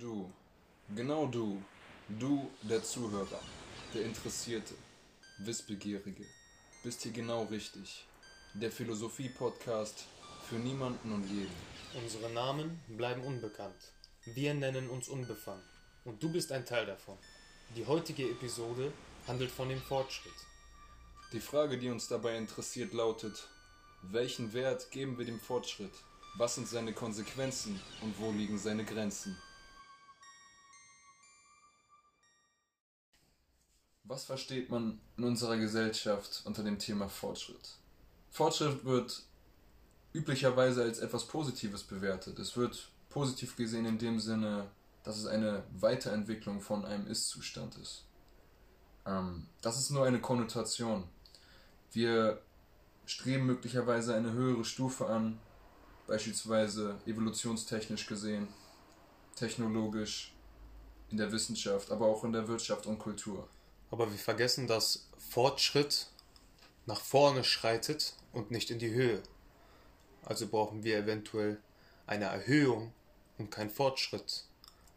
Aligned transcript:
Du, 0.00 0.30
genau 0.94 1.26
du, 1.26 1.60
du 2.08 2.48
der 2.62 2.84
Zuhörer, 2.84 3.40
der 3.92 4.04
Interessierte, 4.04 4.74
Wissbegierige, 5.38 6.24
bist 6.84 7.02
hier 7.02 7.10
genau 7.10 7.44
richtig. 7.46 8.06
Der 8.54 8.70
Philosophie-Podcast 8.70 10.04
für 10.48 10.54
niemanden 10.54 11.10
und 11.10 11.24
jeden. 11.28 11.50
Unsere 12.00 12.30
Namen 12.30 12.80
bleiben 12.86 13.24
unbekannt. 13.24 13.92
Wir 14.24 14.54
nennen 14.54 14.88
uns 14.88 15.08
unbefangen. 15.08 15.64
Und 16.04 16.22
du 16.22 16.30
bist 16.30 16.52
ein 16.52 16.64
Teil 16.64 16.86
davon. 16.86 17.18
Die 17.74 17.84
heutige 17.84 18.30
Episode 18.30 18.92
handelt 19.26 19.50
von 19.50 19.68
dem 19.68 19.80
Fortschritt. 19.80 20.46
Die 21.32 21.40
Frage, 21.40 21.76
die 21.76 21.90
uns 21.90 22.06
dabei 22.06 22.36
interessiert, 22.36 22.92
lautet, 22.92 23.48
welchen 24.02 24.52
Wert 24.52 24.92
geben 24.92 25.18
wir 25.18 25.26
dem 25.26 25.40
Fortschritt? 25.40 25.92
Was 26.36 26.54
sind 26.54 26.68
seine 26.68 26.92
Konsequenzen 26.92 27.80
und 28.00 28.16
wo 28.20 28.30
liegen 28.30 28.58
seine 28.58 28.84
Grenzen? 28.84 29.36
Was 34.08 34.24
versteht 34.24 34.70
man 34.70 34.98
in 35.18 35.24
unserer 35.24 35.58
Gesellschaft 35.58 36.40
unter 36.46 36.62
dem 36.62 36.78
Thema 36.78 37.10
Fortschritt? 37.10 37.76
Fortschritt 38.30 38.82
wird 38.86 39.22
üblicherweise 40.14 40.82
als 40.82 41.00
etwas 41.00 41.26
Positives 41.26 41.82
bewertet. 41.82 42.38
Es 42.38 42.56
wird 42.56 42.88
positiv 43.10 43.54
gesehen 43.54 43.84
in 43.84 43.98
dem 43.98 44.18
Sinne, 44.18 44.66
dass 45.02 45.18
es 45.18 45.26
eine 45.26 45.62
Weiterentwicklung 45.78 46.62
von 46.62 46.86
einem 46.86 47.06
Ist-Zustand 47.06 47.76
ist. 47.76 48.06
Ähm, 49.04 49.46
das 49.60 49.78
ist 49.78 49.90
nur 49.90 50.06
eine 50.06 50.22
Konnotation. 50.22 51.04
Wir 51.92 52.40
streben 53.04 53.44
möglicherweise 53.44 54.14
eine 54.14 54.32
höhere 54.32 54.64
Stufe 54.64 55.06
an, 55.06 55.38
beispielsweise 56.06 56.98
evolutionstechnisch 57.04 58.06
gesehen, 58.06 58.48
technologisch, 59.34 60.32
in 61.10 61.18
der 61.18 61.30
Wissenschaft, 61.30 61.90
aber 61.90 62.06
auch 62.06 62.24
in 62.24 62.32
der 62.32 62.48
Wirtschaft 62.48 62.86
und 62.86 62.98
Kultur. 62.98 63.48
Aber 63.90 64.10
wir 64.10 64.18
vergessen, 64.18 64.66
dass 64.66 65.08
Fortschritt 65.18 66.08
nach 66.86 67.00
vorne 67.00 67.44
schreitet 67.44 68.14
und 68.32 68.50
nicht 68.50 68.70
in 68.70 68.78
die 68.78 68.90
Höhe. 68.90 69.22
Also 70.24 70.46
brauchen 70.46 70.84
wir 70.84 70.98
eventuell 70.98 71.58
eine 72.06 72.26
Erhöhung 72.26 72.92
und 73.38 73.50
kein 73.50 73.70
Fortschritt. 73.70 74.44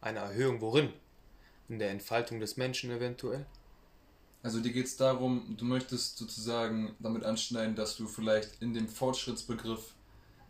Eine 0.00 0.20
Erhöhung 0.20 0.60
worin? 0.60 0.92
In 1.68 1.78
der 1.78 1.90
Entfaltung 1.90 2.40
des 2.40 2.56
Menschen 2.56 2.90
eventuell? 2.90 3.46
Also 4.42 4.60
dir 4.60 4.72
geht 4.72 4.86
es 4.86 4.96
darum, 4.96 5.54
du 5.56 5.64
möchtest 5.64 6.18
sozusagen 6.18 6.96
damit 6.98 7.24
anschneiden, 7.24 7.76
dass 7.76 7.96
du 7.96 8.08
vielleicht 8.08 8.60
in 8.60 8.74
dem 8.74 8.88
Fortschrittsbegriff 8.88 9.94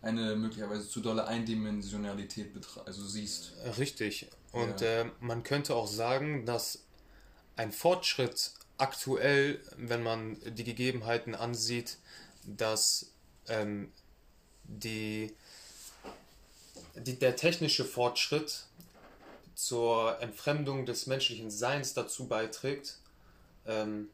eine 0.01 0.35
möglicherweise 0.35 0.89
zu 0.89 1.01
dolle 1.01 1.27
Eindimensionalität 1.27 2.53
also 2.85 3.05
siehst. 3.05 3.53
Richtig. 3.79 4.29
Und 4.51 4.81
ja. 4.81 5.03
äh, 5.03 5.11
man 5.21 5.43
könnte 5.43 5.77
auch 5.77 5.87
sagen, 5.87 6.47
dass 6.47 6.85
ein 7.57 7.73
Fortschritt 7.73 8.53
aktuell, 8.79 9.61
wenn 9.77 10.03
man 10.03 10.39
die 10.45 10.65
Gegebenheiten 10.65 11.35
ansieht, 11.35 11.99
dass 12.45 13.13
ähm, 13.49 13.93
die, 14.65 15.35
die, 16.97 17.19
der 17.19 17.37
technische 17.37 17.85
Fortschritt 17.85 18.65
zur 19.55 20.21
Entfremdung 20.21 20.87
des 20.87 21.07
menschlichen 21.07 21.51
Seins 21.51 21.95
dazu 21.95 22.27
beiträgt, 22.27 22.99
ähm, 23.67 24.09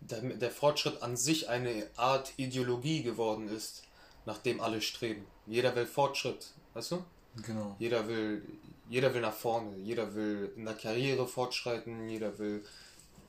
der, 0.00 0.22
der 0.22 0.50
Fortschritt 0.50 1.02
an 1.02 1.16
sich 1.16 1.48
eine 1.48 1.86
Art 1.96 2.32
Ideologie 2.36 3.02
geworden 3.02 3.48
ist, 3.48 3.82
nach 4.24 4.38
dem 4.38 4.60
alle 4.60 4.80
streben. 4.80 5.26
Jeder 5.46 5.74
will 5.74 5.86
Fortschritt, 5.86 6.52
weißt 6.74 6.92
du? 6.92 7.04
Genau. 7.42 7.76
Jeder 7.78 8.08
will, 8.08 8.42
jeder 8.90 9.14
will 9.14 9.20
nach 9.20 9.32
vorne, 9.32 9.76
jeder 9.76 10.16
will 10.16 10.52
in 10.56 10.64
der 10.64 10.74
Karriere 10.74 11.26
fortschreiten, 11.26 12.08
jeder 12.08 12.38
will 12.40 12.64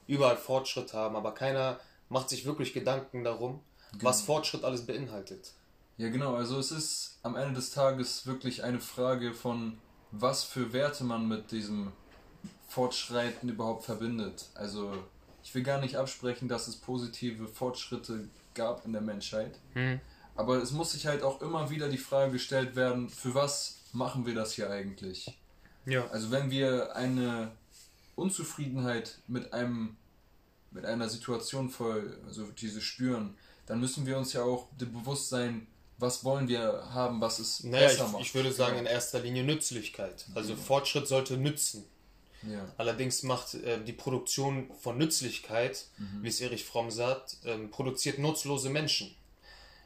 überall 0.07 0.35
Fortschritt 0.35 0.93
haben, 0.93 1.15
aber 1.15 1.33
keiner 1.35 1.79
macht 2.09 2.29
sich 2.29 2.45
wirklich 2.45 2.73
Gedanken 2.73 3.23
darum, 3.23 3.61
genau. 3.91 4.03
was 4.03 4.23
Fortschritt 4.23 4.63
alles 4.63 4.87
beinhaltet. 4.87 5.53
Ja, 5.97 6.09
genau, 6.09 6.33
also 6.33 6.57
es 6.57 6.71
ist 6.71 7.19
am 7.21 7.35
Ende 7.35 7.53
des 7.53 7.69
Tages 7.69 8.25
wirklich 8.25 8.63
eine 8.63 8.79
Frage 8.79 9.33
von, 9.35 9.77
was 10.09 10.43
für 10.43 10.73
Werte 10.73 11.03
man 11.03 11.27
mit 11.27 11.51
diesem 11.51 11.91
Fortschreiten 12.67 13.47
überhaupt 13.47 13.85
verbindet. 13.85 14.49
Also 14.55 14.91
ich 15.43 15.53
will 15.53 15.61
gar 15.61 15.79
nicht 15.79 15.95
absprechen, 15.95 16.47
dass 16.47 16.67
es 16.67 16.75
positive 16.75 17.47
Fortschritte 17.47 18.29
gab 18.55 18.83
in 18.83 18.93
der 18.93 19.01
Menschheit. 19.03 19.59
Hm. 19.73 20.01
Aber 20.35 20.57
es 20.57 20.71
muss 20.71 20.93
sich 20.93 21.05
halt 21.05 21.21
auch 21.21 21.39
immer 21.41 21.69
wieder 21.69 21.87
die 21.87 21.99
Frage 21.99 22.31
gestellt 22.31 22.75
werden, 22.75 23.09
für 23.09 23.35
was 23.35 23.77
machen 23.93 24.25
wir 24.25 24.33
das 24.33 24.53
hier 24.53 24.71
eigentlich? 24.71 25.37
Ja. 25.85 26.07
Also 26.07 26.31
wenn 26.31 26.51
wir 26.51 26.95
eine 26.95 27.51
Unzufriedenheit 28.15 29.19
mit 29.27 29.53
einem 29.53 29.97
mit 30.71 30.85
einer 30.85 31.09
Situation 31.09 31.69
voll, 31.69 32.17
also 32.25 32.45
diese 32.45 32.81
spüren, 32.81 33.35
dann 33.65 33.79
müssen 33.79 34.05
wir 34.05 34.17
uns 34.17 34.33
ja 34.33 34.43
auch 34.43 34.67
bewusst 34.77 35.29
sein, 35.29 35.67
was 35.97 36.23
wollen 36.23 36.47
wir 36.47 36.87
haben, 36.93 37.21
was 37.21 37.39
es 37.39 37.63
naja, 37.63 37.87
besser 37.87 38.05
ich, 38.05 38.11
macht. 38.11 38.21
Ich 38.23 38.33
würde 38.33 38.51
sagen 38.51 38.77
in 38.79 38.85
erster 38.85 39.19
Linie 39.19 39.43
Nützlichkeit. 39.43 40.25
Also 40.33 40.53
ja. 40.53 40.57
Fortschritt 40.57 41.07
sollte 41.07 41.37
nützen. 41.37 41.85
Ja. 42.43 42.67
Allerdings 42.77 43.21
macht 43.21 43.53
äh, 43.53 43.83
die 43.83 43.93
Produktion 43.93 44.71
von 44.79 44.97
Nützlichkeit, 44.97 45.85
mhm. 45.97 46.23
wie 46.23 46.27
es 46.29 46.41
Erich 46.41 46.65
Fromm 46.65 46.89
sagt, 46.89 47.37
ähm, 47.45 47.69
produziert 47.69 48.17
nutzlose 48.17 48.69
Menschen. 48.69 49.13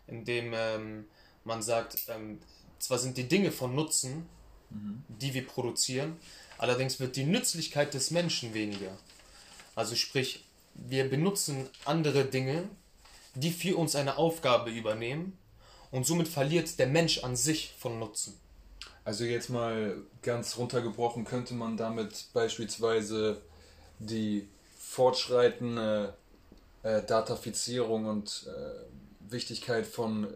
Indem 0.07 0.53
ähm, 0.53 1.06
man 1.44 1.62
sagt, 1.62 1.97
ähm, 2.07 2.39
zwar 2.79 2.97
sind 2.97 3.17
die 3.17 3.27
Dinge 3.27 3.51
von 3.51 3.75
Nutzen, 3.75 4.29
mhm. 4.75 5.03
die 5.08 5.34
wir 5.34 5.46
produzieren, 5.47 6.18
allerdings 6.58 7.00
wird 7.00 7.16
die 7.16 7.25
Nützlichkeit 7.25 7.94
des 7.94 8.12
Menschen 8.12 8.53
weniger. 8.53 8.97
Also 9.75 9.96
sprich, 9.96 10.46
wir 10.74 11.09
benutzen 11.09 11.68
andere 11.86 12.25
Dinge, 12.25 12.69
die 13.34 13.52
für 13.52 13.78
uns 13.78 13.96
eine 13.96 14.18
Aufgabe 14.18 14.72
übernehmen 14.72 15.38
und 15.91 16.06
somit 16.06 16.28
verliert 16.28 16.80
der 16.80 16.88
Mensch 16.88 17.24
an 17.24 17.36
sich 17.36 17.74
von 17.78 18.00
Nutzen. 18.00 18.40
Also 19.03 19.24
jetzt 19.24 19.50
mal 19.50 19.97
ganz 20.22 20.58
runtergebrochen 20.58 21.25
könnte 21.25 21.53
man 21.53 21.78
damit 21.78 22.25
beispielsweise 22.34 23.42
die 24.00 24.47
fortschreitende 24.80 26.16
äh, 26.84 27.03
Datafizierung 27.03 28.06
und 28.06 28.47
äh, 28.47 29.31
Wichtigkeit 29.31 29.86
von 29.86 30.24
äh, 30.24 30.28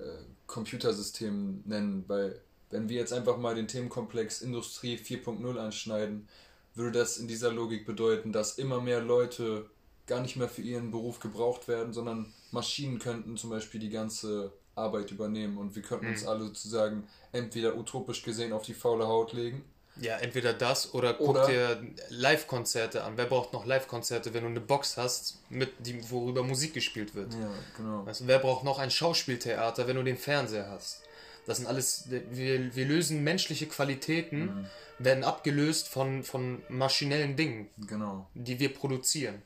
Computersystemen 0.45 1.63
nennen, 1.65 2.03
weil 2.07 2.39
wenn 2.69 2.89
wir 2.89 2.97
jetzt 2.97 3.13
einfach 3.13 3.37
mal 3.37 3.55
den 3.55 3.67
Themenkomplex 3.67 4.41
Industrie 4.41 4.97
4.0 4.97 5.57
anschneiden, 5.57 6.27
würde 6.75 6.99
das 6.99 7.17
in 7.17 7.27
dieser 7.27 7.51
Logik 7.51 7.85
bedeuten, 7.85 8.31
dass 8.31 8.57
immer 8.57 8.79
mehr 8.81 9.01
Leute 9.01 9.69
gar 10.07 10.21
nicht 10.21 10.35
mehr 10.35 10.49
für 10.49 10.61
ihren 10.61 10.91
Beruf 10.91 11.19
gebraucht 11.19 11.67
werden, 11.67 11.93
sondern 11.93 12.33
Maschinen 12.51 12.99
könnten 12.99 13.37
zum 13.37 13.49
Beispiel 13.49 13.79
die 13.79 13.89
ganze 13.89 14.51
Arbeit 14.75 15.11
übernehmen 15.11 15.57
und 15.57 15.75
wir 15.75 15.83
könnten 15.83 16.05
mhm. 16.05 16.13
uns 16.13 16.25
alle 16.25 16.45
sozusagen 16.45 17.07
entweder 17.31 17.75
utopisch 17.75 18.23
gesehen 18.23 18.53
auf 18.53 18.63
die 18.63 18.73
faule 18.73 19.07
Haut 19.07 19.33
legen. 19.33 19.63
Ja, 20.01 20.15
entweder 20.17 20.53
das 20.53 20.93
oder 20.93 21.13
guck 21.13 21.29
oder 21.29 21.47
dir 21.47 21.83
Live-Konzerte 22.09 23.03
an. 23.03 23.13
Wer 23.17 23.25
braucht 23.25 23.51
noch 23.51 23.65
Live-Konzerte, 23.65 24.33
wenn 24.33 24.43
du 24.43 24.49
eine 24.49 24.61
Box 24.61 24.95
hast, 24.95 25.39
mit 25.49 25.71
die, 25.79 26.09
worüber 26.09 26.43
Musik 26.43 26.73
gespielt 26.73 27.15
wird? 27.15 27.33
Ja, 27.33 27.51
genau. 27.75 28.05
Weißt 28.05 28.25
wer 28.25 28.39
braucht 28.39 28.63
noch 28.63 28.79
ein 28.79 28.91
Schauspieltheater, 28.91 29.87
wenn 29.87 29.97
du 29.97 30.03
den 30.03 30.17
Fernseher 30.17 30.69
hast? 30.69 31.01
Das 31.49 31.57
sind 31.57 31.65
alles, 31.65 32.05
wir, 32.09 32.75
wir 32.75 32.85
lösen 32.85 33.23
menschliche 33.23 33.65
Qualitäten, 33.65 34.39
mhm. 34.39 34.65
werden 34.99 35.23
abgelöst 35.23 35.87
von, 35.87 36.23
von 36.23 36.61
maschinellen 36.69 37.35
Dingen, 37.35 37.69
genau. 37.87 38.27
die 38.35 38.59
wir 38.59 38.71
produzieren. 38.71 39.41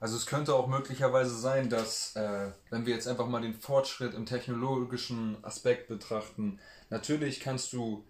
Also 0.00 0.16
es 0.16 0.26
könnte 0.26 0.52
auch 0.56 0.66
möglicherweise 0.66 1.38
sein, 1.38 1.70
dass, 1.70 2.16
äh, 2.16 2.50
wenn 2.70 2.86
wir 2.86 2.94
jetzt 2.94 3.06
einfach 3.06 3.28
mal 3.28 3.40
den 3.40 3.54
Fortschritt 3.54 4.14
im 4.14 4.26
technologischen 4.26 5.36
Aspekt 5.42 5.86
betrachten, 5.86 6.58
natürlich 6.90 7.38
kannst 7.38 7.72
du 7.72 8.04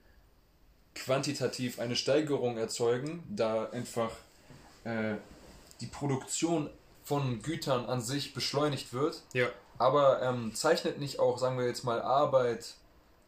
quantitativ 0.95 1.81
eine 1.81 1.97
Steigerung 1.97 2.57
erzeugen, 2.57 3.23
da 3.29 3.69
einfach 3.69 4.13
äh, 4.85 5.17
die 5.83 5.87
Produktion 5.87 6.71
von 7.05 7.43
Gütern 7.43 7.85
an 7.85 8.01
sich 8.01 8.33
beschleunigt 8.33 8.95
wird. 8.95 9.23
Ja. 9.35 9.49
Aber 9.77 10.23
ähm, 10.23 10.55
zeichnet 10.55 10.99
nicht 10.99 11.19
auch, 11.19 11.37
sagen 11.37 11.59
wir 11.59 11.67
jetzt 11.67 11.85
mal, 11.85 12.01
Arbeit, 12.01 12.75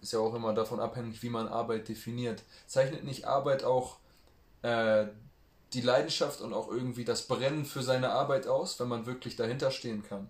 ist 0.00 0.12
ja 0.12 0.18
auch 0.18 0.34
immer 0.34 0.54
davon 0.54 0.80
abhängig, 0.80 1.22
wie 1.22 1.30
man 1.30 1.48
Arbeit 1.48 1.88
definiert, 1.88 2.42
zeichnet 2.66 3.04
nicht 3.04 3.26
Arbeit 3.26 3.64
auch 3.64 3.98
äh, 4.62 5.06
die 5.72 5.80
Leidenschaft 5.80 6.40
und 6.40 6.52
auch 6.52 6.68
irgendwie 6.68 7.04
das 7.04 7.22
Brennen 7.22 7.64
für 7.64 7.82
seine 7.82 8.10
Arbeit 8.10 8.46
aus, 8.46 8.80
wenn 8.80 8.88
man 8.88 9.06
wirklich 9.06 9.36
dahinter 9.36 9.70
stehen 9.70 10.02
kann. 10.02 10.28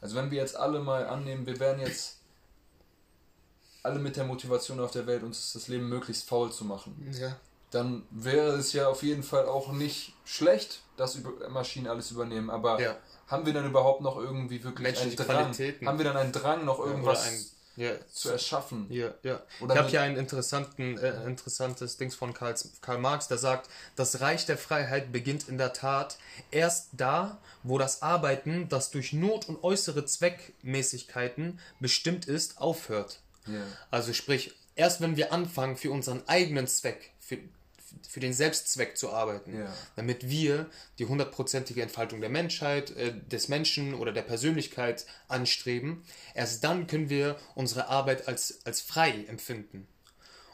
Also 0.00 0.16
wenn 0.16 0.30
wir 0.30 0.38
jetzt 0.38 0.56
alle 0.56 0.80
mal 0.80 1.06
annehmen, 1.06 1.46
wir 1.46 1.60
wären 1.60 1.80
jetzt 1.80 2.18
alle 3.82 3.98
mit 3.98 4.16
der 4.16 4.24
Motivation 4.24 4.80
auf 4.80 4.90
der 4.90 5.06
Welt, 5.06 5.22
uns 5.22 5.52
das 5.52 5.68
Leben 5.68 5.88
möglichst 5.88 6.28
faul 6.28 6.50
zu 6.50 6.64
machen, 6.64 6.96
ja. 7.18 7.36
dann 7.70 8.02
wäre 8.10 8.56
es 8.56 8.72
ja 8.72 8.88
auf 8.88 9.02
jeden 9.02 9.22
Fall 9.22 9.46
auch 9.46 9.72
nicht 9.72 10.14
schlecht, 10.24 10.82
dass 10.96 11.18
Maschinen 11.50 11.86
alles 11.86 12.10
übernehmen. 12.10 12.50
Aber 12.50 12.80
ja. 12.80 12.96
haben 13.28 13.46
wir 13.46 13.52
dann 13.52 13.66
überhaupt 13.66 14.00
noch 14.00 14.16
irgendwie 14.16 14.64
wirklich 14.64 15.00
einen 15.00 15.16
Drang? 15.16 15.54
Haben 15.54 15.98
wir 15.98 16.04
dann 16.04 16.16
einen 16.16 16.32
Drang, 16.32 16.64
noch 16.64 16.78
irgendwas 16.80 17.54
ja. 17.76 17.92
zu 18.12 18.30
erschaffen. 18.30 18.86
Ja, 18.90 19.14
ja. 19.22 19.42
Oder 19.60 19.74
ich 19.74 19.78
habe 19.80 19.90
hier 19.90 20.02
ein 20.02 20.16
interessanten, 20.16 20.98
äh, 20.98 21.24
interessantes 21.24 21.96
Dings 21.96 22.14
von 22.14 22.34
Karl, 22.34 22.54
Karl 22.80 22.98
Marx, 22.98 23.28
der 23.28 23.38
sagt, 23.38 23.70
das 23.96 24.20
Reich 24.20 24.46
der 24.46 24.58
Freiheit 24.58 25.12
beginnt 25.12 25.48
in 25.48 25.58
der 25.58 25.72
Tat 25.72 26.18
erst 26.50 26.88
da, 26.92 27.38
wo 27.62 27.78
das 27.78 28.02
Arbeiten, 28.02 28.68
das 28.68 28.90
durch 28.90 29.12
Not 29.12 29.48
und 29.48 29.62
äußere 29.62 30.04
Zweckmäßigkeiten 30.04 31.58
bestimmt 31.78 32.26
ist, 32.26 32.60
aufhört. 32.60 33.20
Ja. 33.46 33.62
Also 33.90 34.12
sprich, 34.12 34.54
erst 34.74 35.00
wenn 35.00 35.16
wir 35.16 35.32
anfangen, 35.32 35.76
für 35.76 35.90
unseren 35.90 36.22
eigenen 36.26 36.66
Zweck, 36.66 37.10
für, 37.20 37.38
für 38.08 38.20
den 38.20 38.32
Selbstzweck 38.32 38.96
zu 38.96 39.10
arbeiten, 39.10 39.58
ja. 39.58 39.72
damit 39.96 40.28
wir 40.28 40.68
die 40.98 41.06
hundertprozentige 41.06 41.82
Entfaltung 41.82 42.20
der 42.20 42.30
Menschheit, 42.30 42.90
äh, 42.92 43.14
des 43.28 43.48
Menschen 43.48 43.94
oder 43.94 44.12
der 44.12 44.22
Persönlichkeit 44.22 45.06
anstreben, 45.28 46.02
erst 46.34 46.64
dann 46.64 46.86
können 46.86 47.10
wir 47.10 47.36
unsere 47.54 47.88
Arbeit 47.88 48.28
als, 48.28 48.60
als 48.64 48.80
frei 48.80 49.24
empfinden 49.28 49.86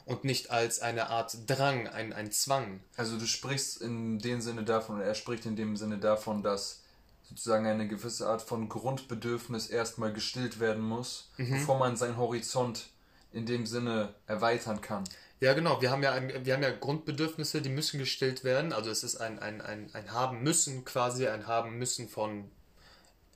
und 0.06 0.25
nicht 0.25 0.50
als 0.50 0.81
eine 0.81 1.09
Art 1.11 1.37
Drang, 1.47 1.88
ein, 1.88 2.12
ein 2.12 2.31
Zwang. 2.31 2.81
Also 2.97 3.19
du 3.19 3.27
sprichst 3.27 3.83
in 3.83 4.19
dem 4.19 4.41
Sinne 4.41 4.62
davon, 4.65 4.97
oder 4.97 5.05
er 5.05 5.15
spricht 5.15 5.47
in 5.47 5.56
dem 5.56 5.77
Sinne 5.77 5.99
davon, 5.99 6.43
dass 6.43 6.83
sozusagen 7.29 7.67
eine 7.67 7.88
gewisse 7.88 8.29
Art 8.29 8.41
von 8.41 8.69
Grundbedürfnis 8.69 9.67
erstmal 9.67 10.12
gestillt 10.12 10.61
werden 10.61 10.83
muss, 10.83 11.31
mhm. 11.37 11.50
bevor 11.50 11.79
man 11.79 11.97
seinen 11.97 12.17
Horizont 12.17 12.91
in 13.33 13.47
dem 13.47 13.67
Sinne 13.67 14.15
erweitern 14.27 14.81
kann. 14.81 15.05
Ja, 15.41 15.53
genau. 15.53 15.83
Wir 15.83 15.91
haben 15.91 16.03
ja, 16.03 16.12
ein, 16.12 16.44
wir 16.44 16.55
haben 16.55 16.62
ja 16.62 16.71
Grundbedürfnisse, 16.71 17.61
die 17.61 17.69
müssen 17.69 17.99
gestillt 17.99 18.43
werden. 18.43 18.73
Also 18.73 18.91
es 18.91 19.05
ist 19.05 19.17
ein, 19.17 19.38
ein, 19.38 19.61
ein, 19.61 19.91
ein 19.93 20.12
Haben 20.12 20.43
müssen 20.43 20.85
quasi, 20.85 21.27
ein 21.27 21.47
Haben 21.47 21.79
müssen 21.79 22.09
von, 22.09 22.50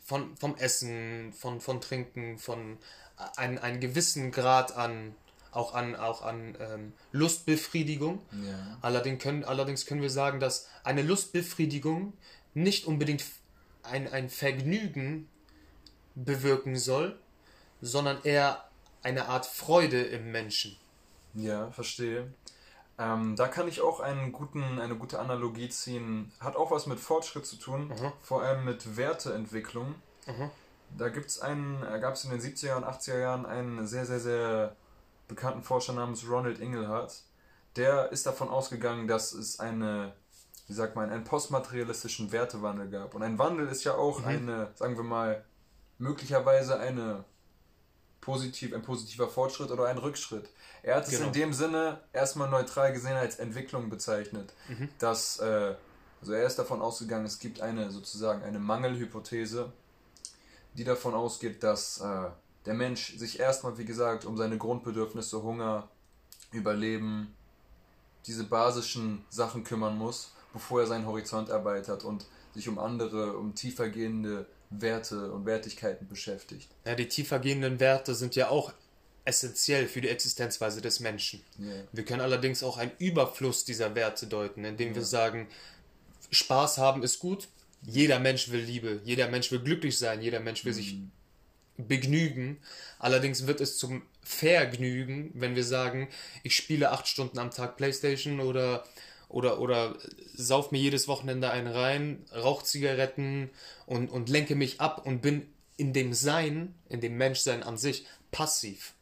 von 0.02 0.36
vom 0.36 0.56
Essen, 0.56 1.32
von, 1.32 1.60
von 1.60 1.80
Trinken, 1.80 2.38
von 2.38 2.78
einem 3.36 3.58
ein 3.58 3.80
gewissen 3.80 4.30
Grad 4.32 4.76
an 4.76 5.14
auch 5.52 5.74
an, 5.74 5.96
auch 5.96 6.22
an 6.22 6.56
ähm, 6.60 6.92
Lustbefriedigung. 7.12 8.20
Ja. 8.32 8.78
Allerdings, 8.82 9.22
können, 9.22 9.44
allerdings 9.44 9.86
können 9.86 10.02
wir 10.02 10.10
sagen, 10.10 10.40
dass 10.40 10.68
eine 10.84 11.02
Lustbefriedigung 11.02 12.12
nicht 12.54 12.86
unbedingt 12.86 13.24
ein, 13.82 14.10
ein 14.12 14.28
Vergnügen 14.28 15.28
bewirken 16.14 16.76
soll, 16.76 17.18
sondern 17.80 18.22
eher 18.22 18.64
eine 19.02 19.26
Art 19.26 19.46
Freude 19.46 20.02
im 20.02 20.30
Menschen. 20.30 20.76
Ja, 21.34 21.70
verstehe. 21.70 22.32
Ähm, 22.98 23.34
da 23.34 23.48
kann 23.48 23.66
ich 23.66 23.80
auch 23.80 24.00
einen 24.00 24.30
guten, 24.30 24.78
eine 24.78 24.94
gute 24.94 25.18
Analogie 25.18 25.70
ziehen. 25.70 26.32
Hat 26.38 26.56
auch 26.56 26.70
was 26.70 26.86
mit 26.86 27.00
Fortschritt 27.00 27.46
zu 27.46 27.56
tun, 27.56 27.88
mhm. 27.88 28.12
vor 28.20 28.42
allem 28.42 28.64
mit 28.64 28.96
Werteentwicklung. 28.96 29.94
Mhm. 30.26 30.50
Da 30.98 31.08
gibt's 31.08 31.40
einen, 31.40 31.82
äh, 31.82 31.98
gab 31.98 32.14
es 32.14 32.24
in 32.24 32.30
den 32.30 32.40
70er 32.40 32.76
und 32.76 32.84
80er 32.84 33.18
Jahren 33.18 33.46
einen 33.46 33.86
sehr, 33.86 34.04
sehr, 34.04 34.20
sehr 34.20 34.76
bekannten 35.28 35.62
Forscher 35.62 35.94
namens 35.94 36.28
Ronald 36.28 36.58
Inglehart. 36.60 37.22
Der 37.76 38.12
ist 38.12 38.26
davon 38.26 38.48
ausgegangen, 38.48 39.06
dass 39.06 39.32
es 39.32 39.60
eine, 39.60 40.12
wie 40.66 40.74
sagt 40.74 40.96
man, 40.96 41.08
einen 41.08 41.24
postmaterialistischen 41.24 42.32
Wertewandel 42.32 42.90
gab. 42.90 43.14
Und 43.14 43.22
ein 43.22 43.38
Wandel 43.38 43.68
ist 43.68 43.84
ja 43.84 43.94
auch 43.94 44.20
mhm. 44.20 44.26
eine, 44.26 44.70
sagen 44.74 44.96
wir 44.96 45.04
mal, 45.04 45.44
möglicherweise 45.98 46.78
eine 46.78 47.24
positiv, 48.20 48.74
ein 48.74 48.82
positiver 48.82 49.28
Fortschritt 49.28 49.70
oder 49.70 49.86
ein 49.86 49.98
Rückschritt. 49.98 50.48
Er 50.82 50.96
hat 50.96 51.04
es 51.04 51.10
genau. 51.10 51.26
in 51.26 51.32
dem 51.32 51.52
Sinne 51.52 52.00
erstmal 52.12 52.48
neutral 52.48 52.92
gesehen 52.92 53.16
als 53.16 53.36
Entwicklung 53.36 53.90
bezeichnet. 53.90 54.52
Mhm. 54.68 54.88
Dass, 54.98 55.38
äh, 55.38 55.74
also 56.20 56.32
er 56.32 56.44
ist 56.46 56.58
davon 56.58 56.82
ausgegangen, 56.82 57.26
es 57.26 57.38
gibt 57.38 57.60
eine 57.60 57.90
sozusagen 57.90 58.42
eine 58.42 58.58
Mangelhypothese, 58.58 59.72
die 60.74 60.84
davon 60.84 61.14
ausgeht, 61.14 61.62
dass 61.62 62.00
äh, 62.00 62.30
der 62.66 62.74
Mensch 62.74 63.16
sich 63.16 63.40
erstmal, 63.40 63.78
wie 63.78 63.84
gesagt, 63.84 64.24
um 64.24 64.36
seine 64.36 64.58
Grundbedürfnisse, 64.58 65.42
Hunger, 65.42 65.88
Überleben, 66.52 67.34
diese 68.26 68.44
basischen 68.44 69.24
Sachen 69.30 69.64
kümmern 69.64 69.96
muss, 69.96 70.32
bevor 70.52 70.80
er 70.80 70.86
seinen 70.86 71.06
Horizont 71.06 71.48
erweitert 71.48 72.04
und 72.04 72.26
sich 72.54 72.68
um 72.68 72.78
andere, 72.78 73.36
um 73.36 73.54
tiefergehende 73.54 74.46
Werte 74.70 75.32
und 75.32 75.46
Wertigkeiten 75.46 76.06
beschäftigt. 76.08 76.68
Ja, 76.86 76.94
die 76.94 77.08
tiefergehenden 77.08 77.80
Werte 77.80 78.14
sind 78.14 78.36
ja 78.36 78.48
auch 78.48 78.72
essentiell 79.24 79.86
für 79.86 80.00
die 80.00 80.08
Existenzweise 80.08 80.80
des 80.80 81.00
Menschen. 81.00 81.42
Yeah. 81.58 81.84
Wir 81.92 82.04
können 82.04 82.20
allerdings 82.20 82.62
auch 82.62 82.78
einen 82.78 82.92
Überfluss 82.98 83.64
dieser 83.64 83.94
Werte 83.94 84.26
deuten, 84.26 84.64
indem 84.64 84.94
wir 84.94 85.02
sagen, 85.02 85.48
Spaß 86.30 86.78
haben 86.78 87.02
ist 87.02 87.18
gut, 87.18 87.48
jeder 87.82 88.18
Mensch 88.18 88.50
will 88.50 88.60
Liebe, 88.60 89.00
jeder 89.04 89.28
Mensch 89.28 89.50
will 89.50 89.60
glücklich 89.60 89.98
sein, 89.98 90.22
jeder 90.22 90.40
Mensch 90.40 90.64
will 90.64 90.72
mm. 90.72 90.74
sich 90.74 90.94
mhm. 90.94 91.10
begnügen. 91.76 92.58
Allerdings 92.98 93.46
wird 93.46 93.60
es 93.60 93.78
zum 93.78 94.02
Vergnügen, 94.22 95.32
wenn 95.34 95.56
wir 95.56 95.64
sagen, 95.64 96.08
ich 96.42 96.54
spiele 96.54 96.90
acht 96.90 97.08
Stunden 97.08 97.38
am 97.38 97.50
Tag 97.50 97.76
Playstation 97.76 98.40
oder 98.40 98.84
oder, 99.30 99.60
oder 99.60 99.94
sauf 100.34 100.72
mir 100.72 100.78
jedes 100.78 101.08
Wochenende 101.08 101.50
einen 101.50 101.68
rein, 101.68 102.26
rauch 102.34 102.62
Zigaretten 102.62 103.50
und, 103.86 104.10
und 104.10 104.28
lenke 104.28 104.56
mich 104.56 104.80
ab 104.80 105.06
und 105.06 105.22
bin 105.22 105.52
in 105.76 105.92
dem 105.92 106.12
Sein, 106.12 106.74
in 106.88 107.00
dem 107.00 107.16
Menschsein 107.16 107.62
an 107.62 107.78
sich 107.78 108.06
passiv. 108.32 108.94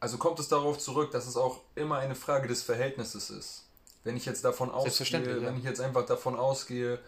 Also 0.00 0.18
kommt 0.18 0.38
es 0.38 0.48
darauf 0.48 0.78
zurück, 0.78 1.10
dass 1.12 1.26
es 1.26 1.36
auch 1.36 1.62
immer 1.74 1.98
eine 1.98 2.14
Frage 2.14 2.46
des 2.46 2.62
Verhältnisses 2.62 3.30
ist. 3.30 3.64
Wenn 4.04 4.16
ich 4.16 4.26
jetzt 4.26 4.44
davon 4.44 4.70
ausgehe, 4.70 5.18
ja. 5.18 5.42
wenn 5.42 5.56
ich 5.56 5.64
jetzt 5.64 5.80
einfach 5.80 6.04
davon 6.04 6.36
ausgehe, 6.36 6.98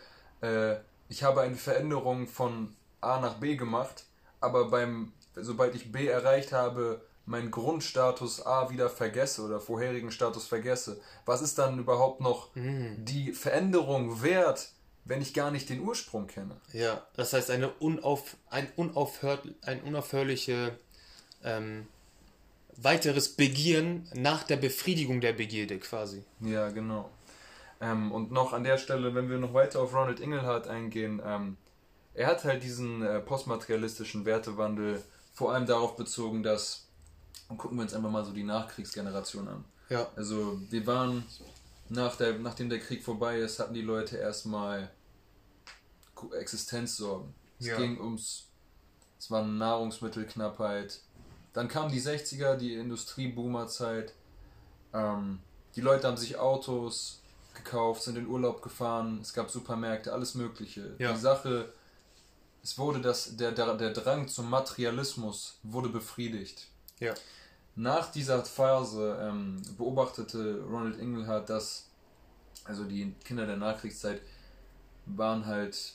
äh, 0.41 0.77
ich 1.09 1.23
habe 1.23 1.43
eine 1.43 1.57
Veränderung 1.57 2.27
von 2.27 2.75
A 3.03 3.21
nach 3.21 3.35
B 3.35 3.57
gemacht, 3.57 4.05
aber 4.41 4.71
beim, 4.71 5.13
sobald 5.35 5.75
ich 5.75 5.93
B 5.93 6.07
erreicht 6.07 6.53
habe, 6.53 7.03
meinen 7.27 7.51
Grundstatus 7.51 8.47
A 8.47 8.71
wieder 8.71 8.89
vergesse 8.89 9.43
oder 9.43 9.61
vorherigen 9.61 10.11
Status 10.11 10.47
vergesse, 10.47 11.01
was 11.27 11.43
ist 11.43 11.59
dann 11.59 11.79
überhaupt 11.79 12.21
noch 12.21 12.55
mhm. 12.55 13.05
die 13.05 13.33
Veränderung 13.33 14.23
wert, 14.23 14.71
wenn 15.05 15.21
ich 15.21 15.35
gar 15.35 15.51
nicht 15.51 15.69
den 15.69 15.81
Ursprung 15.81 16.29
kenne? 16.29 16.57
Ja, 16.73 17.05
das 17.15 17.33
heißt 17.33 17.51
eine 17.51 17.71
unauf, 17.71 18.37
ein, 18.49 18.69
unaufhört, 18.77 19.47
ein 19.63 19.83
unaufhörliche 19.83 20.79
ähm, 21.45 21.87
weiteres 22.77 23.35
Begieren 23.35 24.09
nach 24.15 24.45
der 24.45 24.57
Befriedigung 24.57 25.21
der 25.21 25.33
Begierde 25.33 25.79
quasi. 25.79 26.25
Ja, 26.41 26.69
genau. 26.69 27.11
Ähm, 27.81 28.13
und 28.13 28.31
noch 28.31 28.53
an 28.53 28.65
der 28.65 28.79
Stelle, 28.79 29.15
wenn 29.15 29.29
wir 29.29 29.39
noch 29.39 29.53
weiter 29.53 29.81
auf 29.81 29.95
Ronald 29.95 30.21
Inglehart 30.21 30.69
eingehen, 30.69 31.21
ähm, 31.25 31.57
er 32.15 32.29
hat 32.29 32.45
halt 32.45 32.63
diesen 32.63 33.03
äh, 33.03 33.21
postmaterialistischen 33.21 34.25
Wertewandel 34.25 35.03
vor 35.35 35.53
allem 35.53 35.67
darauf 35.67 35.97
bezogen, 35.97 36.43
dass 36.43 36.86
und 37.49 37.59
gucken 37.59 37.79
wir 37.79 37.83
uns 37.83 37.95
einfach 37.95 38.11
mal 38.11 38.25
so 38.25 38.33
die 38.33 38.43
Nachkriegsgeneration 38.43 39.49
an. 39.49 39.65
Ja. 39.89 40.09
Also 40.17 40.61
wir 40.71 40.87
waren, 40.87 41.25
nach 41.89 42.17
der, 42.17 42.39
nachdem 42.39 42.69
der 42.69 42.81
Krieg 42.81 43.05
vorbei 43.05 43.39
ist, 43.39 43.59
hatten 43.59 43.75
die 43.75 43.83
Leute 43.83 44.17
erstmal 44.17 44.91
Existenzsorgen. 46.39 47.35
Es 47.59 47.67
ja. 47.67 47.77
ging 47.77 48.01
ums, 48.01 48.49
es 49.19 49.31
war 49.31 49.45
Nahrungsmittelknappheit. 49.45 51.01
Dann 51.53 51.69
kamen 51.69 51.91
die 51.91 52.01
60er, 52.01 52.57
die 52.57 52.75
Industrieboomerzeit. 52.75 54.13
Ähm, 54.93 55.41
die 55.75 55.81
Leute 55.81 56.09
haben 56.09 56.17
sich 56.17 56.39
Autos 56.39 57.21
gekauft, 57.55 58.03
sind 58.03 58.17
in 58.17 58.27
Urlaub 58.27 58.63
gefahren, 58.63 59.21
es 59.23 59.33
gab 59.33 59.51
Supermärkte, 59.51 60.13
alles 60.13 60.35
Mögliche. 60.35 60.95
Ja. 60.99 61.13
Die 61.13 61.19
Sache, 61.19 61.73
es 62.63 62.79
wurde 62.79 63.01
das, 63.01 63.37
der, 63.37 63.53
der, 63.53 63.75
der 63.75 63.93
Drang 63.93 64.29
zum 64.29 64.51
Materialismus 64.51 65.59
wurde 65.63 65.89
befriedigt. 65.89 66.67
Ja. 67.01 67.15
Nach 67.77 68.11
dieser 68.11 68.43
Phase 68.45 69.19
ähm, 69.21 69.61
beobachtete 69.77 70.63
Ronald 70.63 70.99
Inglehart, 70.99 71.51
dass 71.51 71.91
also 72.65 72.85
die 72.85 73.15
Kinder 73.23 73.47
der 73.47 73.59
Nachkriegszeit 73.59 74.23
waren 75.05 75.47
halt 75.47 75.95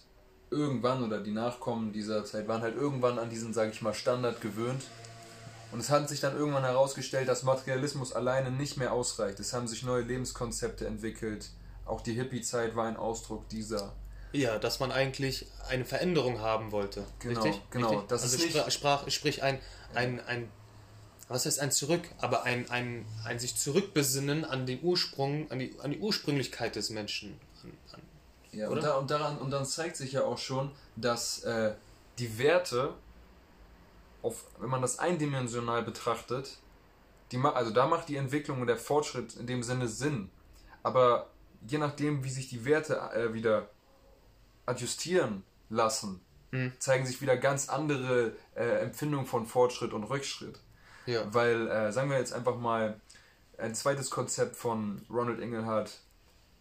irgendwann 0.51 1.03
oder 1.03 1.19
die 1.19 1.31
Nachkommen 1.31 1.91
dieser 1.91 2.23
Zeit 2.23 2.47
waren 2.47 2.61
halt 2.61 2.75
irgendwann 2.75 3.17
an 3.17 3.29
diesen, 3.29 3.53
sage 3.53 3.71
ich 3.71 3.81
mal, 3.81 3.93
Standard 3.93 4.41
gewöhnt. 4.41 4.83
Und 5.71 5.79
es 5.79 5.89
hat 5.89 6.07
sich 6.07 6.19
dann 6.19 6.35
irgendwann 6.35 6.63
herausgestellt, 6.63 7.27
dass 7.29 7.43
Materialismus 7.43 8.13
alleine 8.13 8.51
nicht 8.51 8.77
mehr 8.77 8.91
ausreicht. 8.91 9.39
Es 9.39 9.53
haben 9.53 9.67
sich 9.67 9.83
neue 9.83 10.01
Lebenskonzepte 10.03 10.85
entwickelt. 10.85 11.49
Auch 11.85 12.01
die 12.01 12.13
Hippie-Zeit 12.13 12.75
war 12.75 12.87
ein 12.87 12.97
Ausdruck 12.97 13.47
dieser. 13.49 13.93
Ja, 14.33 14.59
dass 14.59 14.79
man 14.79 14.91
eigentlich 14.91 15.47
eine 15.67 15.85
Veränderung 15.85 16.39
haben 16.39 16.71
wollte. 16.71 17.05
Genau, 17.19 17.41
Richtig? 17.41 17.61
genau. 17.71 17.89
Richtig? 17.89 18.07
Das 18.09 18.23
also 18.23 18.45
ist 18.45 18.73
sprach, 18.73 19.09
sprich 19.09 19.43
ein, 19.43 19.59
ein, 19.93 20.19
ein 20.25 20.49
was 21.31 21.45
heißt 21.45 21.59
ein 21.59 21.71
Zurück, 21.71 22.09
aber 22.19 22.43
ein, 22.43 22.69
ein, 22.69 23.05
ein 23.23 23.39
sich 23.39 23.55
zurückbesinnen 23.55 24.43
an 24.45 24.65
den 24.65 24.81
Ursprung, 24.83 25.49
an 25.49 25.59
die, 25.59 25.75
an 25.81 25.91
die 25.91 25.99
Ursprünglichkeit 25.99 26.75
des 26.75 26.89
Menschen. 26.89 27.39
An, 27.63 27.71
an, 27.93 28.01
ja, 28.51 28.67
und, 28.69 28.83
da, 28.83 28.95
und, 28.95 29.09
daran, 29.09 29.37
und 29.37 29.51
dann 29.51 29.65
zeigt 29.65 29.95
sich 29.95 30.11
ja 30.11 30.23
auch 30.23 30.37
schon, 30.37 30.71
dass 30.95 31.43
äh, 31.43 31.73
die 32.19 32.37
Werte, 32.37 32.93
auf, 34.21 34.45
wenn 34.59 34.69
man 34.69 34.81
das 34.81 34.99
eindimensional 34.99 35.83
betrachtet, 35.83 36.57
die, 37.31 37.37
also 37.37 37.71
da 37.71 37.87
macht 37.87 38.09
die 38.09 38.17
Entwicklung 38.17 38.61
und 38.61 38.67
der 38.67 38.77
Fortschritt 38.77 39.35
in 39.35 39.47
dem 39.47 39.63
Sinne 39.63 39.87
Sinn. 39.87 40.29
Aber 40.83 41.29
je 41.67 41.77
nachdem, 41.77 42.23
wie 42.23 42.29
sich 42.29 42.49
die 42.49 42.65
Werte 42.65 42.97
äh, 43.13 43.33
wieder 43.33 43.69
adjustieren 44.65 45.43
lassen, 45.69 46.19
hm. 46.51 46.73
zeigen 46.79 47.05
sich 47.05 47.21
wieder 47.21 47.37
ganz 47.37 47.69
andere 47.69 48.33
äh, 48.55 48.81
Empfindungen 48.81 49.25
von 49.25 49.45
Fortschritt 49.47 49.93
und 49.93 50.03
Rückschritt. 50.03 50.59
Ja. 51.11 51.33
Weil, 51.33 51.67
äh, 51.67 51.91
sagen 51.91 52.09
wir 52.09 52.17
jetzt 52.17 52.33
einfach 52.33 52.57
mal, 52.57 52.99
ein 53.57 53.75
zweites 53.75 54.09
Konzept 54.09 54.55
von 54.55 55.01
Ronald 55.09 55.39
Engelhardt, 55.39 55.99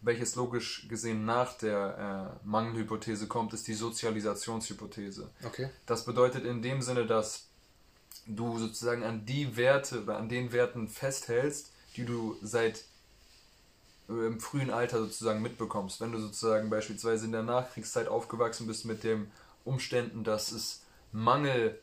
welches 0.01 0.35
logisch 0.35 0.87
gesehen 0.87 1.25
nach 1.25 1.57
der 1.57 2.37
äh, 2.43 2.47
Mangelhypothese 2.47 3.27
kommt, 3.27 3.53
ist 3.53 3.67
die 3.67 3.73
Sozialisationshypothese. 3.73 5.29
Okay. 5.43 5.69
Das 5.85 6.05
bedeutet 6.05 6.45
in 6.45 6.61
dem 6.61 6.81
Sinne, 6.81 7.05
dass 7.05 7.47
du 8.25 8.57
sozusagen 8.57 9.03
an 9.03 9.25
die 9.25 9.55
Werte 9.57 10.03
oder 10.03 10.17
an 10.17 10.29
den 10.29 10.51
Werten 10.51 10.87
festhältst, 10.87 11.71
die 11.95 12.05
du 12.05 12.37
seit 12.41 12.83
äh, 14.09 14.27
im 14.27 14.39
frühen 14.39 14.71
Alter 14.71 14.99
sozusagen 14.99 15.41
mitbekommst. 15.41 16.01
Wenn 16.01 16.11
du 16.11 16.19
sozusagen 16.19 16.69
beispielsweise 16.69 17.25
in 17.25 17.31
der 17.31 17.43
Nachkriegszeit 17.43 18.07
aufgewachsen 18.07 18.67
bist 18.67 18.85
mit 18.85 19.03
den 19.03 19.31
Umständen, 19.65 20.23
dass 20.23 20.51
es 20.51 20.81
Mangel, 21.11 21.79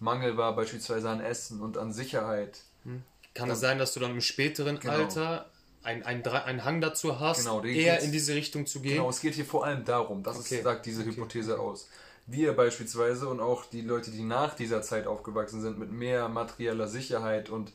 Mangel 0.00 0.36
war 0.36 0.54
beispielsweise 0.54 1.08
an 1.08 1.20
Essen 1.20 1.60
und 1.60 1.76
an 1.78 1.92
Sicherheit. 1.92 2.60
Hm. 2.84 3.02
Kann 3.34 3.50
es 3.50 3.60
sein, 3.60 3.78
dass 3.78 3.94
du 3.94 4.00
dann 4.00 4.12
im 4.12 4.20
späteren 4.20 4.78
genau. 4.78 4.94
Alter 4.94 5.50
einen 5.82 6.02
ein 6.02 6.64
Hang 6.64 6.80
dazu 6.80 7.20
hast, 7.20 7.44
genau, 7.44 7.62
eher 7.62 8.00
in 8.00 8.12
diese 8.12 8.34
Richtung 8.34 8.66
zu 8.66 8.80
gehen? 8.80 8.96
Genau, 8.96 9.08
es 9.08 9.20
geht 9.20 9.34
hier 9.34 9.44
vor 9.44 9.64
allem 9.64 9.84
darum, 9.84 10.22
das 10.22 10.38
okay. 10.38 10.56
ist, 10.56 10.64
sagt 10.64 10.86
diese 10.86 11.02
okay. 11.02 11.12
Hypothese 11.12 11.58
aus. 11.58 11.88
Wir 12.26 12.54
beispielsweise 12.54 13.28
und 13.28 13.40
auch 13.40 13.64
die 13.64 13.80
Leute, 13.80 14.10
die 14.10 14.22
nach 14.22 14.54
dieser 14.54 14.82
Zeit 14.82 15.06
aufgewachsen 15.06 15.62
sind, 15.62 15.78
mit 15.78 15.90
mehr 15.90 16.28
materieller 16.28 16.86
Sicherheit 16.86 17.48
und 17.48 17.72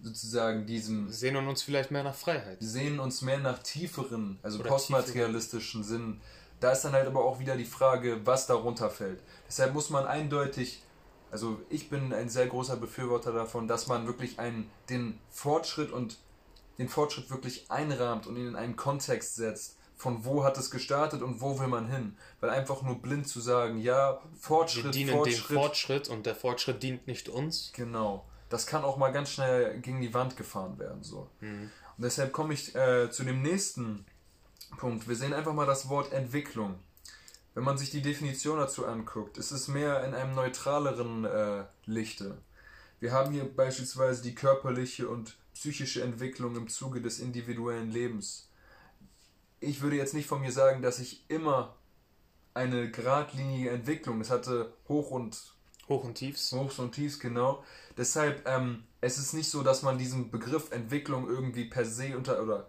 sozusagen 0.00 0.66
diesem. 0.66 1.10
Sehen 1.10 1.36
uns 1.36 1.62
vielleicht 1.62 1.90
mehr 1.90 2.02
nach 2.02 2.14
Freiheit. 2.14 2.58
Sehen 2.60 2.98
uns 2.98 3.22
mehr 3.22 3.38
nach 3.38 3.60
tieferen, 3.60 4.38
also 4.42 4.58
Oder 4.60 4.70
postmaterialistischen 4.70 5.82
tieferen. 5.82 6.02
Sinn. 6.02 6.20
Da 6.60 6.72
ist 6.72 6.82
dann 6.82 6.92
halt 6.92 7.06
aber 7.06 7.24
auch 7.24 7.38
wieder 7.38 7.56
die 7.56 7.64
Frage, 7.64 8.20
was 8.24 8.46
darunter 8.48 8.90
fällt. 8.90 9.20
Deshalb 9.46 9.74
muss 9.74 9.90
man 9.90 10.06
eindeutig, 10.06 10.82
also 11.30 11.60
ich 11.68 11.90
bin 11.90 12.12
ein 12.12 12.28
sehr 12.28 12.46
großer 12.46 12.76
Befürworter 12.76 13.32
davon, 13.32 13.68
dass 13.68 13.86
man 13.86 14.06
wirklich 14.06 14.38
einen, 14.38 14.70
den 14.88 15.18
Fortschritt 15.30 15.90
und 15.90 16.18
den 16.78 16.88
Fortschritt 16.88 17.30
wirklich 17.30 17.70
einrahmt 17.70 18.26
und 18.26 18.36
ihn 18.36 18.48
in 18.48 18.56
einen 18.56 18.76
Kontext 18.76 19.36
setzt. 19.36 19.76
Von 19.96 20.24
wo 20.24 20.44
hat 20.44 20.56
es 20.56 20.70
gestartet 20.70 21.22
und 21.22 21.40
wo 21.40 21.58
will 21.58 21.66
man 21.66 21.90
hin? 21.90 22.16
Weil 22.40 22.50
einfach 22.50 22.82
nur 22.82 23.02
blind 23.02 23.26
zu 23.26 23.40
sagen, 23.40 23.78
ja, 23.78 24.20
Fortschritt, 24.38 24.84
Wir 24.84 24.90
dienen 24.92 25.10
Fortschritt. 25.10 25.50
dem 25.50 25.56
Fortschritt 25.56 26.08
und 26.08 26.26
der 26.26 26.36
Fortschritt 26.36 26.82
dient 26.82 27.08
nicht 27.08 27.28
uns. 27.28 27.72
Genau 27.74 28.24
das 28.48 28.66
kann 28.66 28.84
auch 28.84 28.96
mal 28.96 29.12
ganz 29.12 29.30
schnell 29.30 29.80
gegen 29.80 30.00
die 30.00 30.14
Wand 30.14 30.36
gefahren 30.36 30.78
werden. 30.78 31.02
So. 31.02 31.28
Mhm. 31.40 31.70
Und 31.96 32.04
deshalb 32.04 32.32
komme 32.32 32.54
ich 32.54 32.74
äh, 32.74 33.10
zu 33.10 33.24
dem 33.24 33.42
nächsten 33.42 34.04
Punkt. 34.78 35.08
Wir 35.08 35.16
sehen 35.16 35.32
einfach 35.32 35.52
mal 35.52 35.66
das 35.66 35.88
Wort 35.88 36.12
Entwicklung. 36.12 36.78
Wenn 37.58 37.64
man 37.64 37.76
sich 37.76 37.90
die 37.90 38.02
Definition 38.02 38.56
dazu 38.56 38.86
anguckt, 38.86 39.36
ist 39.36 39.50
es 39.50 39.66
mehr 39.66 40.04
in 40.04 40.14
einem 40.14 40.36
neutraleren 40.36 41.24
äh, 41.24 41.64
Lichte. 41.86 42.38
Wir 43.00 43.10
haben 43.10 43.32
hier 43.32 43.52
beispielsweise 43.52 44.22
die 44.22 44.36
körperliche 44.36 45.08
und 45.08 45.36
psychische 45.54 46.02
Entwicklung 46.02 46.54
im 46.54 46.68
Zuge 46.68 47.00
des 47.00 47.18
individuellen 47.18 47.90
Lebens. 47.90 48.48
Ich 49.58 49.80
würde 49.80 49.96
jetzt 49.96 50.14
nicht 50.14 50.28
von 50.28 50.40
mir 50.40 50.52
sagen, 50.52 50.82
dass 50.82 51.00
ich 51.00 51.24
immer 51.26 51.74
eine 52.54 52.92
geradlinige 52.92 53.70
Entwicklung, 53.70 54.20
es 54.20 54.30
hatte 54.30 54.72
Hoch 54.88 55.10
und 55.10 55.36
Hoch 55.88 56.04
und 56.04 56.14
Tiefs. 56.14 56.52
Hochs 56.52 56.78
und 56.78 56.92
Tiefs, 56.92 57.18
genau. 57.18 57.64
Deshalb, 57.96 58.46
ähm, 58.46 58.84
es 59.00 59.18
ist 59.18 59.32
nicht 59.32 59.50
so, 59.50 59.64
dass 59.64 59.82
man 59.82 59.98
diesen 59.98 60.30
Begriff 60.30 60.70
Entwicklung 60.70 61.28
irgendwie 61.28 61.64
per 61.64 61.84
se 61.84 62.16
unter 62.16 62.40
oder 62.40 62.68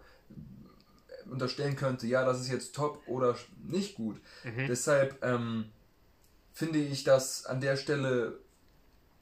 unterstellen 1.30 1.76
könnte, 1.76 2.06
ja, 2.06 2.24
das 2.24 2.40
ist 2.40 2.50
jetzt 2.50 2.74
top 2.74 3.02
oder 3.06 3.36
nicht 3.62 3.94
gut. 3.94 4.20
Mhm. 4.44 4.66
Deshalb 4.68 5.22
ähm, 5.24 5.66
finde 6.52 6.78
ich, 6.78 7.04
dass 7.04 7.46
an 7.46 7.60
der 7.60 7.76
Stelle 7.76 8.38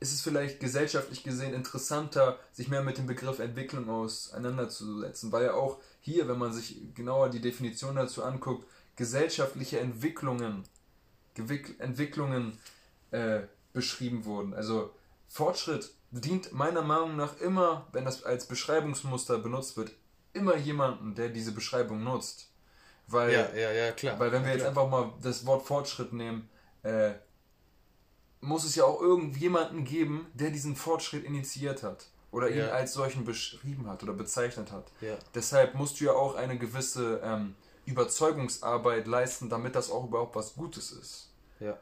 ist 0.00 0.12
es 0.12 0.20
vielleicht 0.20 0.60
gesellschaftlich 0.60 1.24
gesehen 1.24 1.54
interessanter, 1.54 2.38
sich 2.52 2.68
mehr 2.68 2.82
mit 2.82 2.98
dem 2.98 3.06
Begriff 3.06 3.40
Entwicklung 3.40 3.90
auseinanderzusetzen, 3.90 5.32
weil 5.32 5.46
ja 5.46 5.54
auch 5.54 5.78
hier, 6.00 6.28
wenn 6.28 6.38
man 6.38 6.52
sich 6.52 6.76
genauer 6.94 7.30
die 7.30 7.40
Definition 7.40 7.96
dazu 7.96 8.22
anguckt, 8.22 8.66
gesellschaftliche 8.94 9.80
Entwicklungen, 9.80 10.64
Entwicklungen 11.78 12.58
äh, 13.10 13.40
beschrieben 13.72 14.24
wurden. 14.24 14.54
Also 14.54 14.92
Fortschritt 15.28 15.90
dient 16.10 16.52
meiner 16.52 16.82
Meinung 16.82 17.16
nach 17.16 17.38
immer, 17.40 17.86
wenn 17.92 18.04
das 18.04 18.24
als 18.24 18.46
Beschreibungsmuster 18.46 19.38
benutzt 19.38 19.76
wird, 19.76 19.92
immer 20.32 20.56
jemanden, 20.56 21.14
der 21.14 21.28
diese 21.28 21.52
Beschreibung 21.52 22.02
nutzt. 22.04 22.50
Weil, 23.06 23.32
ja, 23.32 23.48
ja, 23.54 23.72
ja, 23.72 23.92
klar. 23.92 24.18
Weil 24.18 24.32
wenn 24.32 24.42
wir 24.42 24.50
ja, 24.50 24.56
jetzt 24.58 24.66
einfach 24.66 24.88
mal 24.88 25.12
das 25.22 25.46
Wort 25.46 25.66
Fortschritt 25.66 26.12
nehmen, 26.12 26.48
äh, 26.82 27.12
muss 28.40 28.64
es 28.64 28.74
ja 28.74 28.84
auch 28.84 29.00
irgendjemanden 29.00 29.84
geben, 29.84 30.26
der 30.34 30.50
diesen 30.50 30.76
Fortschritt 30.76 31.24
initiiert 31.24 31.82
hat. 31.82 32.06
Oder 32.30 32.50
ihn 32.50 32.60
als 32.60 32.92
solchen 32.92 33.24
beschrieben 33.24 33.88
hat 33.88 34.02
oder 34.02 34.12
bezeichnet 34.12 34.70
hat. 34.70 34.92
Ja. 35.00 35.16
Deshalb 35.34 35.74
musst 35.74 35.98
du 35.98 36.04
ja 36.04 36.12
auch 36.12 36.34
eine 36.34 36.58
gewisse 36.58 37.22
ähm, 37.24 37.54
Überzeugungsarbeit 37.86 39.06
leisten, 39.06 39.48
damit 39.48 39.74
das 39.74 39.90
auch 39.90 40.04
überhaupt 40.04 40.36
was 40.36 40.54
Gutes 40.54 40.92
ist. 40.92 41.30
Ja. 41.58 41.78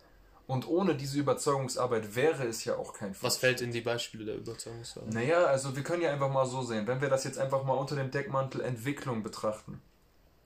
Und 0.46 0.68
ohne 0.68 0.94
diese 0.94 1.18
Überzeugungsarbeit 1.18 2.14
wäre 2.14 2.44
es 2.44 2.64
ja 2.64 2.76
auch 2.76 2.92
kein 2.92 3.14
Fortschritt. 3.14 3.22
Was 3.22 3.36
fällt 3.38 3.60
in 3.62 3.72
die 3.72 3.80
Beispiele 3.80 4.24
der 4.24 4.36
Überzeugungsarbeit? 4.36 5.12
Naja, 5.12 5.44
also 5.44 5.74
wir 5.74 5.82
können 5.82 6.02
ja 6.02 6.12
einfach 6.12 6.30
mal 6.30 6.46
so 6.46 6.62
sehen, 6.62 6.86
wenn 6.86 7.00
wir 7.00 7.08
das 7.08 7.24
jetzt 7.24 7.38
einfach 7.38 7.64
mal 7.64 7.74
unter 7.74 7.96
dem 7.96 8.12
Deckmantel 8.12 8.60
Entwicklung 8.60 9.24
betrachten. 9.24 9.82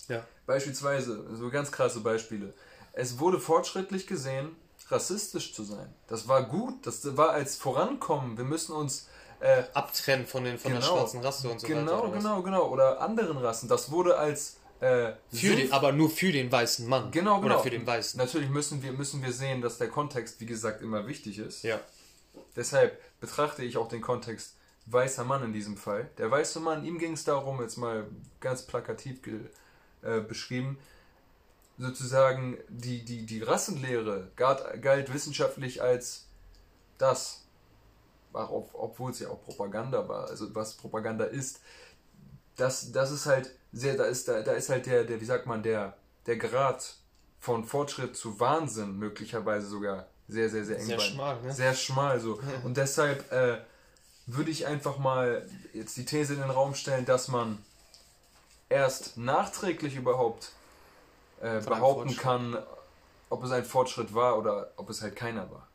Ja. 0.09 0.25
Beispielsweise, 0.47 1.37
so 1.37 1.51
ganz 1.51 1.71
krasse 1.71 2.01
Beispiele. 2.01 2.55
Es 2.93 3.19
wurde 3.19 3.39
fortschrittlich 3.39 4.07
gesehen, 4.07 4.57
rassistisch 4.89 5.55
zu 5.55 5.65
sein. 5.65 5.93
Das 6.09 6.29
war 6.29 6.45
gut, 6.45 6.87
das 6.87 7.17
war 7.17 7.31
als 7.31 7.57
Vorankommen. 7.57 8.39
Wir 8.39 8.45
müssen 8.45 8.73
uns 8.73 9.09
äh, 9.41 9.65
abtrennen 9.75 10.27
von, 10.27 10.45
den, 10.45 10.59
von 10.59 10.73
genau, 10.73 10.81
der 10.81 10.89
schwarzen 10.89 11.21
Rasse 11.21 11.49
und 11.49 11.61
so 11.61 11.67
genau, 11.67 11.93
weiter. 11.93 12.09
Genau, 12.09 12.13
genau, 12.13 12.43
genau. 12.43 12.69
Oder 12.69 13.01
anderen 13.01 13.37
Rassen. 13.37 13.69
Das 13.69 13.91
wurde 13.91 14.17
als 14.17 14.57
äh, 14.81 15.13
für 15.31 15.57
den, 15.57 15.73
aber 15.73 15.93
nur 15.93 16.09
für 16.09 16.33
den 16.33 16.51
weißen 16.51 16.89
Mann. 16.89 17.11
Genau, 17.11 17.41
genau. 17.41 17.55
Oder 17.55 17.63
für 17.63 17.71
den 17.71 17.87
weißen. 17.87 18.19
Natürlich 18.19 18.49
müssen 18.49 18.83
wir, 18.83 18.93
müssen 18.93 19.23
wir 19.23 19.33
sehen, 19.33 19.61
dass 19.61 19.79
der 19.79 19.89
Kontext, 19.89 20.41
wie 20.41 20.47
gesagt, 20.47 20.81
immer 20.81 21.07
wichtig 21.07 21.39
ist. 21.39 21.63
Ja. 21.63 21.81
Deshalb 22.57 22.99
betrachte 23.21 23.63
ich 23.63 23.77
auch 23.77 23.89
den 23.89 24.01
Kontext 24.01 24.57
weißer 24.87 25.25
Mann 25.25 25.45
in 25.45 25.53
diesem 25.53 25.77
Fall. 25.77 26.09
Der 26.17 26.31
weiße 26.31 26.61
Mann, 26.61 26.85
ihm 26.85 26.99
ging 26.99 27.13
es 27.13 27.25
darum, 27.25 27.61
jetzt 27.61 27.77
mal 27.77 28.07
ganz 28.41 28.63
plakativ 28.63 29.21
äh, 30.03 30.21
beschrieben, 30.21 30.79
sozusagen 31.79 32.59
die, 32.69 33.05
die, 33.05 33.27
die 33.27 33.43
Rassenlehre 33.43 34.31
galt, 34.37 34.83
galt 34.83 35.13
wissenschaftlich 35.13 35.83
als 35.83 36.27
das, 36.99 37.45
obwohl 38.33 39.11
es 39.11 39.19
ja 39.19 39.29
auch 39.29 39.43
Propaganda 39.43 40.09
war, 40.09 40.29
also 40.29 40.55
was 40.55 40.75
Propaganda 40.75 41.25
ist, 41.25 41.61
das, 42.57 42.93
das 42.93 43.11
ist 43.11 43.27
halt 43.27 43.51
sehr, 43.73 43.97
da 43.97 44.05
ist, 44.05 44.29
da, 44.29 44.43
da 44.43 44.53
ist 44.53 44.69
halt 44.69 44.87
der, 44.87 45.05
der, 45.05 45.21
wie 45.21 45.25
sagt 45.25 45.47
man, 45.47 45.63
der, 45.63 45.97
der 46.27 46.37
Grad 46.37 46.95
von 47.39 47.65
Fortschritt 47.65 48.17
zu 48.17 48.39
Wahnsinn 48.41 48.99
möglicherweise 48.99 49.67
sogar 49.67 50.07
sehr, 50.29 50.49
sehr, 50.49 50.65
sehr 50.65 50.79
eng. 50.79 50.87
Sehr 50.87 51.01
schmal, 51.01 51.43
ne? 51.43 51.53
Sehr 51.53 51.75
schmal 51.75 52.21
so. 52.21 52.41
Und 52.65 52.77
deshalb 52.77 53.31
äh, 53.33 53.59
würde 54.27 54.51
ich 54.51 54.67
einfach 54.67 54.99
mal 54.99 55.49
jetzt 55.73 55.97
die 55.97 56.05
These 56.05 56.35
in 56.35 56.41
den 56.41 56.51
Raum 56.51 56.75
stellen, 56.75 57.05
dass 57.05 57.29
man 57.29 57.59
erst 58.69 59.17
nachträglich 59.17 59.97
überhaupt 59.97 60.53
äh, 61.41 61.61
behaupten 61.61 62.17
kann, 62.17 62.57
ob 63.29 63.45
es 63.45 63.51
ein 63.51 63.65
Fortschritt 63.65 64.15
war 64.15 64.39
oder 64.39 64.73
ob 64.77 64.91
es 64.91 65.03
halt 65.03 65.17
keiner 65.17 65.51
war. 65.51 65.67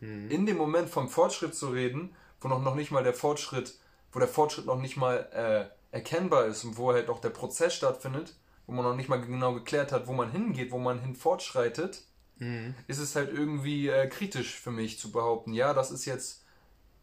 Mhm. 0.00 0.30
In 0.30 0.46
dem 0.46 0.56
Moment 0.56 0.88
vom 0.88 1.08
Fortschritt 1.08 1.54
zu 1.54 1.68
reden, 1.68 2.14
wo 2.40 2.48
noch, 2.48 2.60
noch 2.62 2.74
nicht 2.74 2.90
mal 2.90 3.04
der 3.04 3.14
Fortschritt, 3.14 3.74
wo 4.12 4.18
der 4.18 4.28
Fortschritt 4.28 4.66
noch 4.66 4.80
nicht 4.80 4.96
mal 4.96 5.70
äh, 5.70 5.79
erkennbar 5.90 6.46
ist 6.46 6.64
und 6.64 6.76
wo 6.76 6.92
halt 6.92 7.08
auch 7.08 7.20
der 7.20 7.30
Prozess 7.30 7.74
stattfindet, 7.74 8.34
wo 8.66 8.72
man 8.72 8.84
noch 8.84 8.94
nicht 8.94 9.08
mal 9.08 9.20
genau 9.20 9.54
geklärt 9.54 9.92
hat, 9.92 10.06
wo 10.06 10.12
man 10.12 10.30
hingeht, 10.30 10.70
wo 10.70 10.78
man 10.78 11.00
hin 11.00 11.14
fortschreitet, 11.14 12.02
mhm. 12.38 12.74
ist 12.86 12.98
es 12.98 13.16
halt 13.16 13.32
irgendwie 13.32 13.88
äh, 13.88 14.06
kritisch 14.08 14.54
für 14.54 14.70
mich 14.70 14.98
zu 14.98 15.10
behaupten, 15.10 15.52
ja, 15.52 15.74
das 15.74 15.90
ist 15.90 16.04
jetzt 16.04 16.44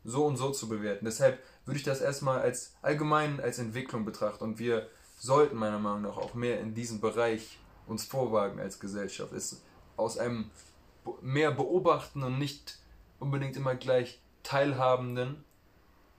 so 0.03 0.25
und 0.25 0.37
so 0.37 0.51
zu 0.51 0.69
bewerten. 0.69 1.05
Deshalb 1.05 1.43
würde 1.65 1.77
ich 1.77 1.83
das 1.83 1.99
erstmal 1.99 2.39
als 2.39 2.75
allgemein 2.81 3.41
als 3.41 3.59
Entwicklung 3.59 4.05
betrachten 4.05 4.43
und 4.43 4.59
wir 4.59 4.87
sollten 5.19 5.57
meiner 5.57 5.79
Meinung 5.79 6.03
nach 6.03 6.17
auch 6.17 6.33
mehr 6.33 6.61
in 6.61 6.73
diesem 6.73 7.01
Bereich 7.01 7.59
uns 7.87 8.05
vorwagen 8.05 8.59
als 8.59 8.79
Gesellschaft. 8.79 9.33
Ist 9.33 9.61
aus 9.97 10.17
einem 10.17 10.51
mehr 11.21 11.51
beobachten 11.51 12.23
und 12.23 12.37
nicht 12.37 12.79
unbedingt 13.19 13.57
immer 13.57 13.75
gleich 13.75 14.21
teilhabenden, 14.43 15.43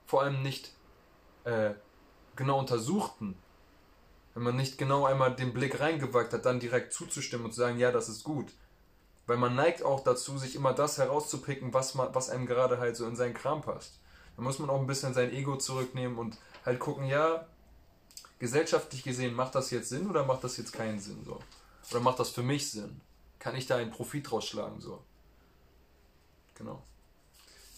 vor 0.07 0.23
allem 0.23 0.43
nicht 0.43 0.75
äh, 1.45 1.71
genau 2.39 2.59
untersuchten, 2.59 3.37
wenn 4.35 4.45
man 4.45 4.57
nicht 4.57 4.79
genau 4.79 5.05
einmal 5.05 5.35
den 5.35 5.53
Blick 5.53 5.81
reingewagt 5.81 6.33
hat, 6.33 6.47
dann 6.47 6.61
direkt 6.61 6.93
zuzustimmen 6.95 7.47
und 7.47 7.53
zu 7.53 7.61
sagen, 7.61 7.79
ja, 7.79 7.91
das 7.93 8.09
ist 8.09 8.25
gut. 8.25 8.53
Weil 9.27 9.37
man 9.37 9.55
neigt 9.55 9.83
auch 9.83 10.01
dazu, 10.01 10.39
sich 10.39 10.55
immer 10.55 10.73
das 10.73 10.97
herauszupicken, 10.97 11.75
was, 11.75 11.95
man, 11.95 12.15
was 12.15 12.31
einem 12.31 12.47
gerade 12.47 12.79
halt 12.79 12.97
so 12.97 13.07
in 13.07 13.17
seinen 13.17 13.35
Kram 13.35 13.61
passt. 13.61 13.99
Da 14.37 14.43
muss 14.43 14.59
man 14.59 14.71
auch 14.71 14.81
ein 14.81 14.87
bisschen 14.87 15.13
sein 15.13 15.33
Ego 15.33 15.57
zurücknehmen 15.57 16.17
und 16.17 16.39
halt 16.65 16.79
gucken, 16.79 17.07
ja, 17.07 17.47
gesellschaftlich 18.39 19.03
gesehen, 19.03 19.35
macht 19.35 19.57
das 19.57 19.71
jetzt 19.73 19.89
Sinn 19.89 20.09
oder 20.09 20.25
macht 20.25 20.45
das 20.45 20.57
jetzt 20.57 20.73
keinen 20.73 21.01
Sinn 21.01 21.25
so? 21.27 21.41
Oder 21.91 22.01
macht 22.01 22.21
das 22.21 22.31
für 22.31 22.45
mich 22.45 22.71
Sinn? 22.71 23.01
Kann 23.41 23.57
ich 23.57 23.67
da 23.67 23.77
einen 23.77 23.91
Profit 23.91 24.31
rausschlagen 24.31 24.81
so? 24.81 25.03
Genau. 26.55 26.83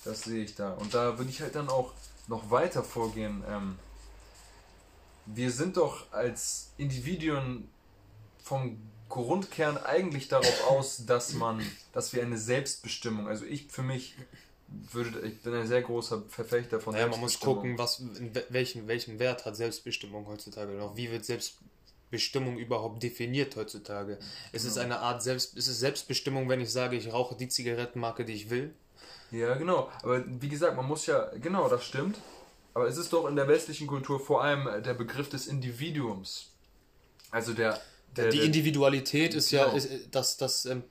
Das 0.04 0.22
sehe 0.22 0.44
ich 0.44 0.54
da. 0.54 0.74
Und 0.74 0.92
da 0.92 1.18
würde 1.18 1.30
ich 1.30 1.40
halt 1.40 1.54
dann 1.54 1.70
auch 1.70 1.92
noch 2.28 2.50
weiter 2.50 2.84
vorgehen, 2.84 3.42
ähm, 3.48 3.78
wir 5.34 5.50
sind 5.50 5.76
doch 5.76 6.12
als 6.12 6.72
Individuen 6.76 7.68
vom 8.42 8.78
Grundkern 9.08 9.76
eigentlich 9.78 10.28
darauf 10.28 10.64
aus, 10.70 11.04
dass 11.06 11.34
man, 11.34 11.64
dass 11.92 12.12
wir 12.12 12.22
eine 12.22 12.38
Selbstbestimmung, 12.38 13.28
also 13.28 13.44
ich 13.44 13.66
für 13.68 13.82
mich 13.82 14.14
würde, 14.92 15.20
ich 15.26 15.42
bin 15.42 15.52
ein 15.54 15.66
sehr 15.66 15.82
großer 15.82 16.22
Verfechter 16.28 16.80
von 16.80 16.94
naja, 16.94 17.08
man 17.08 17.20
muss 17.20 17.40
gucken, 17.40 17.76
was, 17.76 18.02
welchen, 18.50 18.86
welchen 18.86 19.18
Wert 19.18 19.44
hat 19.44 19.56
Selbstbestimmung 19.56 20.26
heutzutage 20.26 20.72
noch, 20.72 20.96
wie 20.96 21.10
wird 21.10 21.24
Selbstbestimmung 21.24 22.56
überhaupt 22.56 23.02
definiert 23.02 23.56
heutzutage? 23.56 24.18
Ist 24.52 24.62
genau. 24.62 24.72
es 24.72 24.78
eine 24.78 25.00
Art 25.00 25.22
Selbst, 25.22 25.56
ist 25.56 25.66
es 25.66 25.80
Selbstbestimmung, 25.80 26.48
wenn 26.48 26.60
ich 26.60 26.70
sage, 26.70 26.96
ich 26.96 27.12
rauche 27.12 27.34
die 27.34 27.48
Zigarettenmarke, 27.48 28.24
die 28.24 28.34
ich 28.34 28.48
will? 28.50 28.72
Ja, 29.32 29.54
genau. 29.54 29.90
Aber 30.02 30.24
wie 30.26 30.48
gesagt, 30.48 30.76
man 30.76 30.86
muss 30.86 31.06
ja, 31.06 31.30
genau, 31.40 31.68
das 31.68 31.84
stimmt. 31.84 32.16
Aber 32.74 32.86
es 32.86 32.96
ist 32.96 33.12
doch 33.12 33.26
in 33.26 33.36
der 33.36 33.48
westlichen 33.48 33.86
Kultur 33.86 34.20
vor 34.20 34.42
allem 34.42 34.82
der 34.82 34.94
Begriff 34.94 35.28
des 35.28 35.46
Individuums. 35.46 36.50
Also 37.30 37.52
der. 37.52 37.80
der 38.16 38.30
die 38.30 38.40
Individualität 38.40 39.32
der, 39.32 39.38
ist 39.38 39.50
ja, 39.50 39.64
genau. 39.64 39.76
ist, 39.76 39.88
das, 40.10 40.36
das, 40.36 40.66
ähm, 40.66 40.84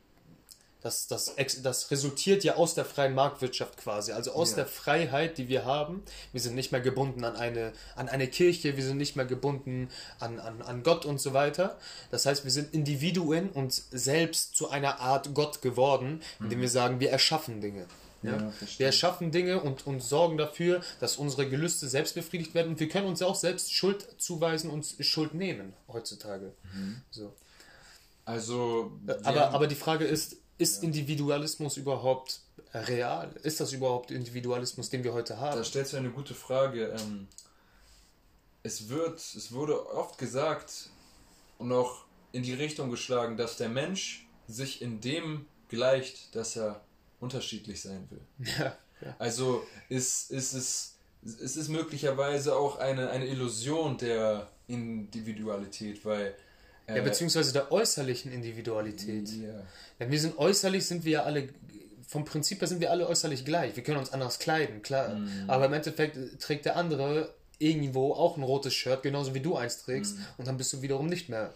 das, 0.81 1.07
das, 1.07 1.35
das 1.61 1.91
resultiert 1.91 2.45
ja 2.45 2.55
aus 2.55 2.73
der 2.73 2.85
freien 2.85 3.13
Marktwirtschaft 3.13 3.77
quasi, 3.77 4.13
also 4.13 4.31
aus 4.31 4.51
ja. 4.51 4.57
der 4.57 4.65
Freiheit, 4.65 5.37
die 5.37 5.49
wir 5.49 5.65
haben. 5.65 6.03
Wir 6.31 6.39
sind 6.39 6.55
nicht 6.55 6.71
mehr 6.71 6.79
gebunden 6.79 7.25
an 7.25 7.35
eine, 7.35 7.73
an 7.95 8.07
eine 8.07 8.27
Kirche, 8.27 8.77
wir 8.77 8.83
sind 8.83 8.97
nicht 8.97 9.17
mehr 9.17 9.25
gebunden 9.25 9.89
an, 10.19 10.39
an, 10.39 10.61
an 10.61 10.83
Gott 10.83 11.05
und 11.05 11.19
so 11.19 11.33
weiter. 11.33 11.77
Das 12.11 12.25
heißt, 12.25 12.45
wir 12.45 12.51
sind 12.51 12.73
Individuen 12.73 13.49
und 13.49 13.73
selbst 13.73 14.55
zu 14.55 14.69
einer 14.69 15.01
Art 15.01 15.33
Gott 15.33 15.61
geworden, 15.61 16.21
indem 16.39 16.59
mhm. 16.59 16.61
wir 16.61 16.69
sagen, 16.69 16.99
wir 17.01 17.09
erschaffen 17.09 17.59
Dinge. 17.59 17.85
Ja? 18.23 18.37
ja 18.37 18.53
wir 18.77 18.85
erschaffen 18.85 19.31
Dinge 19.31 19.61
und, 19.61 19.87
und 19.87 20.01
sorgen 20.01 20.37
dafür, 20.37 20.81
dass 20.99 21.17
unsere 21.17 21.49
Gelüste 21.49 21.87
selbst 21.87 22.15
befriedigt 22.15 22.53
werden 22.53 22.69
und 22.69 22.79
wir 22.79 22.89
können 22.89 23.07
uns 23.07 23.21
auch 23.21 23.35
selbst 23.35 23.73
Schuld 23.73 24.07
zuweisen 24.17 24.69
und 24.69 24.85
Schuld 24.99 25.33
nehmen 25.33 25.73
heutzutage. 25.87 26.53
Mhm. 26.73 27.01
So. 27.11 27.33
Also. 28.25 28.91
Aber, 29.23 29.51
aber 29.51 29.67
die 29.67 29.75
Frage 29.75 30.05
ist, 30.05 30.37
ist 30.57 30.83
ja. 30.83 30.87
Individualismus 30.87 31.77
überhaupt 31.77 32.41
real? 32.73 33.31
Ist 33.43 33.59
das 33.59 33.73
überhaupt 33.73 34.11
Individualismus, 34.11 34.89
den 34.89 35.03
wir 35.03 35.13
heute 35.13 35.39
haben? 35.39 35.57
Da 35.57 35.63
stellst 35.63 35.93
du 35.93 35.97
eine 35.97 36.11
gute 36.11 36.35
Frage. 36.35 36.95
Ähm, 36.99 37.27
es 38.61 38.89
wird, 38.89 39.19
es 39.19 39.51
wurde 39.51 39.89
oft 39.89 40.17
gesagt 40.17 40.89
und 41.57 41.71
auch 41.71 42.03
in 42.31 42.43
die 42.43 42.53
Richtung 42.53 42.91
geschlagen, 42.91 43.37
dass 43.37 43.57
der 43.57 43.69
Mensch 43.69 44.27
sich 44.47 44.81
in 44.81 45.01
dem 45.01 45.45
gleicht, 45.69 46.35
dass 46.35 46.55
er 46.55 46.81
unterschiedlich 47.19 47.81
sein 47.81 48.07
will. 48.09 48.21
Ja, 48.59 48.77
ja. 49.01 49.15
Also 49.17 49.63
ist, 49.87 50.31
ist 50.31 50.53
es, 50.53 50.95
es 51.23 51.55
ist 51.55 51.69
möglicherweise 51.69 52.55
auch 52.55 52.79
eine, 52.79 53.09
eine 53.09 53.27
Illusion 53.27 53.97
der 53.97 54.49
Individualität, 54.67 56.03
weil 56.03 56.35
äh, 56.87 56.97
ja, 56.97 57.03
beziehungsweise 57.03 57.53
der 57.53 57.71
äußerlichen 57.71 58.31
Individualität. 58.31 59.29
Ja. 59.29 59.63
Denn 59.99 60.11
wir 60.11 60.19
sind 60.19 60.37
äußerlich, 60.37 60.85
sind 60.85 61.05
wir 61.05 61.11
ja 61.11 61.23
alle, 61.23 61.49
vom 62.07 62.25
Prinzip 62.25 62.59
her 62.61 62.67
sind 62.67 62.81
wir 62.81 62.91
alle 62.91 63.07
äußerlich 63.07 63.45
gleich. 63.45 63.75
Wir 63.75 63.83
können 63.83 63.99
uns 63.99 64.11
anders 64.11 64.39
kleiden, 64.39 64.81
klar. 64.81 65.15
Mhm. 65.15 65.49
Aber 65.49 65.65
im 65.65 65.73
Endeffekt 65.73 66.17
trägt 66.41 66.65
der 66.65 66.75
andere 66.75 67.33
irgendwo 67.59 68.13
auch 68.13 68.37
ein 68.37 68.43
rotes 68.43 68.73
Shirt, 68.73 69.03
genauso 69.03 69.33
wie 69.33 69.41
du 69.41 69.55
eins 69.55 69.83
trägst, 69.83 70.17
mhm. 70.17 70.25
und 70.37 70.47
dann 70.47 70.57
bist 70.57 70.73
du 70.73 70.81
wiederum 70.81 71.07
nicht 71.07 71.29
mehr 71.29 71.53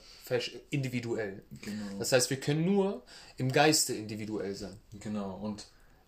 individuell. 0.70 1.44
Genau. 1.62 1.98
Das 2.00 2.12
heißt, 2.12 2.30
wir 2.30 2.40
können 2.40 2.66
nur 2.66 3.02
im 3.38 3.52
Geiste 3.52 3.94
individuell 3.94 4.54
sein. 4.54 4.80
Genau, 5.00 5.40
und 5.42 5.66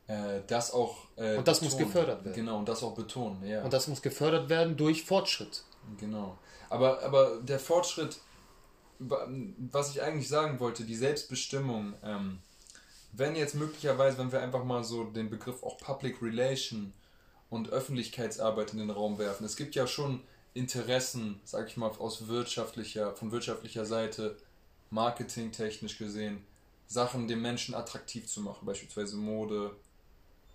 äh, 0.08 0.42
das 0.48 0.72
auch. 0.72 1.08
Äh, 1.16 1.38
und 1.38 1.48
das 1.48 1.60
betonen. 1.60 1.80
muss 1.80 1.88
gefördert 1.88 2.26
werden. 2.26 2.36
Genau, 2.36 2.60
und 2.60 2.70
das 2.70 2.84
auch 2.84 2.94
betonen, 2.94 3.46
ja. 3.46 3.64
Und 3.64 3.74
das 3.74 3.88
muss 3.88 4.02
gefördert 4.02 4.50
werden 4.50 4.78
durch 4.78 5.04
Fortschritt. 5.04 5.64
Genau. 6.00 6.38
Aber, 6.70 7.02
aber 7.04 7.42
der 7.42 7.60
Fortschritt, 7.60 8.20
was 9.00 9.92
ich 9.92 10.02
eigentlich 10.02 10.28
sagen 10.28 10.60
wollte, 10.60 10.84
die 10.84 10.96
Selbstbestimmung, 10.96 11.94
ähm, 12.04 12.40
wenn 13.12 13.36
jetzt 13.36 13.56
möglicherweise, 13.56 14.18
wenn 14.18 14.32
wir 14.32 14.42
einfach 14.42 14.64
mal 14.64 14.84
so 14.84 15.06
den 15.06 15.30
Begriff 15.30 15.64
auch 15.64 15.78
Public 15.78 16.22
Relation 16.22 16.94
und 17.50 17.70
Öffentlichkeitsarbeit 17.70 18.74
in 18.74 18.80
den 18.80 18.90
Raum 18.90 19.18
werfen. 19.18 19.46
Es 19.46 19.56
gibt 19.56 19.76
ja 19.76 19.88
schon 19.88 20.22
Interessen, 20.54 21.40
sag 21.44 21.68
ich 21.68 21.78
mal, 21.78 21.90
aus 21.90 22.28
wirtschaftlicher, 22.28 23.16
von 23.16 23.32
wirtschaftlicher 23.32 23.86
Seite, 23.86 24.38
marketingtechnisch 24.90 25.98
gesehen, 25.98 26.46
Sachen 26.88 27.28
dem 27.28 27.42
Menschen 27.42 27.76
attraktiv 27.76 28.28
zu 28.28 28.42
machen, 28.42 28.66
beispielsweise 28.66 29.18
Mode, 29.18 29.76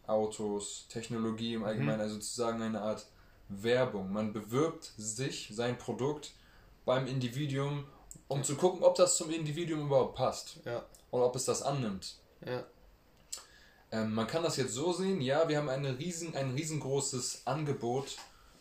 Autos, 0.06 0.86
Technologie 0.88 1.54
im 1.54 1.64
Allgemeinen, 1.64 1.98
mhm. 1.98 2.02
also 2.02 2.14
sozusagen 2.14 2.62
eine 2.62 2.80
Art 2.80 3.06
Werbung. 3.48 4.12
Man 4.12 4.32
bewirbt 4.32 4.92
sich, 4.96 5.50
sein 5.52 5.76
Produkt 5.78 6.32
beim 6.84 7.06
Individuum, 7.06 7.84
um 8.28 8.38
ja. 8.38 8.44
zu 8.44 8.56
gucken, 8.56 8.82
ob 8.82 8.94
das 8.94 9.16
zum 9.16 9.30
Individuum 9.30 9.86
überhaupt 9.86 10.16
passt. 10.16 10.60
Ja. 10.64 10.84
Oder 11.10 11.26
ob 11.26 11.36
es 11.36 11.44
das 11.44 11.62
annimmt. 11.62 12.16
Ja. 12.46 12.64
Ähm, 13.92 14.14
man 14.14 14.26
kann 14.26 14.42
das 14.42 14.56
jetzt 14.56 14.74
so 14.74 14.92
sehen, 14.92 15.20
ja, 15.20 15.48
wir 15.48 15.58
haben 15.58 15.68
eine 15.68 15.98
riesen, 15.98 16.34
ein 16.34 16.52
riesengroßes 16.52 17.42
Angebot 17.46 18.16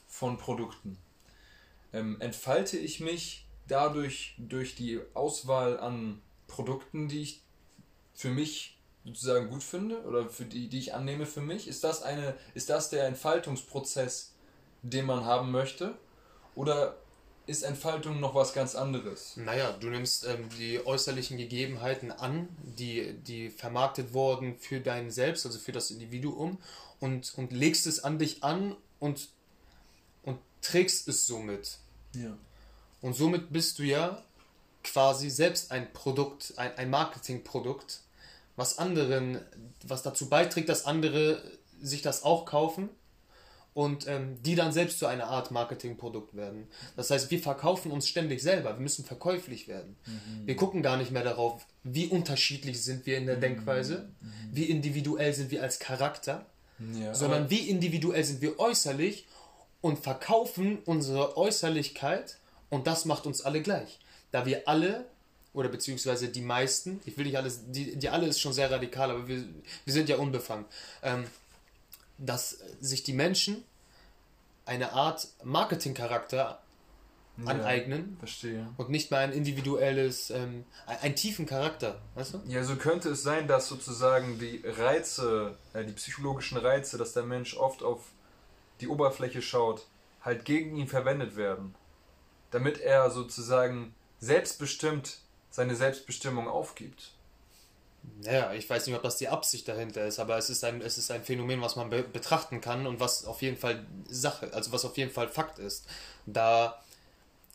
von 0.07 0.37
Produkten. 0.37 0.97
Ähm, 1.93 2.19
entfalte 2.19 2.77
ich 2.77 2.99
mich 2.99 3.45
dadurch 3.67 4.35
durch 4.37 4.75
die 4.75 4.99
Auswahl 5.13 5.79
an 5.79 6.21
Produkten, 6.47 7.07
die 7.07 7.21
ich 7.21 7.41
für 8.13 8.29
mich 8.29 8.77
sozusagen 9.05 9.49
gut 9.49 9.63
finde 9.63 10.03
oder 10.03 10.29
für 10.29 10.45
die, 10.45 10.67
die 10.67 10.79
ich 10.79 10.93
annehme 10.93 11.25
für 11.25 11.41
mich? 11.41 11.67
Ist 11.67 11.83
das 11.83 12.01
eine, 12.01 12.35
ist 12.53 12.69
das 12.69 12.89
der 12.89 13.05
Entfaltungsprozess, 13.05 14.33
den 14.81 15.05
man 15.05 15.25
haben 15.25 15.51
möchte? 15.51 15.97
Oder 16.55 16.97
ist 17.49 17.63
Entfaltung 17.63 18.19
noch 18.19 18.35
was 18.35 18.53
ganz 18.53 18.75
anderes. 18.75 19.35
Naja, 19.35 19.71
du 19.71 19.89
nimmst 19.89 20.25
ähm, 20.25 20.47
die 20.59 20.85
äußerlichen 20.85 21.37
Gegebenheiten 21.37 22.11
an, 22.11 22.47
die, 22.61 23.13
die 23.13 23.49
vermarktet 23.49 24.13
wurden 24.13 24.57
für 24.59 24.79
dein 24.79 25.09
Selbst, 25.09 25.45
also 25.45 25.57
für 25.57 25.71
das 25.71 25.89
Individuum, 25.89 26.59
und, 26.99 27.33
und 27.37 27.51
legst 27.51 27.87
es 27.87 28.03
an 28.03 28.19
dich 28.19 28.43
an 28.43 28.75
und, 28.99 29.29
und 30.23 30.37
trägst 30.61 31.07
es 31.07 31.25
somit. 31.25 31.79
Ja. 32.13 32.37
Und 33.01 33.15
somit 33.15 33.51
bist 33.51 33.79
du 33.79 33.83
ja 33.83 34.23
quasi 34.83 35.31
selbst 35.31 35.71
ein 35.71 35.91
Produkt, 35.91 36.53
ein, 36.57 36.77
ein 36.77 36.89
Marketingprodukt, 36.91 38.01
was 38.57 38.77
anderen, 38.77 39.39
was 39.83 40.03
dazu 40.03 40.29
beiträgt, 40.29 40.69
dass 40.69 40.85
andere 40.85 41.41
sich 41.81 42.03
das 42.03 42.23
auch 42.23 42.45
kaufen 42.45 42.89
und 43.79 44.07
ähm, 44.07 44.35
die 44.43 44.55
dann 44.55 44.73
selbst 44.73 44.99
zu 44.99 45.05
einer 45.05 45.27
Art 45.27 45.51
Marketingprodukt 45.51 46.35
werden. 46.35 46.67
Das 46.97 47.11
heißt, 47.11 47.31
wir 47.31 47.39
verkaufen 47.39 47.91
uns 47.91 48.09
ständig 48.09 48.41
selber, 48.41 48.73
wir 48.73 48.81
müssen 48.81 49.05
verkäuflich 49.05 49.69
werden. 49.69 49.95
Mhm. 50.05 50.47
Wir 50.47 50.57
gucken 50.57 50.83
gar 50.83 50.97
nicht 50.97 51.11
mehr 51.11 51.23
darauf, 51.23 51.65
wie 51.85 52.07
unterschiedlich 52.07 52.83
sind 52.83 53.05
wir 53.05 53.17
in 53.17 53.25
der 53.25 53.37
mhm. 53.37 53.41
Denkweise, 53.41 54.09
mhm. 54.19 54.31
wie 54.51 54.65
individuell 54.65 55.33
sind 55.33 55.49
wir 55.49 55.63
als 55.63 55.79
Charakter, 55.79 56.45
ja, 56.93 57.13
sondern 57.13 57.49
wie 57.49 57.69
individuell 57.69 58.25
sind 58.25 58.41
wir 58.41 58.59
äußerlich 58.59 59.25
und 59.79 59.97
verkaufen 59.97 60.79
unsere 60.83 61.37
Äußerlichkeit 61.37 62.37
und 62.69 62.85
das 62.85 63.05
macht 63.05 63.25
uns 63.25 63.39
alle 63.39 63.61
gleich. 63.61 63.99
Da 64.31 64.45
wir 64.45 64.67
alle 64.67 65.05
oder 65.53 65.69
beziehungsweise 65.69 66.27
die 66.27 66.41
meisten, 66.41 66.99
ich 67.05 67.17
will 67.17 67.23
nicht 67.23 67.37
alles, 67.37 67.61
die, 67.67 67.95
die 67.95 68.09
alle 68.09 68.27
ist 68.27 68.41
schon 68.41 68.51
sehr 68.51 68.69
radikal, 68.69 69.09
aber 69.09 69.29
wir, 69.29 69.41
wir 69.85 69.93
sind 69.93 70.09
ja 70.09 70.17
unbefangen, 70.17 70.65
ähm, 71.01 71.23
dass 72.17 72.59
sich 72.81 73.03
die 73.03 73.13
Menschen 73.13 73.63
eine 74.69 74.93
Art 74.93 75.27
Marketingcharakter 75.43 76.61
ja, 77.37 77.45
aneignen. 77.45 78.17
Verstehe. 78.19 78.67
Und 78.77 78.89
nicht 78.89 79.09
mehr 79.09 79.19
ein 79.21 79.31
individuelles, 79.31 80.29
ähm, 80.29 80.63
einen 80.85 81.15
tiefen 81.15 81.45
Charakter, 81.45 81.99
weißt 82.15 82.35
du? 82.35 82.41
Ja, 82.45 82.63
so 82.63 82.75
könnte 82.75 83.09
es 83.09 83.23
sein, 83.23 83.47
dass 83.47 83.67
sozusagen 83.67 84.37
die 84.39 84.61
Reize, 84.63 85.57
äh, 85.73 85.83
die 85.83 85.93
psychologischen 85.93 86.57
Reize, 86.57 86.97
dass 86.97 87.13
der 87.13 87.23
Mensch 87.23 87.57
oft 87.57 87.81
auf 87.81 88.11
die 88.79 88.87
Oberfläche 88.87 89.41
schaut, 89.41 89.87
halt 90.21 90.45
gegen 90.45 90.75
ihn 90.75 90.87
verwendet 90.87 91.35
werden. 91.35 91.73
Damit 92.51 92.79
er 92.79 93.09
sozusagen 93.09 93.95
selbstbestimmt 94.19 95.19
seine 95.49 95.75
Selbstbestimmung 95.75 96.47
aufgibt. 96.47 97.13
Naja, 98.23 98.53
ich 98.53 98.69
weiß 98.69 98.85
nicht, 98.85 98.95
ob 98.95 99.03
das 99.03 99.17
die 99.17 99.29
Absicht 99.29 99.67
dahinter 99.67 100.05
ist, 100.05 100.19
aber 100.19 100.37
es 100.37 100.49
ist 100.49 100.63
ein, 100.63 100.81
es 100.81 100.97
ist 100.97 101.09
ein 101.09 101.23
Phänomen, 101.23 101.61
was 101.61 101.75
man 101.75 101.89
be 101.89 102.03
betrachten 102.03 102.59
kann 102.59 102.85
und 102.85 102.99
was 102.99 103.25
auf 103.25 103.41
jeden 103.41 103.57
Fall 103.57 103.85
Sache, 104.07 104.53
also 104.53 104.71
was 104.71 104.83
auf 104.85 104.97
jeden 104.97 105.11
Fall 105.11 105.29
Fakt 105.29 105.59
ist. 105.59 105.85
Da 106.25 106.81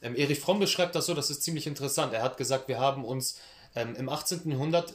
ähm, 0.03 0.15
Erich 0.17 0.41
Fromm 0.41 0.61
beschreibt 0.61 0.95
das 0.95 1.07
so, 1.07 1.15
das 1.15 1.31
ist 1.31 1.43
ziemlich 1.43 1.67
interessant. 1.67 2.13
Er 2.13 2.23
hat 2.23 2.37
gesagt, 2.37 2.69
wir 2.69 2.79
haben 2.79 3.05
uns 3.05 3.41
ähm, 3.75 3.95
im 3.97 4.09
18. 4.09 4.51
Jahrhundert, 4.51 4.95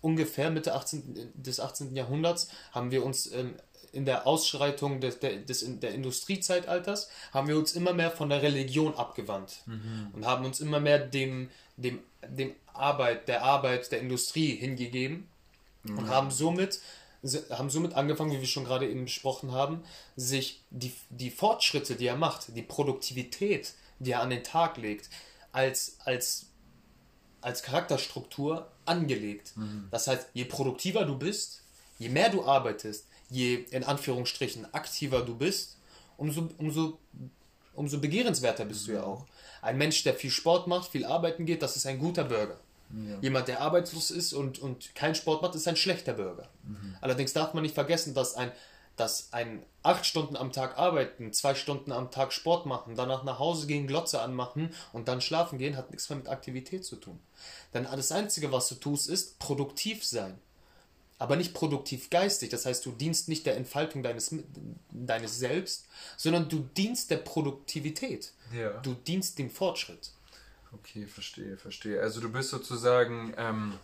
ungefähr 0.00 0.50
Mitte 0.50 0.74
18, 0.74 1.32
des 1.34 1.60
18. 1.60 1.96
Jahrhunderts, 1.96 2.48
haben 2.72 2.90
wir 2.90 3.04
uns 3.04 3.30
ähm, 3.32 3.54
in 3.92 4.04
der 4.04 4.26
Ausschreitung 4.26 5.00
des, 5.00 5.18
des, 5.18 5.64
der 5.80 5.92
Industriezeitalters, 5.92 7.08
haben 7.32 7.48
wir 7.48 7.56
uns 7.56 7.72
immer 7.72 7.92
mehr 7.92 8.10
von 8.10 8.28
der 8.28 8.42
Religion 8.42 8.94
abgewandt 8.94 9.62
mhm. 9.66 10.08
und 10.12 10.26
haben 10.26 10.44
uns 10.44 10.60
immer 10.60 10.80
mehr 10.80 10.98
dem, 10.98 11.50
dem, 11.76 12.00
dem 12.26 12.54
Arbeit, 12.74 13.28
der 13.28 13.42
Arbeit 13.42 13.92
der 13.92 14.00
Industrie 14.00 14.56
hingegeben 14.56 15.28
mhm. 15.84 15.98
und 15.98 16.08
haben 16.08 16.30
somit 16.30 16.80
haben 17.50 17.68
somit 17.68 17.94
angefangen, 17.94 18.32
wie 18.32 18.40
wir 18.40 18.46
schon 18.46 18.64
gerade 18.64 18.88
eben 18.88 19.04
besprochen 19.04 19.52
haben, 19.52 19.82
sich 20.16 20.62
die, 20.70 20.94
die 21.10 21.30
Fortschritte, 21.30 21.94
die 21.96 22.06
er 22.06 22.16
macht, 22.16 22.56
die 22.56 22.62
Produktivität, 22.62 23.74
die 23.98 24.12
er 24.12 24.22
an 24.22 24.30
den 24.30 24.42
Tag 24.42 24.78
legt, 24.78 25.10
als, 25.52 25.98
als, 26.04 26.46
als 27.42 27.62
Charakterstruktur 27.62 28.70
angelegt. 28.86 29.56
Mhm. 29.56 29.88
Das 29.90 30.06
heißt, 30.06 30.28
je 30.32 30.44
produktiver 30.44 31.04
du 31.04 31.18
bist, 31.18 31.62
je 31.98 32.08
mehr 32.08 32.30
du 32.30 32.44
arbeitest, 32.44 33.06
je 33.28 33.66
in 33.70 33.84
Anführungsstrichen 33.84 34.72
aktiver 34.72 35.22
du 35.22 35.36
bist, 35.36 35.76
umso, 36.16 36.48
umso, 36.58 36.98
umso 37.74 38.00
begehrenswerter 38.00 38.64
bist 38.64 38.84
mhm. 38.84 38.92
du 38.92 38.98
ja 38.98 39.04
auch. 39.04 39.26
Ein 39.62 39.78
Mensch, 39.78 40.02
der 40.04 40.14
viel 40.14 40.30
Sport 40.30 40.66
macht, 40.66 40.90
viel 40.90 41.04
arbeiten 41.04 41.46
geht, 41.46 41.62
das 41.62 41.76
ist 41.76 41.86
ein 41.86 41.98
guter 41.98 42.24
Bürger. 42.24 42.58
Ja. 42.92 43.18
Jemand, 43.20 43.48
der 43.48 43.60
arbeitslos 43.60 44.10
ist 44.10 44.32
und, 44.32 44.58
und 44.58 44.94
keinen 44.94 45.14
Sport 45.14 45.42
macht, 45.42 45.54
ist 45.54 45.68
ein 45.68 45.76
schlechter 45.76 46.14
Bürger. 46.14 46.48
Mhm. 46.64 46.96
Allerdings 47.00 47.32
darf 47.32 47.54
man 47.54 47.62
nicht 47.62 47.74
vergessen, 47.74 48.14
dass 48.14 48.34
ein, 48.34 48.50
dass 48.96 49.32
ein 49.32 49.62
acht 49.82 50.04
Stunden 50.04 50.36
am 50.36 50.52
Tag 50.52 50.76
arbeiten, 50.76 51.32
zwei 51.32 51.54
Stunden 51.54 51.92
am 51.92 52.10
Tag 52.10 52.32
Sport 52.32 52.66
machen, 52.66 52.96
danach 52.96 53.22
nach 53.22 53.38
Hause 53.38 53.66
gehen, 53.66 53.86
Glotze 53.86 54.20
anmachen 54.20 54.74
und 54.92 55.08
dann 55.08 55.20
schlafen 55.20 55.58
gehen, 55.58 55.76
hat 55.76 55.90
nichts 55.90 56.08
mehr 56.08 56.18
mit 56.18 56.28
Aktivität 56.28 56.84
zu 56.84 56.96
tun. 56.96 57.20
Denn 57.72 57.84
das 57.84 58.12
Einzige, 58.12 58.50
was 58.50 58.68
du 58.68 58.74
tust, 58.74 59.08
ist 59.08 59.38
produktiv 59.38 60.04
sein. 60.04 60.38
Aber 61.20 61.36
nicht 61.36 61.52
produktiv 61.52 62.08
geistig, 62.08 62.48
das 62.48 62.64
heißt, 62.64 62.86
du 62.86 62.92
dienst 62.92 63.28
nicht 63.28 63.44
der 63.44 63.58
Entfaltung 63.58 64.02
deines, 64.02 64.34
deines 64.90 65.38
Selbst, 65.38 65.86
sondern 66.16 66.48
du 66.48 66.60
dienst 66.74 67.10
der 67.10 67.18
Produktivität. 67.18 68.32
Ja. 68.56 68.70
Du 68.80 68.94
dienst 68.94 69.38
dem 69.38 69.50
Fortschritt. 69.50 70.12
Okay, 70.72 71.06
verstehe, 71.06 71.58
verstehe. 71.58 72.00
Also 72.00 72.22
du 72.22 72.32
bist 72.32 72.48
sozusagen, 72.48 73.34
ähm, 73.36 73.74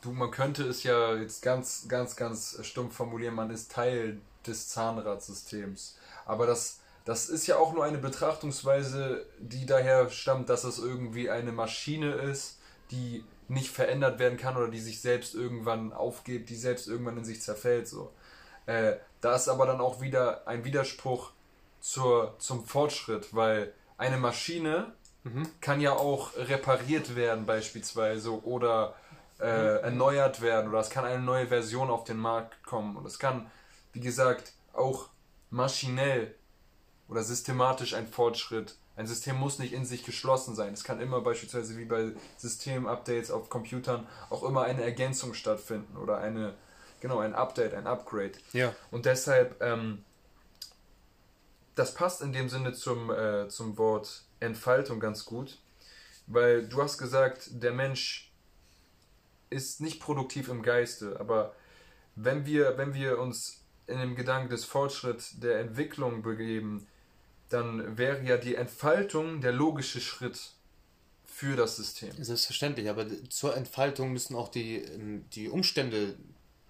du, 0.00 0.12
man 0.12 0.30
könnte 0.30 0.64
es 0.64 0.82
ja 0.82 1.14
jetzt 1.14 1.42
ganz, 1.42 1.88
ganz, 1.88 2.16
ganz 2.16 2.58
stumpf 2.62 2.96
formulieren, 2.96 3.34
man 3.34 3.50
ist 3.50 3.70
Teil 3.70 4.18
des 4.46 4.70
Zahnradsystems. 4.70 5.98
Aber 6.24 6.46
das, 6.46 6.80
das 7.04 7.28
ist 7.28 7.46
ja 7.46 7.58
auch 7.58 7.74
nur 7.74 7.84
eine 7.84 7.98
Betrachtungsweise, 7.98 9.26
die 9.38 9.66
daher 9.66 10.08
stammt, 10.08 10.48
dass 10.48 10.64
es 10.64 10.78
irgendwie 10.78 11.28
eine 11.28 11.52
Maschine 11.52 12.12
ist, 12.12 12.60
die 12.90 13.24
nicht 13.48 13.70
verändert 13.70 14.18
werden 14.18 14.38
kann 14.38 14.56
oder 14.56 14.68
die 14.68 14.80
sich 14.80 15.00
selbst 15.00 15.34
irgendwann 15.34 15.92
aufgeht, 15.92 16.48
die 16.48 16.56
selbst 16.56 16.88
irgendwann 16.88 17.18
in 17.18 17.24
sich 17.24 17.42
zerfällt. 17.42 17.88
So. 17.88 18.12
Äh, 18.66 18.94
da 19.20 19.36
ist 19.36 19.48
aber 19.48 19.66
dann 19.66 19.80
auch 19.80 20.00
wieder 20.00 20.46
ein 20.46 20.64
Widerspruch 20.64 21.32
zur, 21.80 22.36
zum 22.38 22.64
Fortschritt, 22.64 23.34
weil 23.34 23.72
eine 23.98 24.16
Maschine 24.16 24.92
mhm. 25.24 25.48
kann 25.60 25.80
ja 25.80 25.92
auch 25.92 26.36
repariert 26.36 27.16
werden 27.16 27.46
beispielsweise 27.46 28.44
oder 28.44 28.94
äh, 29.40 29.44
mhm. 29.44 29.84
erneuert 29.84 30.40
werden 30.40 30.70
oder 30.70 30.80
es 30.80 30.90
kann 30.90 31.04
eine 31.04 31.22
neue 31.22 31.48
Version 31.48 31.90
auf 31.90 32.04
den 32.04 32.18
Markt 32.18 32.62
kommen 32.64 32.96
und 32.96 33.06
es 33.06 33.18
kann, 33.18 33.50
wie 33.92 34.00
gesagt, 34.00 34.52
auch 34.72 35.08
maschinell 35.50 36.34
oder 37.08 37.22
systematisch 37.22 37.94
ein 37.94 38.06
Fortschritt. 38.06 38.76
Ein 39.02 39.08
System 39.08 39.34
muss 39.34 39.58
nicht 39.58 39.72
in 39.72 39.84
sich 39.84 40.04
geschlossen 40.04 40.54
sein. 40.54 40.72
Es 40.72 40.84
kann 40.84 41.00
immer 41.00 41.22
beispielsweise 41.22 41.76
wie 41.76 41.86
bei 41.86 42.12
System-Updates 42.36 43.32
auf 43.32 43.50
Computern 43.50 44.06
auch 44.30 44.44
immer 44.44 44.62
eine 44.62 44.84
Ergänzung 44.84 45.34
stattfinden 45.34 45.96
oder 45.96 46.18
eine, 46.18 46.54
genau, 47.00 47.18
ein 47.18 47.34
Update, 47.34 47.74
ein 47.74 47.88
Upgrade. 47.88 48.34
Ja. 48.52 48.72
Und 48.92 49.04
deshalb, 49.04 49.60
ähm, 49.60 50.04
das 51.74 51.94
passt 51.94 52.22
in 52.22 52.32
dem 52.32 52.48
Sinne 52.48 52.74
zum, 52.74 53.10
äh, 53.10 53.48
zum 53.48 53.76
Wort 53.76 54.22
Entfaltung 54.38 55.00
ganz 55.00 55.24
gut, 55.24 55.58
weil 56.28 56.68
du 56.68 56.80
hast 56.80 56.96
gesagt, 56.96 57.48
der 57.60 57.72
Mensch 57.72 58.30
ist 59.50 59.80
nicht 59.80 59.98
produktiv 59.98 60.46
im 60.46 60.62
Geiste, 60.62 61.18
aber 61.18 61.56
wenn 62.14 62.46
wir, 62.46 62.78
wenn 62.78 62.94
wir 62.94 63.18
uns 63.18 63.64
in 63.88 63.98
dem 63.98 64.14
Gedanken 64.14 64.50
des 64.50 64.64
Fortschritts 64.64 65.40
der 65.40 65.58
Entwicklung 65.58 66.22
begeben, 66.22 66.86
dann 67.52 67.98
wäre 67.98 68.22
ja 68.24 68.36
die 68.36 68.54
Entfaltung 68.54 69.40
der 69.40 69.52
logische 69.52 70.00
Schritt 70.00 70.38
für 71.26 71.56
das 71.56 71.76
System. 71.76 72.12
Selbstverständlich, 72.22 72.88
aber 72.88 73.06
zur 73.28 73.56
Entfaltung 73.56 74.12
müssen 74.12 74.36
auch 74.36 74.48
die, 74.48 74.76
ähm, 74.76 75.24
die 75.30 75.48
Umstände 75.48 76.16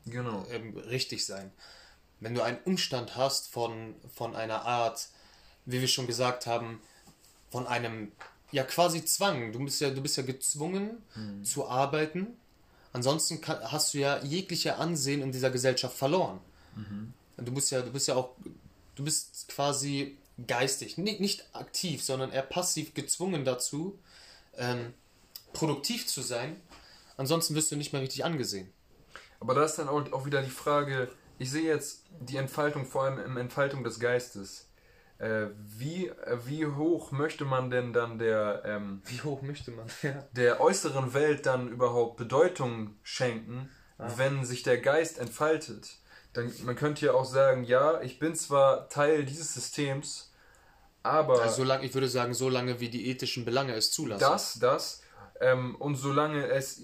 genau. 0.07 0.47
ähm, 0.51 0.77
richtig 0.77 1.27
sein. 1.27 1.53
Wenn 2.21 2.35
du 2.35 2.43
einen 2.43 2.59
Umstand 2.65 3.17
hast 3.17 3.49
von, 3.49 3.95
von 4.15 4.37
einer 4.37 4.65
Art, 4.65 5.09
wie 5.67 5.81
wir 5.81 5.89
schon 5.89 6.07
gesagt 6.07 6.47
haben, 6.47 6.81
von 7.51 7.67
einem 7.67 8.13
ja 8.53 8.65
quasi 8.65 9.05
Zwang. 9.05 9.53
Du 9.53 9.59
bist 9.65 9.81
ja, 9.81 9.91
du 9.91 10.01
bist 10.01 10.17
ja 10.17 10.23
gezwungen 10.23 11.03
mhm. 11.15 11.45
zu 11.45 11.69
arbeiten. 11.69 12.29
Ansonsten 12.93 13.41
kann, 13.41 13.59
hast 13.71 13.95
du 13.95 13.99
ja 13.99 14.23
jegliche 14.23 14.77
Ansehen 14.77 15.23
in 15.23 15.33
dieser 15.33 15.51
Gesellschaft 15.51 15.97
verloren. 15.97 16.39
Mhm. 16.77 17.13
Du 17.39 17.53
bist 17.53 17.71
ja, 17.71 17.81
du 17.81 17.91
bist 17.91 18.09
ja 18.09 18.15
auch, 18.15 18.37
du 18.95 19.05
bist 19.05 19.49
quasi 19.49 20.19
geistig, 20.47 20.99
nicht, 20.99 21.21
nicht 21.21 21.45
aktiv, 21.55 22.03
sondern 22.03 22.33
eher 22.33 22.43
passiv 22.43 22.95
gezwungen 22.95 23.45
dazu, 23.45 23.99
ähm, 24.57 24.95
produktiv 25.53 26.07
zu 26.07 26.23
sein. 26.23 26.61
Ansonsten 27.17 27.55
wirst 27.55 27.71
du 27.71 27.77
nicht 27.77 27.93
mehr 27.93 28.03
richtig 28.03 28.25
angesehen. 28.25 28.73
Aber 29.41 29.55
da 29.55 29.65
ist 29.65 29.77
dann 29.77 29.89
auch 29.89 30.25
wieder 30.25 30.43
die 30.43 30.51
Frage, 30.51 31.11
ich 31.39 31.51
sehe 31.51 31.65
jetzt 31.65 32.05
die 32.21 32.37
Entfaltung 32.37 32.87
vor 32.87 33.05
allem 33.05 33.19
in 33.19 33.37
Entfaltung 33.37 33.85
des 33.85 33.99
Geistes. 33.99 34.69
Äh, 35.19 35.49
wie, 35.57 36.09
äh, 36.09 36.39
wie 36.47 36.67
hoch 36.67 37.13
möchte 37.13 37.45
man 37.45 37.71
denn 37.71 37.93
dann 37.93 38.19
der 38.19 38.63
ähm, 38.65 39.03
wie 39.05 39.21
hoch 39.21 39.43
möchte 39.43 39.71
man 39.71 39.87
ja. 40.03 40.27
der 40.33 40.61
äußeren 40.61 41.15
Welt 41.15 41.47
dann 41.47 41.69
überhaupt 41.69 42.17
Bedeutung 42.17 42.97
schenken, 43.05 43.71
ah. 43.99 44.11
wenn 44.17 44.45
sich 44.45 44.65
der 44.65 44.79
Geist 44.79 45.19
entfaltet? 45.19 45.99
Dann 46.33 46.53
man 46.65 46.77
könnte 46.77 47.07
ja 47.07 47.13
auch 47.13 47.25
sagen, 47.25 47.65
ja, 47.65 48.01
ich 48.01 48.19
bin 48.19 48.35
zwar 48.35 48.89
Teil 48.89 49.25
dieses 49.25 49.55
Systems, 49.55 50.33
aber 51.03 51.41
also 51.43 51.57
solange 51.57 51.85
ich 51.85 51.95
würde 51.95 52.09
sagen, 52.09 52.35
solange 52.35 52.81
wie 52.81 52.89
die 52.89 53.09
ethischen 53.09 53.45
Belange 53.45 53.75
es 53.75 53.91
zulassen. 53.91 54.21
Das, 54.21 54.59
das 54.59 55.03
ähm, 55.41 55.75
und 55.77 55.97
solange 55.97 56.47
es 56.47 56.83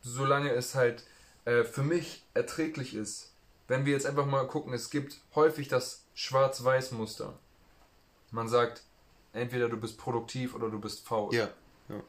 solange 0.00 0.50
es 0.50 0.74
halt 0.74 1.04
äh, 1.44 1.64
für 1.64 1.82
mich 1.82 2.24
erträglich 2.34 2.94
ist. 2.94 3.32
Wenn 3.66 3.84
wir 3.84 3.92
jetzt 3.92 4.06
einfach 4.06 4.24
mal 4.24 4.46
gucken, 4.46 4.72
es 4.72 4.88
gibt 4.88 5.20
häufig 5.34 5.68
das 5.68 6.06
Schwarz-Weiß-Muster 6.14 7.38
man 8.30 8.48
sagt, 8.48 8.82
entweder 9.32 9.68
du 9.68 9.76
bist 9.76 9.98
produktiv 9.98 10.54
oder 10.54 10.70
du 10.70 10.80
bist 10.80 11.06
faul. 11.06 11.34
Ja. 11.34 11.48
ja. 11.88 12.02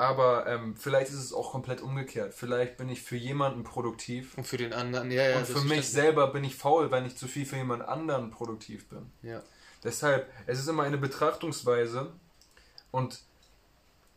Aber 0.00 0.46
ähm, 0.46 0.76
vielleicht 0.78 1.10
ist 1.10 1.18
es 1.18 1.34
auch 1.34 1.52
komplett 1.52 1.82
umgekehrt. 1.82 2.32
Vielleicht 2.32 2.78
bin 2.78 2.88
ich 2.88 3.02
für 3.02 3.18
jemanden 3.18 3.64
produktiv. 3.64 4.32
Und 4.38 4.46
für 4.46 4.56
den 4.56 4.72
anderen, 4.72 5.10
ja, 5.10 5.28
ja. 5.28 5.36
Und 5.36 5.46
für 5.46 5.60
mich 5.60 5.90
selber 5.90 6.28
bin 6.28 6.42
ich 6.42 6.56
faul, 6.56 6.90
weil 6.90 7.04
ich 7.04 7.18
zu 7.18 7.28
viel 7.28 7.44
für 7.44 7.56
jemand 7.56 7.82
anderen 7.82 8.30
produktiv 8.30 8.88
bin. 8.88 9.12
Ja. 9.20 9.42
Deshalb, 9.84 10.26
es 10.46 10.58
ist 10.58 10.68
immer 10.68 10.84
eine 10.84 10.96
Betrachtungsweise 10.96 12.14
und 12.90 13.20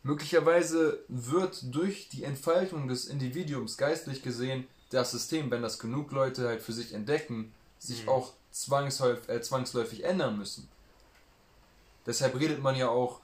möglicherweise 0.04 1.04
wird 1.10 1.76
durch 1.76 2.08
die 2.08 2.24
Entfaltung 2.24 2.88
des 2.88 3.04
Individuums 3.04 3.76
geistlich 3.76 4.24
gesehen 4.24 4.70
das 4.90 5.12
System, 5.12 5.52
wenn 5.52 5.62
das 5.62 5.80
genug 5.80 6.14
Leute 6.14 6.48
halt 6.48 6.62
für 6.62 6.72
sich 6.72 6.94
entdecken, 6.94 7.54
sich 7.78 8.04
mhm. 8.04 8.10
auch 8.10 8.32
zwangsläufig, 8.52 9.28
äh, 9.28 9.42
zwangsläufig 9.42 10.06
ändern 10.06 10.38
müssen. 10.38 10.70
Deshalb 12.06 12.40
redet 12.40 12.62
man 12.64 12.78
ja 12.78 12.88
auch 12.88 13.20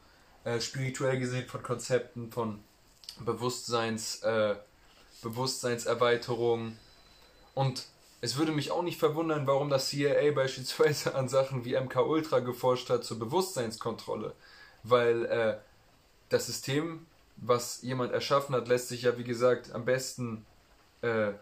äh, 0.49 0.62
spirituell 0.62 1.19
gesehen 1.19 1.47
von 1.47 1.62
Konzepten, 1.62 2.31
von 2.31 2.59
Bewusstseins, 3.19 4.21
äh, 4.23 4.55
Bewusstseinserweiterung. 5.21 6.77
Und 7.53 7.85
es 8.21 8.38
würde 8.38 8.51
mich 8.51 8.71
auch 8.71 8.81
nicht 8.81 8.99
verwundern, 8.99 9.45
warum 9.47 9.69
das 9.69 9.89
CIA 9.89 10.31
beispielsweise 10.31 11.15
an 11.15 11.29
Sachen 11.29 11.65
wie 11.65 11.75
MK 11.79 11.97
Ultra 11.97 12.39
geforscht 12.39 12.89
hat 12.89 13.03
zur 13.03 13.19
Bewusstseinskontrolle. 13.19 14.33
Weil 14.83 15.25
äh, 15.25 15.57
das 16.29 16.47
System, 16.47 17.05
was 17.38 17.81
jemand 17.81 18.12
erschaffen 18.12 18.55
hat, 18.55 18.67
lässt 18.67 18.88
sich 18.88 19.03
ja, 19.03 19.17
wie 19.17 19.23
gesagt, 19.23 19.71
am 19.73 19.85
besten 19.85 20.45
äh, 21.01 21.33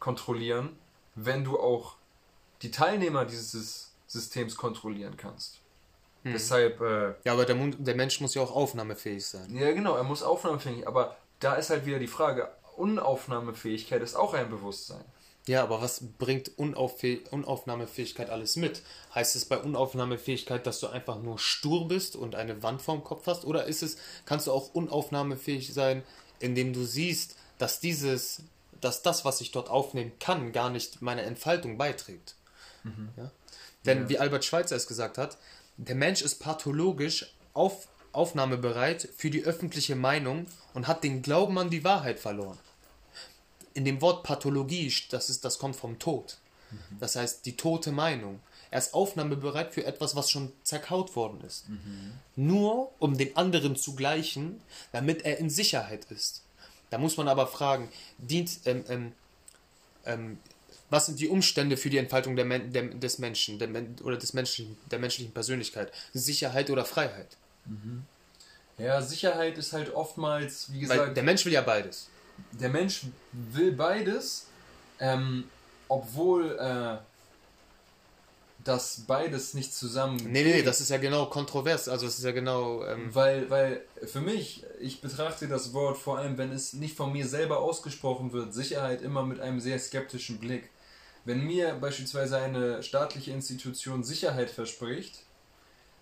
kontrollieren, 0.00 0.76
wenn 1.14 1.44
du 1.44 1.58
auch 1.58 1.96
die 2.62 2.70
Teilnehmer 2.70 3.26
dieses 3.26 3.92
Systems 4.06 4.56
kontrollieren 4.56 5.16
kannst. 5.16 5.60
Hm. 6.26 6.32
Deshalb. 6.32 6.80
Äh, 6.80 7.14
ja, 7.24 7.32
aber 7.32 7.44
der, 7.44 7.54
der 7.54 7.94
Mensch 7.94 8.20
muss 8.20 8.34
ja 8.34 8.42
auch 8.42 8.54
aufnahmefähig 8.54 9.24
sein. 9.24 9.54
Ja, 9.54 9.70
genau, 9.70 9.94
er 9.94 10.02
muss 10.02 10.24
aufnahmefähig, 10.24 10.86
aber 10.88 11.16
da 11.38 11.54
ist 11.54 11.70
halt 11.70 11.86
wieder 11.86 12.00
die 12.00 12.08
Frage, 12.08 12.50
Unaufnahmefähigkeit 12.76 14.02
ist 14.02 14.16
auch 14.16 14.34
ein 14.34 14.50
Bewusstsein. 14.50 15.04
Ja, 15.46 15.62
aber 15.62 15.80
was 15.80 16.02
bringt 16.18 16.50
Unaufnahmefähigkeit 16.58 18.28
alles 18.28 18.56
mit? 18.56 18.82
Heißt 19.14 19.36
es 19.36 19.44
bei 19.44 19.56
Unaufnahmefähigkeit, 19.56 20.66
dass 20.66 20.80
du 20.80 20.88
einfach 20.88 21.22
nur 21.22 21.38
stur 21.38 21.86
bist 21.86 22.16
und 22.16 22.34
eine 22.34 22.64
Wand 22.64 22.82
vorm 22.82 23.04
Kopf 23.04 23.28
hast? 23.28 23.44
Oder 23.44 23.66
ist 23.66 23.84
es, 23.84 23.96
kannst 24.24 24.48
du 24.48 24.52
auch 24.52 24.74
unaufnahmefähig 24.74 25.72
sein, 25.72 26.02
indem 26.40 26.72
du 26.72 26.84
siehst, 26.84 27.36
dass 27.58 27.78
dieses, 27.78 28.42
dass 28.80 29.02
das, 29.02 29.24
was 29.24 29.40
ich 29.40 29.52
dort 29.52 29.70
aufnehmen 29.70 30.10
kann, 30.18 30.50
gar 30.50 30.70
nicht 30.70 31.00
meiner 31.00 31.22
Entfaltung 31.22 31.78
beiträgt? 31.78 32.34
Mhm. 32.82 33.10
Ja? 33.16 33.30
Denn 33.86 34.02
ja. 34.02 34.08
wie 34.08 34.18
Albert 34.18 34.44
Schweitzer 34.44 34.76
es 34.76 34.88
gesagt 34.88 35.16
hat, 35.16 35.38
der 35.76 35.94
Mensch 35.94 36.22
ist 36.22 36.36
pathologisch 36.36 37.26
auf, 37.52 37.88
aufnahmebereit 38.12 39.08
für 39.16 39.30
die 39.30 39.44
öffentliche 39.44 39.96
Meinung 39.96 40.46
und 40.74 40.88
hat 40.88 41.04
den 41.04 41.22
Glauben 41.22 41.58
an 41.58 41.70
die 41.70 41.84
Wahrheit 41.84 42.18
verloren. 42.18 42.58
in 43.74 43.84
dem 43.84 44.00
Wort 44.00 44.22
Pathologie, 44.22 44.90
das, 45.10 45.28
ist, 45.28 45.44
das 45.44 45.58
kommt 45.58 45.76
vom 45.76 45.98
Tod. 45.98 46.38
Mhm. 46.70 46.98
Das 46.98 47.14
heißt, 47.14 47.44
die 47.44 47.56
tote 47.56 47.92
Meinung. 47.92 48.40
Er 48.70 48.78
ist 48.78 48.94
aufnahmebereit 48.94 49.74
für 49.74 49.84
etwas, 49.84 50.16
was 50.16 50.30
schon 50.30 50.50
zerkaut 50.62 51.14
worden 51.14 51.40
ist. 51.42 51.68
Mhm. 51.68 52.12
Nur 52.36 52.90
um 52.98 53.18
den 53.18 53.36
anderen 53.36 53.76
zu 53.76 53.94
gleichen, 53.94 54.60
damit 54.92 55.26
er 55.26 55.38
in 55.38 55.50
Sicherheit 55.50 56.06
ist. 56.06 56.42
Da 56.90 56.98
muss 56.98 57.16
man 57.16 57.28
aber 57.28 57.46
fragen, 57.46 57.90
dient, 58.18 58.60
ähm, 58.64 58.84
ähm, 58.88 59.12
ähm, 60.06 60.38
was 60.90 61.06
sind 61.06 61.18
die 61.20 61.28
Umstände 61.28 61.76
für 61.76 61.90
die 61.90 61.98
Entfaltung 61.98 62.36
der, 62.36 62.46
der, 62.58 62.82
des 62.84 63.18
Menschen 63.18 63.58
der, 63.58 63.68
oder 64.04 64.16
des 64.16 64.32
menschlichen, 64.32 64.76
der 64.90 64.98
menschlichen 64.98 65.32
Persönlichkeit? 65.32 65.92
Sicherheit 66.12 66.70
oder 66.70 66.84
Freiheit? 66.84 67.36
Mhm. 67.64 68.04
Ja, 68.78 69.00
Sicherheit 69.00 69.56
ist 69.58 69.72
halt 69.72 69.94
oftmals, 69.94 70.72
wie 70.72 70.80
gesagt. 70.80 71.00
Weil 71.00 71.14
der 71.14 71.22
Mensch 71.22 71.44
will 71.44 71.52
ja 71.52 71.62
beides. 71.62 72.08
Der 72.52 72.68
Mensch 72.68 73.02
will 73.32 73.72
beides, 73.72 74.46
ähm, 75.00 75.44
obwohl 75.88 76.58
äh, 76.58 76.98
das 78.66 79.04
beides 79.06 79.54
nicht 79.54 79.74
zusammen. 79.74 80.18
Nee, 80.24 80.42
nee, 80.42 80.62
das 80.62 80.80
ist 80.80 80.90
ja 80.90 80.98
genau 80.98 81.26
kontrovers. 81.26 81.88
Also, 81.88 82.06
es 82.06 82.18
ist 82.18 82.24
ja 82.24 82.32
genau. 82.32 82.84
Ähm 82.84 83.14
weil, 83.14 83.48
weil 83.48 83.82
für 84.04 84.20
mich, 84.20 84.64
ich 84.80 85.00
betrachte 85.00 85.48
das 85.48 85.72
Wort 85.72 85.96
vor 85.96 86.18
allem, 86.18 86.36
wenn 86.36 86.52
es 86.52 86.72
nicht 86.72 86.96
von 86.96 87.12
mir 87.12 87.26
selber 87.26 87.60
ausgesprochen 87.60 88.32
wird, 88.32 88.52
Sicherheit 88.52 89.02
immer 89.02 89.24
mit 89.24 89.40
einem 89.40 89.60
sehr 89.60 89.78
skeptischen 89.78 90.38
Blick. 90.38 90.68
Wenn 91.26 91.44
mir 91.44 91.74
beispielsweise 91.74 92.38
eine 92.38 92.84
staatliche 92.84 93.32
Institution 93.32 94.04
Sicherheit 94.04 94.48
verspricht, 94.48 95.24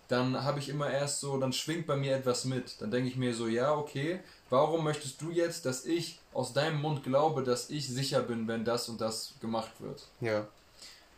dann 0.07 0.43
habe 0.43 0.59
ich 0.59 0.69
immer 0.69 0.91
erst 0.91 1.19
so, 1.19 1.39
dann 1.39 1.51
schwingt 1.51 1.87
bei 1.87 1.95
mir 1.95 2.15
etwas 2.15 2.45
mit. 2.45 2.79
Dann 2.79 2.91
denke 2.91 3.09
ich 3.09 3.15
mir 3.15 3.33
so, 3.33 3.47
ja, 3.47 3.73
okay, 3.73 4.19
warum 4.51 4.83
möchtest 4.83 5.19
du 5.21 5.31
jetzt, 5.31 5.65
dass 5.65 5.83
ich 5.83 6.19
aus 6.31 6.53
deinem 6.53 6.79
Mund 6.79 7.03
glaube, 7.03 7.43
dass 7.43 7.71
ich 7.71 7.89
sicher 7.89 8.21
bin, 8.21 8.47
wenn 8.47 8.65
das 8.65 8.87
und 8.87 9.01
das 9.01 9.33
gemacht 9.41 9.71
wird? 9.79 10.07
Ja. 10.21 10.47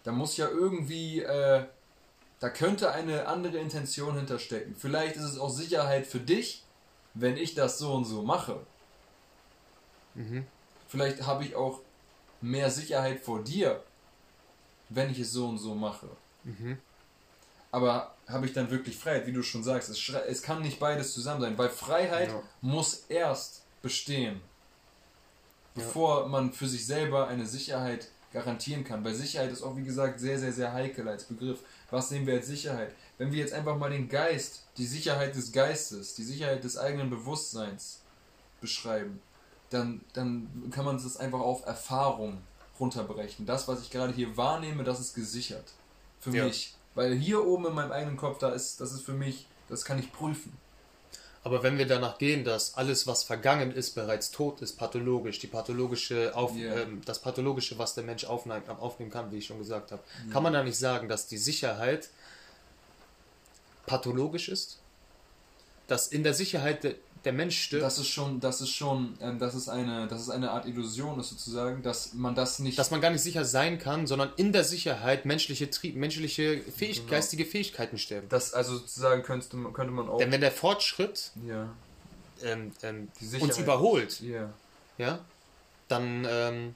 Da 0.05 0.13
muss 0.13 0.37
ja 0.37 0.47
irgendwie, 0.47 1.21
äh, 1.21 1.65
da 2.39 2.49
könnte 2.49 2.91
eine 2.91 3.27
andere 3.27 3.57
Intention 3.57 4.15
hinterstecken. 4.15 4.73
Vielleicht 4.77 5.17
ist 5.17 5.23
es 5.23 5.37
auch 5.37 5.49
Sicherheit 5.49 6.07
für 6.07 6.21
dich, 6.21 6.63
wenn 7.13 7.35
ich 7.35 7.55
das 7.55 7.77
so 7.77 7.93
und 7.93 8.05
so 8.05 8.21
mache. 8.21 8.61
Mhm. 10.15 10.47
Vielleicht 10.87 11.23
habe 11.23 11.43
ich 11.43 11.55
auch 11.55 11.81
mehr 12.39 12.71
Sicherheit 12.71 13.19
vor 13.19 13.43
dir, 13.43 13.83
wenn 14.89 15.09
ich 15.09 15.19
es 15.19 15.31
so 15.31 15.47
und 15.47 15.57
so 15.57 15.75
mache. 15.75 16.07
Mhm. 16.43 16.77
Aber 17.71 18.15
habe 18.27 18.45
ich 18.45 18.53
dann 18.53 18.71
wirklich 18.71 18.97
Freiheit, 18.97 19.27
wie 19.27 19.33
du 19.33 19.43
schon 19.43 19.63
sagst, 19.63 19.89
es, 19.89 20.09
es 20.09 20.41
kann 20.41 20.61
nicht 20.61 20.79
beides 20.79 21.13
zusammen 21.13 21.41
sein, 21.41 21.57
weil 21.57 21.69
Freiheit 21.69 22.29
ja. 22.29 22.41
muss 22.61 23.05
erst 23.09 23.63
bestehen, 23.81 24.41
bevor 25.75 26.23
ja. 26.23 26.27
man 26.27 26.53
für 26.53 26.67
sich 26.67 26.85
selber 26.85 27.27
eine 27.27 27.45
Sicherheit 27.45 28.07
garantieren 28.33 28.83
kann. 28.83 29.03
Weil 29.03 29.13
Sicherheit 29.13 29.51
ist 29.51 29.63
auch, 29.63 29.75
wie 29.75 29.83
gesagt, 29.83 30.19
sehr, 30.19 30.39
sehr, 30.39 30.53
sehr 30.53 30.73
heikel 30.73 31.07
als 31.07 31.25
Begriff. 31.25 31.59
Was 31.89 32.11
nehmen 32.11 32.27
wir 32.27 32.35
als 32.35 32.47
Sicherheit? 32.47 32.93
Wenn 33.17 33.31
wir 33.31 33.39
jetzt 33.39 33.53
einfach 33.53 33.77
mal 33.77 33.89
den 33.89 34.09
Geist, 34.09 34.63
die 34.77 34.85
Sicherheit 34.85 35.35
des 35.35 35.51
Geistes, 35.51 36.15
die 36.15 36.23
Sicherheit 36.23 36.63
des 36.63 36.77
eigenen 36.77 37.09
Bewusstseins 37.09 38.01
beschreiben, 38.61 39.21
dann, 39.69 40.01
dann 40.13 40.71
kann 40.71 40.85
man 40.85 40.97
das 40.97 41.17
einfach 41.17 41.39
auf 41.39 41.65
Erfahrung 41.65 42.41
runterbrechen. 42.79 43.45
Das, 43.45 43.67
was 43.67 43.81
ich 43.81 43.89
gerade 43.89 44.13
hier 44.13 44.35
wahrnehme, 44.37 44.83
das 44.83 44.99
ist 44.99 45.13
gesichert. 45.13 45.65
Für 46.19 46.35
ja. 46.35 46.45
mich. 46.45 46.73
Weil 46.95 47.13
hier 47.15 47.45
oben 47.45 47.67
in 47.67 47.73
meinem 47.73 47.91
eigenen 47.91 48.17
Kopf, 48.17 48.39
da 48.39 48.49
ist, 48.49 48.81
das 48.81 48.91
ist 48.91 49.01
für 49.01 49.13
mich, 49.13 49.47
das 49.69 49.85
kann 49.85 49.99
ich 49.99 50.11
prüfen. 50.11 50.57
Aber 51.43 51.63
wenn 51.63 51.77
wir 51.77 51.87
danach 51.87 52.17
gehen, 52.17 52.43
dass 52.43 52.75
alles, 52.75 53.07
was 53.07 53.23
vergangen 53.23 53.71
ist, 53.71 53.95
bereits 53.95 54.31
tot 54.31 54.61
ist, 54.61 54.73
pathologisch, 54.77 55.39
die 55.39 55.47
pathologische 55.47 56.35
Auf, 56.35 56.55
yeah. 56.55 56.81
ähm, 56.81 57.01
das 57.05 57.21
pathologische, 57.21 57.77
was 57.77 57.93
der 57.93 58.03
Mensch 58.03 58.25
aufnehmen, 58.25 58.67
aufnehmen 58.67 59.11
kann, 59.11 59.31
wie 59.31 59.37
ich 59.37 59.45
schon 59.45 59.59
gesagt 59.59 59.91
habe, 59.91 60.01
yeah. 60.23 60.33
kann 60.33 60.43
man 60.43 60.53
da 60.53 60.63
nicht 60.63 60.77
sagen, 60.77 61.07
dass 61.07 61.27
die 61.27 61.37
Sicherheit 61.37 62.09
pathologisch 63.85 64.49
ist? 64.49 64.79
Dass 65.87 66.07
in 66.07 66.23
der 66.23 66.33
Sicherheit 66.33 66.97
der 67.27 67.33
Mensch 67.33 67.61
stirbt. 67.61 67.83
Das 67.83 67.97
ist 67.97 68.07
schon, 68.07 68.39
das 68.39 68.61
ist 68.61 68.71
schon, 68.71 69.17
ähm, 69.19 69.37
das 69.37 69.53
ist 69.53 69.67
eine, 69.67 70.07
das 70.07 70.21
ist 70.21 70.29
eine 70.29 70.51
Art 70.51 70.65
Illusion, 70.65 71.19
ist 71.19 71.29
sozusagen, 71.29 71.83
dass 71.83 72.13
man 72.13 72.35
das 72.35 72.59
nicht. 72.59 72.79
Dass 72.79 72.89
man 72.89 73.01
gar 73.01 73.09
nicht 73.09 73.21
sicher 73.21 73.43
sein 73.43 73.79
kann, 73.79 74.07
sondern 74.07 74.31
in 74.37 74.53
der 74.53 74.63
Sicherheit 74.63 75.25
menschliche, 75.25 75.69
menschliche 75.93 76.61
Fähig 76.61 76.99
genau. 76.99 77.11
geistige 77.11 77.45
Fähigkeiten 77.45 77.97
sterben. 77.97 78.29
Das 78.29 78.53
also 78.53 78.77
sozusagen 78.77 79.23
könnte, 79.23 79.49
könnte 79.73 79.91
man 79.91 80.07
auch. 80.07 80.19
Denn 80.19 80.31
wenn 80.31 80.39
der 80.39 80.53
Fortschritt 80.53 81.31
ja. 81.45 81.69
ähm, 82.43 82.71
ähm, 82.81 83.09
uns 83.41 83.57
überholt, 83.57 84.21
ja, 84.21 84.53
ja 84.97 85.19
dann, 85.89 86.25
ähm, 86.29 86.75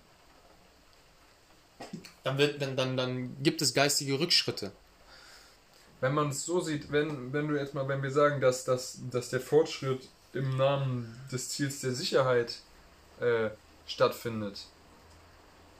dann, 2.26 2.38
wird, 2.38 2.62
dann, 2.62 2.76
dann, 2.76 2.98
dann 2.98 3.38
gibt 3.42 3.62
es 3.62 3.74
geistige 3.74 4.20
Rückschritte 4.20 4.74
wenn 6.02 6.16
man 6.16 6.30
es 6.30 6.46
so 6.46 6.60
sieht, 6.60 6.92
wenn, 6.92 7.32
wenn 7.32 7.48
du 7.48 7.56
jetzt 7.56 7.76
mal, 7.76 7.88
wenn 7.88 8.02
wir 8.02 8.10
sagen, 8.10 8.42
dass, 8.42 8.66
dass, 8.66 8.98
dass 9.12 9.30
der 9.30 9.40
Fortschritt 9.40 10.10
im 10.34 10.58
Namen 10.58 11.20
des 11.32 11.50
Ziels 11.50 11.82
der 11.82 11.94
Sicherheit 11.94 12.60
äh, 13.20 13.50
stattfindet, 13.86 14.66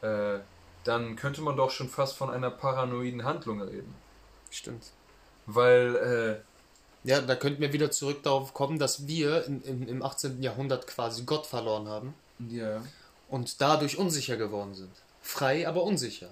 äh, 0.02 0.40
dann 0.84 1.16
könnte 1.16 1.42
man 1.42 1.56
doch 1.56 1.72
schon 1.72 1.90
fast 1.90 2.18
von 2.18 2.30
einer 2.30 2.50
paranoiden 2.50 3.24
Handlung 3.24 3.62
reden. 3.62 3.94
Stimmt. 4.50 4.92
Weil. 5.46 6.42
Äh, 6.44 6.52
ja, 7.04 7.20
da 7.20 7.36
könnten 7.36 7.62
wir 7.62 7.74
wieder 7.74 7.90
zurück 7.90 8.22
darauf 8.22 8.54
kommen, 8.54 8.78
dass 8.78 9.08
wir 9.08 9.46
in, 9.46 9.64
in, 9.64 9.88
im 9.88 10.04
18. 10.04 10.44
Jahrhundert 10.44 10.86
quasi 10.86 11.24
Gott 11.24 11.48
verloren 11.48 11.88
haben. 11.88 12.14
Ja. 12.48 12.84
Und 13.28 13.60
dadurch 13.60 13.98
unsicher 13.98 14.38
geworden 14.38 14.76
sind. 14.76 14.92
Frei, 15.22 15.68
aber 15.68 15.84
unsicher. 15.84 16.30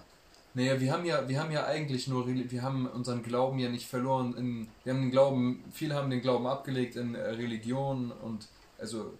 Naja, 0.60 0.78
wir 0.82 0.92
haben 0.92 1.06
ja, 1.06 1.30
wir 1.30 1.40
haben 1.40 1.52
ja 1.52 1.66
eigentlich 1.68 2.10
nur, 2.10 2.28
wir 2.28 2.62
haben 2.62 2.86
unseren 2.86 3.24
Glauben 3.24 3.60
ja 3.60 3.70
nicht 3.70 3.88
verloren. 3.88 4.36
In, 4.36 4.68
wir 4.84 4.92
haben 4.92 5.04
den 5.04 5.12
Glauben, 5.12 5.64
viele 5.72 5.96
haben 5.96 6.10
den 6.10 6.20
Glauben 6.20 6.48
abgelegt 6.48 6.98
in 6.98 7.16
äh, 7.16 7.22
Religion 7.22 8.12
und 8.12 8.46
also 8.78 9.14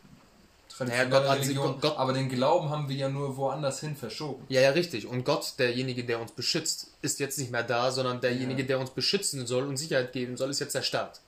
traditionelle 0.68 1.10
naja, 1.10 1.28
Gott, 1.30 1.40
Religion, 1.40 1.80
Gott, 1.80 1.98
aber 1.98 2.12
den 2.12 2.28
Glauben 2.28 2.70
haben 2.70 2.90
wir 2.90 2.96
ja 2.98 3.08
nur 3.08 3.38
woanders 3.38 3.80
hin 3.80 3.96
verschoben. 3.96 4.44
Ja, 4.50 4.60
ja, 4.60 4.72
richtig. 4.72 5.08
Und 5.08 5.24
Gott, 5.24 5.54
derjenige, 5.58 6.04
der 6.04 6.20
uns 6.20 6.34
beschützt, 6.34 6.92
ist 7.02 7.22
jetzt 7.22 7.40
nicht 7.40 7.52
mehr 7.52 7.64
da, 7.64 7.90
sondern 7.90 8.20
derjenige, 8.20 8.64
ja. 8.64 8.68
der 8.68 8.80
uns 8.82 8.90
beschützen 8.90 9.48
soll 9.48 9.66
und 9.66 9.78
Sicherheit 9.78 10.12
geben 10.12 10.36
soll, 10.36 10.50
ist 10.50 10.60
jetzt 10.60 10.76
der 10.76 10.82
Staat. 10.82 11.22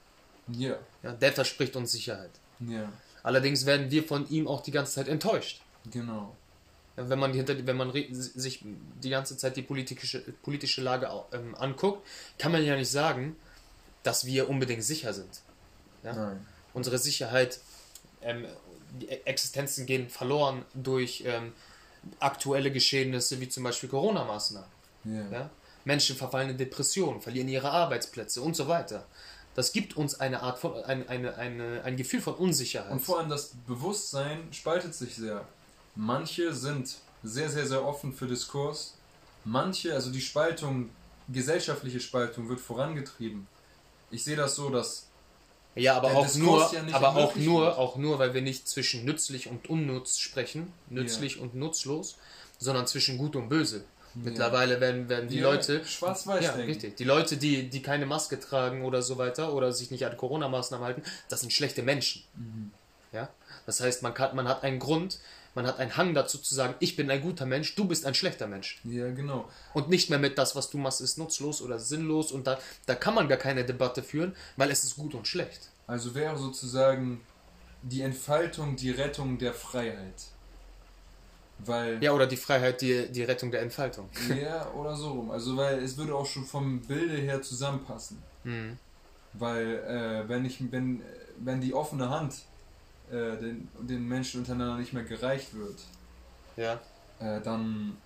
Ja. 0.49 0.75
ja. 1.03 1.13
Der 1.13 1.31
verspricht 1.31 1.77
uns 1.77 1.93
Sicherheit. 1.93 2.31
Ja. 2.59 2.91
Allerdings 3.23 3.65
werden 3.65 3.89
wir 3.91 4.03
von 4.03 4.29
ihm 4.29 4.45
auch 4.49 4.61
die 4.61 4.71
ganze 4.71 4.91
Zeit 4.91 5.07
enttäuscht. 5.07 5.61
Genau 5.89 6.35
wenn 6.95 7.19
man, 7.19 7.33
hinter, 7.33 7.65
wenn 7.65 7.77
man 7.77 7.91
sich 8.11 8.63
die 9.01 9.09
ganze 9.09 9.37
Zeit 9.37 9.55
die 9.55 9.61
politische, 9.61 10.19
politische 10.41 10.81
Lage 10.81 11.09
ähm, 11.31 11.55
anguckt, 11.55 12.05
kann 12.37 12.51
man 12.51 12.63
ja 12.63 12.75
nicht 12.75 12.91
sagen, 12.91 13.35
dass 14.03 14.25
wir 14.25 14.49
unbedingt 14.49 14.83
sicher 14.83 15.13
sind. 15.13 15.41
Ja? 16.03 16.37
Unsere 16.73 16.97
Sicherheit, 16.97 17.59
ähm, 18.21 18.45
die 18.99 19.07
e-, 19.07 19.21
Existenzen 19.25 19.85
gehen 19.85 20.09
verloren 20.09 20.65
durch 20.73 21.23
ähm, 21.25 21.53
aktuelle 22.19 22.71
Geschehnisse 22.71 23.39
wie 23.39 23.49
zum 23.49 23.63
Beispiel 23.63 23.89
Corona-Maßnahmen. 23.89 24.69
Yeah. 25.05 25.31
Ja? 25.31 25.49
Menschen 25.85 26.15
verfallen 26.15 26.49
in 26.49 26.57
Depressionen, 26.57 27.21
verlieren 27.21 27.47
ihre 27.47 27.71
Arbeitsplätze 27.71 28.41
und 28.41 28.55
so 28.55 28.67
weiter. 28.67 29.05
Das 29.55 29.73
gibt 29.73 29.97
uns 29.97 30.19
eine 30.19 30.41
Art 30.41 30.59
von, 30.59 30.75
ein, 30.83 31.07
eine, 31.09 31.35
eine, 31.35 31.83
ein 31.83 31.97
Gefühl 31.97 32.21
von 32.21 32.35
Unsicherheit. 32.35 32.91
Und 32.91 32.99
vor 32.99 33.19
allem 33.19 33.29
das 33.29 33.51
Bewusstsein 33.67 34.47
spaltet 34.51 34.95
sich 34.95 35.15
sehr. 35.15 35.45
Manche 35.95 36.53
sind 36.53 36.95
sehr, 37.23 37.49
sehr, 37.49 37.67
sehr 37.67 37.85
offen 37.85 38.13
für 38.13 38.27
Diskurs. 38.27 38.95
Manche, 39.43 39.93
also 39.93 40.11
die 40.11 40.21
Spaltung, 40.21 40.89
gesellschaftliche 41.29 41.99
Spaltung 41.99 42.49
wird 42.49 42.59
vorangetrieben. 42.59 43.47
Ich 44.09 44.23
sehe 44.23 44.35
das 44.35 44.55
so, 44.55 44.69
dass 44.69 45.07
ja, 45.75 45.95
aber 45.95 46.11
auch 46.11 46.35
nur, 46.35 46.69
ja 46.73 46.83
aber 46.95 47.15
auch 47.15 47.35
nur, 47.35 47.61
wird. 47.61 47.77
auch 47.77 47.95
nur, 47.95 48.19
weil 48.19 48.33
wir 48.33 48.41
nicht 48.41 48.67
zwischen 48.67 49.05
nützlich 49.05 49.47
und 49.47 49.69
unnutz 49.69 50.17
sprechen, 50.17 50.73
nützlich 50.89 51.37
ja. 51.37 51.43
und 51.43 51.55
nutzlos, 51.55 52.17
sondern 52.57 52.87
zwischen 52.87 53.17
gut 53.17 53.35
und 53.35 53.47
böse. 53.47 53.77
Ja. 53.77 54.21
Mittlerweile 54.25 54.81
werden, 54.81 55.07
werden 55.07 55.29
die, 55.29 55.35
die 55.35 55.41
Leute 55.41 55.85
schwarz-weiß 55.85 56.43
ja, 56.43 56.51
richtig. 56.53 56.97
Die 56.97 57.05
Leute, 57.05 57.37
die, 57.37 57.69
die 57.69 57.81
keine 57.81 58.05
Maske 58.05 58.37
tragen 58.37 58.83
oder 58.83 59.01
so 59.01 59.17
weiter 59.17 59.53
oder 59.53 59.71
sich 59.71 59.91
nicht 59.91 60.05
an 60.05 60.17
Corona-Maßnahmen 60.17 60.85
halten, 60.85 61.03
das 61.29 61.39
sind 61.39 61.53
schlechte 61.53 61.83
Menschen. 61.83 62.23
Mhm. 62.35 62.71
Ja, 63.13 63.29
das 63.65 63.79
heißt, 63.79 64.03
man 64.03 64.13
kann, 64.13 64.35
man 64.35 64.49
hat 64.49 64.63
einen 64.63 64.79
Grund, 64.79 65.19
man 65.53 65.67
hat 65.67 65.79
einen 65.79 65.97
Hang 65.97 66.13
dazu 66.13 66.37
zu 66.37 66.55
sagen, 66.55 66.75
ich 66.79 66.95
bin 66.95 67.09
ein 67.11 67.21
guter 67.21 67.45
Mensch, 67.45 67.75
du 67.75 67.85
bist 67.85 68.05
ein 68.05 68.13
schlechter 68.13 68.47
Mensch. 68.47 68.79
Ja, 68.83 69.11
genau. 69.11 69.49
Und 69.73 69.89
nicht 69.89 70.09
mehr 70.09 70.19
mit 70.19 70.37
das, 70.37 70.55
was 70.55 70.69
du 70.69 70.77
machst, 70.77 71.01
ist 71.01 71.17
nutzlos 71.17 71.61
oder 71.61 71.79
sinnlos 71.79 72.31
und 72.31 72.47
da, 72.47 72.57
da 72.85 72.95
kann 72.95 73.15
man 73.15 73.27
gar 73.27 73.37
keine 73.37 73.65
Debatte 73.65 74.03
führen, 74.03 74.35
weil 74.55 74.71
es 74.71 74.83
ist 74.83 74.95
gut 74.95 75.13
und 75.13 75.27
schlecht. 75.27 75.69
Also 75.87 76.15
wäre 76.15 76.37
sozusagen 76.37 77.21
die 77.81 78.01
Entfaltung 78.01 78.75
die 78.75 78.91
Rettung 78.91 79.37
der 79.37 79.53
Freiheit. 79.53 80.23
Weil, 81.65 82.03
ja, 82.03 82.11
oder 82.11 82.25
die 82.25 82.37
Freiheit, 82.37 82.81
die, 82.81 83.11
die 83.11 83.23
Rettung 83.23 83.51
der 83.51 83.61
Entfaltung. 83.61 84.09
Ja, 84.41 84.71
oder 84.71 84.95
so 84.95 85.11
rum. 85.11 85.31
Also, 85.31 85.55
weil 85.57 85.79
es 85.79 85.97
würde 85.97 86.15
auch 86.15 86.25
schon 86.25 86.45
vom 86.45 86.81
Bilde 86.81 87.17
her 87.17 87.41
zusammenpassen. 87.41 88.21
Mhm. 88.43 88.77
Weil, 89.33 89.67
äh, 89.67 90.27
wenn 90.27 90.45
ich, 90.45 90.59
wenn, 90.71 91.01
wenn 91.37 91.61
die 91.61 91.73
offene 91.73 92.09
Hand 92.09 92.35
äh, 93.11 93.37
den, 93.37 93.67
den 93.79 94.07
Menschen 94.07 94.39
untereinander 94.39 94.77
nicht 94.77 94.93
mehr 94.93 95.03
gereicht 95.03 95.53
wird. 95.53 95.79
Ja. 96.57 96.79
äh, 97.19 97.41
dann 97.41 97.97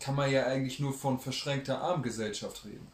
kann 0.00 0.14
man 0.14 0.30
ja 0.30 0.46
eigentlich 0.46 0.78
nur 0.80 0.92
von 0.92 1.18
verschränkter 1.18 1.80
Armgesellschaft 1.80 2.64
reden. 2.64 2.86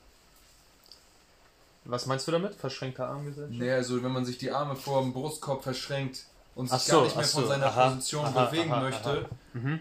Was 1.85 2.07
meinst 2.07 2.27
du 2.27 2.33
damit? 2.33 2.55
Verschränkter 2.55 3.09
Armgesellschaft? 3.09 3.59
Naja, 3.59 3.75
also 3.75 4.03
wenn 4.03 4.13
man 4.13 4.25
sich 4.25 4.39
die 4.39 4.51
Arme 4.51 4.75
vor 4.75 5.03
dem 5.03 5.13
Brustkorb 5.13 5.63
verschränkt 5.63 6.25
und 6.55 6.71
sich 6.71 6.81
so, 6.81 6.97
gar 6.97 7.05
nicht 7.05 7.17
mehr 7.17 7.25
von 7.25 7.43
so, 7.43 7.49
seiner 7.49 7.67
aha, 7.67 7.91
Position 7.91 8.25
aha, 8.25 8.45
bewegen 8.47 8.73
aha, 8.73 8.81
möchte, 8.81 9.29
mhm. 9.53 9.81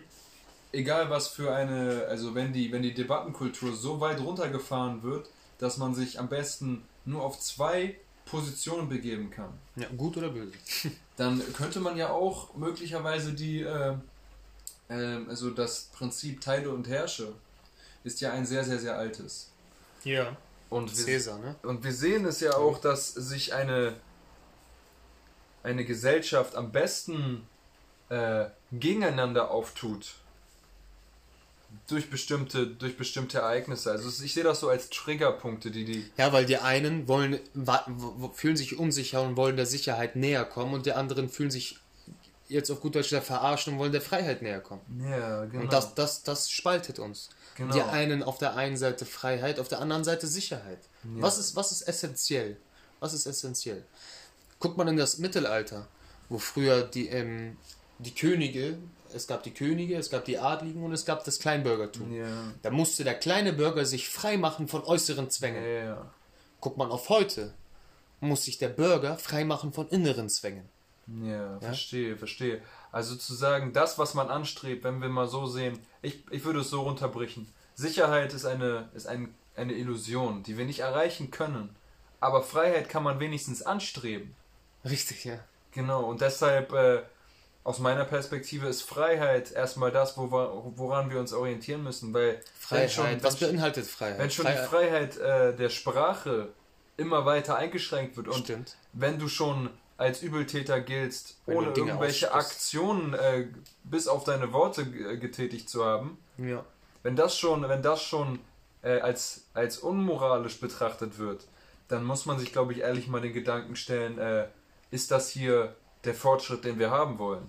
egal 0.74 1.10
was 1.10 1.30
für 1.30 1.56
eine, 1.56 2.06
also 2.10 2.36
wenn 2.36 2.52
die, 2.52 2.72
wenn 2.74 2.82
die 2.82 2.94
Debattenkultur 2.94 3.74
so 3.74 4.02
weit 4.02 4.20
runtergefahren 4.20 5.02
wird, 5.02 5.30
dass 5.60 5.78
man 5.78 5.96
sich 5.96 6.20
am 6.20 6.28
besten 6.28 6.84
nur 7.06 7.24
auf 7.24 7.40
zwei 7.40 7.96
Positionen 8.26 8.90
begeben 8.90 9.30
kann. 9.30 9.54
Ja, 9.76 9.88
gut 9.98 10.18
oder 10.18 10.30
böse. 10.30 10.54
dann 11.16 11.42
könnte 11.54 11.80
man 11.80 11.98
ja 11.98 12.10
auch 12.10 12.56
möglicherweise 12.56 13.34
die, 13.34 13.62
äh, 13.62 13.96
äh, 14.90 15.20
also 15.28 15.52
das 15.52 15.90
Prinzip 15.94 16.42
Teile 16.42 16.70
und 16.70 16.88
Herrsche 16.88 17.34
ist 18.04 18.22
ja 18.22 18.32
ein 18.32 18.46
sehr, 18.46 18.64
sehr, 18.64 18.80
sehr 18.80 18.98
altes. 18.98 19.52
Ja. 20.04 20.36
Und 20.70 20.98
wir, 20.98 21.06
Caesar, 21.06 21.38
ne? 21.40 21.56
Und 21.64 21.84
wir 21.84 21.94
sehen 21.94 22.26
es 22.26 22.40
ja 22.40 22.56
auch, 22.56 22.80
dass 22.80 23.14
sich 23.14 23.54
eine, 23.54 23.96
eine 25.62 25.86
Gesellschaft 25.86 26.56
am 26.56 26.72
besten 26.72 27.48
äh, 28.10 28.46
gegeneinander 28.72 29.52
auftut. 29.52 30.16
Durch 31.88 32.10
bestimmte, 32.10 32.68
durch 32.68 32.98
bestimmte 32.98 33.40
Ereignisse. 33.40 33.92
Also 33.92 34.24
ich 34.24 34.34
sehe 34.34 34.44
das 34.44 34.60
so 34.60 34.70
als 34.70 34.90
Triggerpunkte, 34.90 35.72
die 35.72 35.86
die. 35.86 36.06
Ja, 36.18 36.32
weil 36.32 36.46
die 36.46 36.58
einen 36.58 37.08
wollen, 37.08 37.40
fühlen 38.34 38.56
sich 38.56 38.78
unsicher 38.78 39.22
und 39.22 39.36
wollen 39.38 39.58
der 39.58 39.66
Sicherheit 39.66 40.16
näher 40.16 40.46
kommen 40.46 40.74
und 40.74 40.86
die 40.86 40.94
anderen 40.94 41.30
fühlen 41.30 41.52
sich 41.52 41.78
jetzt 42.48 42.70
auf 42.70 42.80
gut 42.80 42.96
Deutsch 42.96 43.10
der 43.10 43.22
verarschen 43.22 43.74
und 43.74 43.80
wollen 43.80 43.92
der 43.92 44.02
Freiheit 44.02 44.42
näher 44.42 44.62
kommen. 44.62 44.82
Ja, 45.10 45.46
genau. 45.46 45.64
Und 45.64 45.74
das, 45.74 45.96
das, 45.96 46.24
das 46.24 46.50
spaltet 46.50 47.00
uns. 47.00 47.30
Genau. 47.56 47.74
Die 47.74 47.82
einen 47.82 48.24
auf 48.24 48.38
der 48.38 48.56
einen 48.56 48.78
Seite 48.78 49.06
Freiheit, 49.06 49.60
auf 49.60 49.68
der 49.68 49.80
anderen 49.80 50.04
Seite 50.04 50.28
Sicherheit. 50.28 50.80
Ja. 51.04 51.22
Was, 51.22 51.38
ist, 51.38 51.56
was 51.56 51.72
ist 51.72 51.82
essentiell? 51.84 52.58
Was 53.00 53.14
ist 53.14 53.26
essentiell? 53.26 53.84
Guckt 54.60 54.78
man 54.78 54.88
in 54.88 54.98
das 54.98 55.18
Mittelalter, 55.18 55.88
wo 56.30 56.38
früher 56.38 56.84
die, 56.84 57.08
ähm, 57.10 57.58
die 58.00 58.14
Könige, 58.16 58.78
es 59.14 59.28
gab 59.28 59.44
die 59.44 59.54
Könige, 59.54 59.98
es 59.98 60.10
gab 60.10 60.26
die 60.26 60.38
Adligen 60.38 60.84
und 60.84 60.92
es 60.94 61.06
gab 61.06 61.24
das 61.24 61.40
Kleinbürgertum. 61.40 62.14
Ja. 62.14 62.28
Da 62.62 62.72
musste 62.72 63.04
der 63.04 63.16
kleine 63.16 63.54
Bürger 63.54 63.86
sich 63.86 64.10
frei 64.10 64.38
machen 64.38 64.68
von 64.68 64.84
äußeren 64.84 65.30
Zwängen. 65.30 65.64
Ja. 65.64 66.12
Guckt 66.60 66.78
man 66.78 66.92
auf 66.92 67.10
heute, 67.10 67.54
muss 68.20 68.46
sich 68.46 68.58
der 68.58 68.70
Bürger 68.70 69.18
frei 69.18 69.44
machen 69.44 69.74
von 69.74 69.88
inneren 69.90 70.30
Zwängen. 70.30 70.70
Ja, 71.22 71.60
verstehe, 71.60 72.16
verstehe. 72.18 72.62
Also 72.92 73.16
zu 73.16 73.34
sagen, 73.34 73.74
das, 73.74 73.98
was 73.98 74.14
man 74.14 74.30
anstrebt, 74.30 74.84
wenn 74.84 75.02
wir 75.02 75.10
mal 75.10 75.28
so 75.28 75.46
sehen, 75.48 75.80
ich, 76.02 76.24
ich 76.32 76.46
würde 76.46 76.62
es 76.62 76.70
so 76.70 76.82
runterbrechen. 76.82 77.48
Sicherheit 77.76 78.34
ist 78.34 78.46
eine, 78.46 78.90
ist 78.94 79.08
ein, 79.08 79.34
eine 79.56 79.74
Illusion, 79.74 80.44
die 80.44 80.58
wir 80.58 80.66
nicht 80.66 80.80
erreichen 80.80 81.32
können. 81.32 81.76
Aber 82.20 82.42
Freiheit 82.42 82.88
kann 82.88 83.04
man 83.04 83.20
wenigstens 83.20 83.64
anstreben. 83.64 84.36
Richtig, 84.86 85.26
ja. 85.26 85.40
Genau, 85.72 86.06
und 86.06 86.22
deshalb, 86.22 86.72
äh, 86.72 87.02
aus 87.64 87.80
meiner 87.80 88.04
Perspektive, 88.04 88.68
ist 88.68 88.82
Freiheit 88.82 89.52
erstmal 89.52 89.92
das, 89.92 90.18
woran 90.18 91.10
wir 91.10 91.20
uns 91.20 91.34
orientieren 91.34 91.84
müssen. 91.84 92.14
Weil 92.14 92.42
Freiheit, 92.60 92.92
schon, 92.92 93.24
was 93.24 93.38
beinhaltet 93.38 93.86
Freiheit? 93.86 94.20
Wenn 94.20 94.32
schon 94.32 94.46
Freiheit. 94.46 94.64
die 94.64 94.70
Freiheit 94.70 95.18
äh, 95.18 95.56
der 95.56 95.70
Sprache 95.70 96.50
immer 96.98 97.26
weiter 97.26 97.56
eingeschränkt 97.56 98.18
wird 98.18 98.28
und 98.28 98.44
Stimmt. 98.44 98.76
wenn 98.92 99.18
du 99.18 99.28
schon 99.28 99.70
als 99.98 100.22
Übeltäter 100.22 100.82
giltst, 100.82 101.38
Wenn 101.46 101.58
ohne 101.58 101.68
irgendwelche 101.68 102.34
Aktionen 102.34 103.14
äh, 103.14 103.48
bis 103.84 104.08
auf 104.08 104.24
deine 104.24 104.52
Worte 104.52 104.82
äh, 104.82 105.18
getätigt 105.18 105.70
zu 105.70 105.86
haben. 105.86 106.18
Ja. 106.38 106.66
Wenn 107.04 107.16
das 107.16 107.38
schon, 107.38 107.68
wenn 107.68 107.82
das 107.82 108.02
schon 108.02 108.40
äh, 108.82 109.00
als, 109.00 109.46
als 109.54 109.78
unmoralisch 109.78 110.60
betrachtet 110.60 111.18
wird, 111.18 111.46
dann 111.88 112.04
muss 112.04 112.26
man 112.26 112.40
sich, 112.40 112.52
glaube 112.52 112.74
ich, 112.74 112.80
ehrlich 112.80 113.08
mal 113.08 113.22
den 113.22 113.34
Gedanken 113.34 113.76
stellen, 113.76 114.18
äh, 114.18 114.48
ist 114.92 115.12
das 115.12 115.30
hier 115.30 115.76
der 116.06 116.14
Fortschritt, 116.14 116.66
den 116.66 116.80
wir 116.80 116.92
haben 116.92 117.18
wollen? 117.20 117.48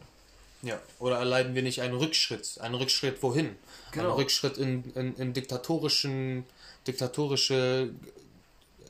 Ja, 0.62 0.80
oder 0.98 1.18
erleiden 1.18 1.54
wir 1.54 1.62
nicht 1.62 1.82
einen 1.82 1.94
Rückschritt? 1.94 2.58
Einen 2.60 2.74
Rückschritt 2.74 3.22
wohin? 3.22 3.56
Genau. 3.92 4.08
Einen 4.08 4.14
Rückschritt 4.14 4.56
in, 4.56 4.92
in, 4.94 5.14
in 5.16 5.32
diktatorischen, 5.34 6.44
diktatorische 6.86 7.90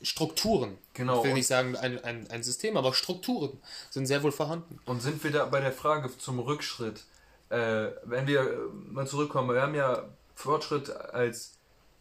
Strukturen. 0.03 0.79
Genau. 0.92 1.18
Ich 1.18 1.24
will 1.24 1.35
nicht 1.35 1.48
sagen 1.48 1.77
ein, 1.77 2.03
ein, 2.05 2.31
ein 2.31 2.42
System, 2.42 2.77
aber 2.77 2.94
Strukturen 2.94 3.59
sind 3.90 4.07
sehr 4.07 4.22
wohl 4.22 4.33
vorhanden. 4.33 4.79
Und 4.85 5.03
sind 5.03 5.22
wir 5.24 5.33
da 5.33 5.46
bei 5.46 5.61
der 5.61 5.72
Frage 5.72 6.16
zum 6.16 6.38
Rückschritt? 6.38 7.05
Äh, 7.48 7.88
wenn 8.05 8.27
wir 8.27 8.70
mal 8.90 9.07
zurückkommen, 9.07 9.53
wir 9.53 9.62
haben 9.62 9.74
ja 9.74 10.05
Fortschritt 10.35 10.90
als, 10.90 11.55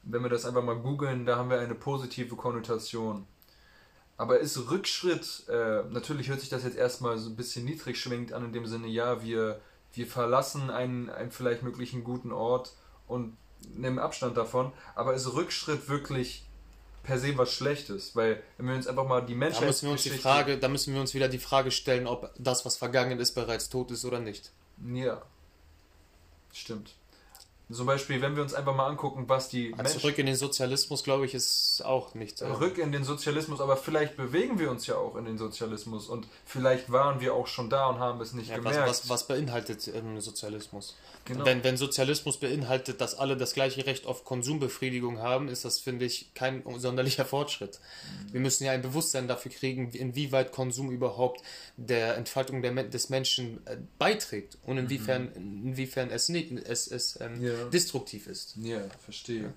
wenn 0.03 0.21
wir 0.21 0.29
das 0.29 0.45
einfach 0.45 0.63
mal 0.63 0.75
googeln, 0.75 1.25
da 1.25 1.37
haben 1.37 1.49
wir 1.49 1.59
eine 1.59 1.75
positive 1.75 2.35
Konnotation. 2.35 3.25
Aber 4.17 4.39
ist 4.39 4.69
Rückschritt, 4.69 5.43
äh, 5.49 5.83
natürlich 5.89 6.29
hört 6.29 6.39
sich 6.39 6.49
das 6.49 6.63
jetzt 6.63 6.77
erstmal 6.77 7.17
so 7.17 7.29
ein 7.29 7.35
bisschen 7.35 7.65
niedrig 7.65 7.99
schwingt 7.99 8.31
an, 8.31 8.45
in 8.45 8.53
dem 8.53 8.65
Sinne, 8.65 8.87
ja, 8.87 9.23
wir, 9.23 9.59
wir 9.93 10.07
verlassen 10.07 10.69
einen, 10.69 11.09
einen 11.09 11.31
vielleicht 11.31 11.63
möglichen 11.63 12.03
guten 12.03 12.31
Ort 12.31 12.73
und 13.07 13.35
nehmen 13.75 13.99
Abstand 13.99 14.37
davon, 14.37 14.71
aber 14.95 15.13
ist 15.13 15.33
Rückschritt 15.33 15.89
wirklich 15.89 16.45
per 17.03 17.19
se 17.19 17.37
was 17.37 17.51
Schlechtes, 17.53 18.15
weil 18.15 18.41
wenn 18.57 18.67
wir 18.67 18.75
uns 18.75 18.87
einfach 18.87 19.07
mal 19.07 19.21
die 19.21 19.35
Menschheit. 19.35 19.63
Da 19.63 19.67
müssen 19.67 19.85
wir 19.87 19.91
uns 19.91 20.03
die 20.03 20.09
Frage, 20.09 20.57
da 20.57 20.69
müssen 20.69 20.93
wir 20.93 21.01
uns 21.01 21.13
wieder 21.13 21.27
die 21.27 21.39
Frage 21.39 21.71
stellen, 21.71 22.07
ob 22.07 22.31
das, 22.37 22.65
was 22.65 22.77
vergangen 22.77 23.19
ist, 23.19 23.33
bereits 23.33 23.69
tot 23.69 23.91
ist 23.91 24.05
oder 24.05 24.19
nicht. 24.19 24.51
Ja. 24.93 25.21
Stimmt. 26.53 26.95
Zum 27.73 27.85
Beispiel, 27.85 28.21
wenn 28.21 28.35
wir 28.35 28.43
uns 28.43 28.53
einfach 28.53 28.75
mal 28.75 28.87
angucken, 28.87 29.25
was 29.27 29.49
die. 29.49 29.73
Also 29.77 29.99
zurück 29.99 30.17
in 30.17 30.25
den 30.25 30.35
Sozialismus, 30.35 31.03
glaube 31.03 31.25
ich, 31.25 31.33
ist 31.33 31.83
auch 31.85 32.13
nicht. 32.13 32.37
Zurück 32.37 32.77
in 32.77 32.91
den 32.91 33.03
Sozialismus, 33.03 33.61
aber 33.61 33.77
vielleicht 33.77 34.15
bewegen 34.17 34.59
wir 34.59 34.71
uns 34.71 34.87
ja 34.87 34.95
auch 34.95 35.15
in 35.15 35.25
den 35.25 35.37
Sozialismus 35.37 36.07
und 36.07 36.27
vielleicht 36.45 36.91
waren 36.91 37.19
wir 37.19 37.33
auch 37.33 37.47
schon 37.47 37.69
da 37.69 37.87
und 37.87 37.99
haben 37.99 38.21
es 38.21 38.33
nicht 38.33 38.49
ja, 38.49 38.57
gemerkt. 38.57 38.79
Was, 38.79 39.03
was, 39.03 39.09
was 39.09 39.27
beinhaltet 39.27 39.87
ähm, 39.87 40.19
Sozialismus? 40.19 40.95
Genau. 41.25 41.45
Wenn, 41.45 41.63
wenn 41.63 41.77
Sozialismus 41.77 42.37
beinhaltet, 42.37 42.99
dass 42.99 43.15
alle 43.15 43.37
das 43.37 43.53
gleiche 43.53 43.85
Recht 43.85 44.05
auf 44.05 44.25
Konsumbefriedigung 44.25 45.19
haben, 45.19 45.47
ist 45.47 45.63
das, 45.63 45.79
finde 45.79 46.03
ich, 46.03 46.33
kein 46.33 46.63
sonderlicher 46.77 47.23
Fortschritt. 47.23 47.79
Mhm. 47.79 48.33
Wir 48.33 48.41
müssen 48.41 48.65
ja 48.65 48.73
ein 48.73 48.81
Bewusstsein 48.81 49.29
dafür 49.29 49.51
kriegen, 49.51 49.89
inwieweit 49.91 50.51
Konsum 50.51 50.91
überhaupt 50.91 51.41
der 51.77 52.17
Entfaltung 52.17 52.61
der, 52.61 52.73
des 52.83 53.09
Menschen 53.09 53.65
äh, 53.65 53.77
beiträgt 53.97 54.57
und 54.65 54.77
inwiefern, 54.77 55.31
mhm. 55.35 55.67
inwiefern 55.69 56.09
es, 56.09 56.27
nicht, 56.27 56.51
es, 56.51 56.87
es 56.87 57.17
ähm, 57.21 57.41
ja. 57.41 57.53
Destruktiv 57.69 58.27
ist. 58.27 58.55
Ja, 58.57 58.81
verstehe. 59.03 59.43
Ja. 59.43 59.53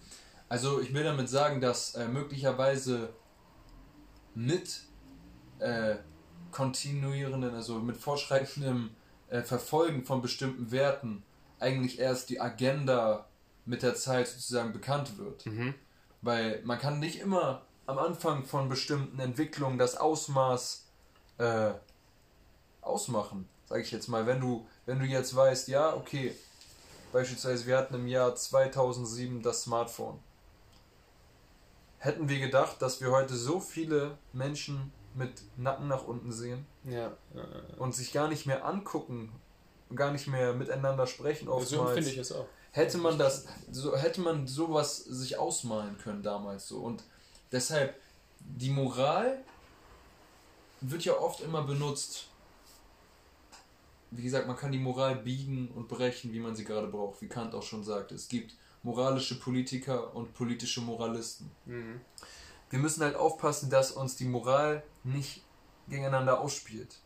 Also 0.49 0.81
ich 0.81 0.95
will 0.95 1.05
damit 1.05 1.29
sagen, 1.29 1.61
dass 1.61 1.95
äh, 1.95 2.07
möglicherweise 2.09 3.09
mit 4.35 4.83
äh, 5.59 5.97
kontinuierenden, 6.53 7.55
also 7.55 7.79
mit 7.81 7.97
fortschreitendem 7.97 8.91
äh, 9.29 9.43
Verfolgen 9.43 10.05
von 10.05 10.23
bestimmten 10.23 10.71
Werten 10.71 11.25
eigentlich 11.59 11.99
erst 11.99 12.31
die 12.31 12.41
Agenda 12.41 13.27
mit 13.65 13.83
der 13.83 13.95
Zeit 13.95 14.29
sozusagen 14.29 14.73
bekannt 14.73 15.19
wird. 15.19 15.47
Mhm. 15.47 15.75
Weil 16.23 16.63
man 16.65 16.79
kann 16.79 17.01
nicht 17.01 17.19
immer 17.21 17.67
am 17.87 17.99
Anfang 17.99 18.45
von 18.45 18.69
bestimmten 18.69 19.19
Entwicklungen 19.19 19.79
das 19.79 19.97
Ausmaß 19.97 20.87
äh, 21.39 21.73
ausmachen, 22.81 23.49
sage 23.67 23.83
ich 23.83 23.91
jetzt 23.91 24.09
mal. 24.09 24.27
Wenn 24.27 24.41
du, 24.41 24.67
wenn 24.87 24.99
du 24.99 25.05
jetzt 25.05 25.35
weißt, 25.35 25.69
ja, 25.69 25.95
okay, 25.95 26.35
beispielsweise 27.17 27.65
wir 27.65 27.79
hatten 27.79 27.95
im 27.95 28.09
Jahr 28.09 28.35
2007 28.35 29.41
das 29.41 29.63
Smartphone. 29.63 30.19
Hätten 31.97 32.29
wir 32.29 32.39
gedacht, 32.39 32.83
dass 32.83 33.01
wir 33.01 33.11
heute 33.11 33.35
so 33.35 33.59
viele 33.59 34.19
Menschen 34.35 34.93
mit 35.15 35.31
Nacken 35.57 35.89
nach 35.89 36.07
unten 36.07 36.31
sehen 36.31 36.67
ja. 36.85 37.11
und 37.79 37.95
sich 37.95 38.13
gar 38.13 38.29
nicht 38.29 38.45
mehr 38.45 38.67
angucken, 38.67 39.33
gar 39.95 40.13
nicht 40.13 40.27
mehr 40.27 40.53
miteinander 40.53 41.07
sprechen 41.07 41.49
oftmals. 41.49 41.71
So 41.71 41.87
finde 41.87 42.11
ich 42.11 42.19
es 42.19 42.33
auch. 42.33 42.45
Hätte 42.73 42.99
man 42.99 43.19
das, 43.19 43.47
so 43.71 43.97
hätte 43.97 44.21
man 44.21 44.47
sowas 44.47 44.99
sich 44.99 45.39
ausmalen 45.39 45.97
können 45.97 46.23
damals 46.23 46.69
so. 46.69 46.81
Und 46.81 47.03
deshalb, 47.51 47.99
die 48.41 48.69
Moral 48.69 49.43
wird 50.83 51.03
ja 51.07 51.15
oft 51.19 51.41
immer 51.41 51.63
benutzt. 51.63 52.29
Wie 54.11 54.23
gesagt, 54.23 54.47
man 54.47 54.57
kann 54.57 54.73
die 54.73 54.79
Moral 54.79 55.17
biegen 55.17 55.69
und 55.69 55.89
brechen, 55.89 56.33
wie 56.33 56.39
man 56.39 56.55
sie 56.55 56.65
gerade 56.65 56.87
braucht, 56.87 57.21
wie 57.21 57.29
Kant 57.29 57.55
auch 57.55 57.63
schon 57.63 57.85
sagte. 57.85 58.15
Es 58.15 58.29
gibt 58.29 58.55
moralische 58.83 59.39
Politiker 59.39 60.15
und 60.15 60.33
politische 60.35 60.81
Moralisten. 60.81 61.51
Mhm. 61.65 62.01
Wir 62.71 62.79
müssen 62.79 63.03
halt 63.03 63.17
aufpassen, 63.17 63.71
dass 63.71 63.93
uns 63.93 64.17
die 64.17 64.25
Moral 64.25 64.83
nicht 65.05 65.43
gegeneinander 65.89 66.41
ausspielt. 66.41 66.99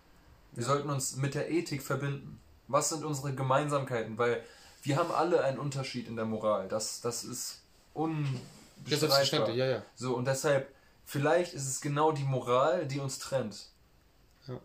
Wir 0.53 0.63
ja. 0.63 0.69
sollten 0.69 0.91
uns 0.91 1.17
mit 1.17 1.35
der 1.35 1.51
Ethik 1.51 1.83
verbinden. 1.83 2.41
Was 2.69 2.91
sind 2.91 3.05
unsere 3.05 3.35
Gemeinsamkeiten? 3.35 4.17
Weil 4.19 4.45
wir 4.83 4.97
haben 4.97 5.11
alle 5.11 5.43
einen 5.45 5.59
Unterschied 5.59 6.09
in 6.09 6.17
der 6.17 6.25
Moral. 6.25 6.69
Das, 6.69 7.01
das 7.01 7.25
ist 7.25 7.63
unbestreitbar. 7.95 9.51
Ja, 9.51 9.67
ja. 9.67 9.83
So, 9.95 10.17
und 10.17 10.27
deshalb, 10.27 10.75
vielleicht 11.05 11.55
ist 11.55 11.69
es 11.69 11.81
genau 11.81 12.13
die 12.13 12.25
Moral, 12.25 12.87
die 12.87 12.99
uns 12.99 13.19
trennt. 13.19 13.69
Ja. 14.47 14.59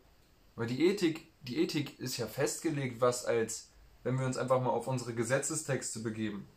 Weil 0.56 0.68
die 0.68 0.86
Ethik, 0.88 1.28
die 1.48 1.58
Ethik 1.58 2.00
ist 2.00 2.18
ja 2.18 2.28
festgelegt, 2.28 3.02
was 3.02 3.26
als 3.26 3.70
wenn 4.04 4.20
wir 4.20 4.26
uns 4.26 4.38
einfach 4.38 4.62
mal 4.62 4.70
auf 4.70 4.88
unsere 4.88 5.14
Gesetzestexte 5.14 6.00
begeben. 6.00 6.48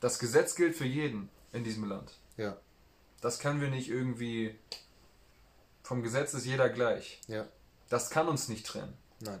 Das 0.00 0.18
Gesetz 0.18 0.54
gilt 0.54 0.74
für 0.74 0.86
jeden 0.86 1.28
in 1.52 1.62
diesem 1.62 1.84
Land. 1.84 2.14
Ja. 2.38 2.56
Das 3.20 3.38
können 3.38 3.60
wir 3.60 3.68
nicht 3.68 3.88
irgendwie. 3.88 4.58
Vom 5.82 6.02
Gesetz 6.02 6.32
ist 6.32 6.46
jeder 6.46 6.70
gleich. 6.70 7.20
Ja. 7.26 7.46
Das 7.90 8.08
kann 8.08 8.28
uns 8.28 8.48
nicht 8.48 8.64
trennen. 8.64 8.94
Nein. 9.20 9.40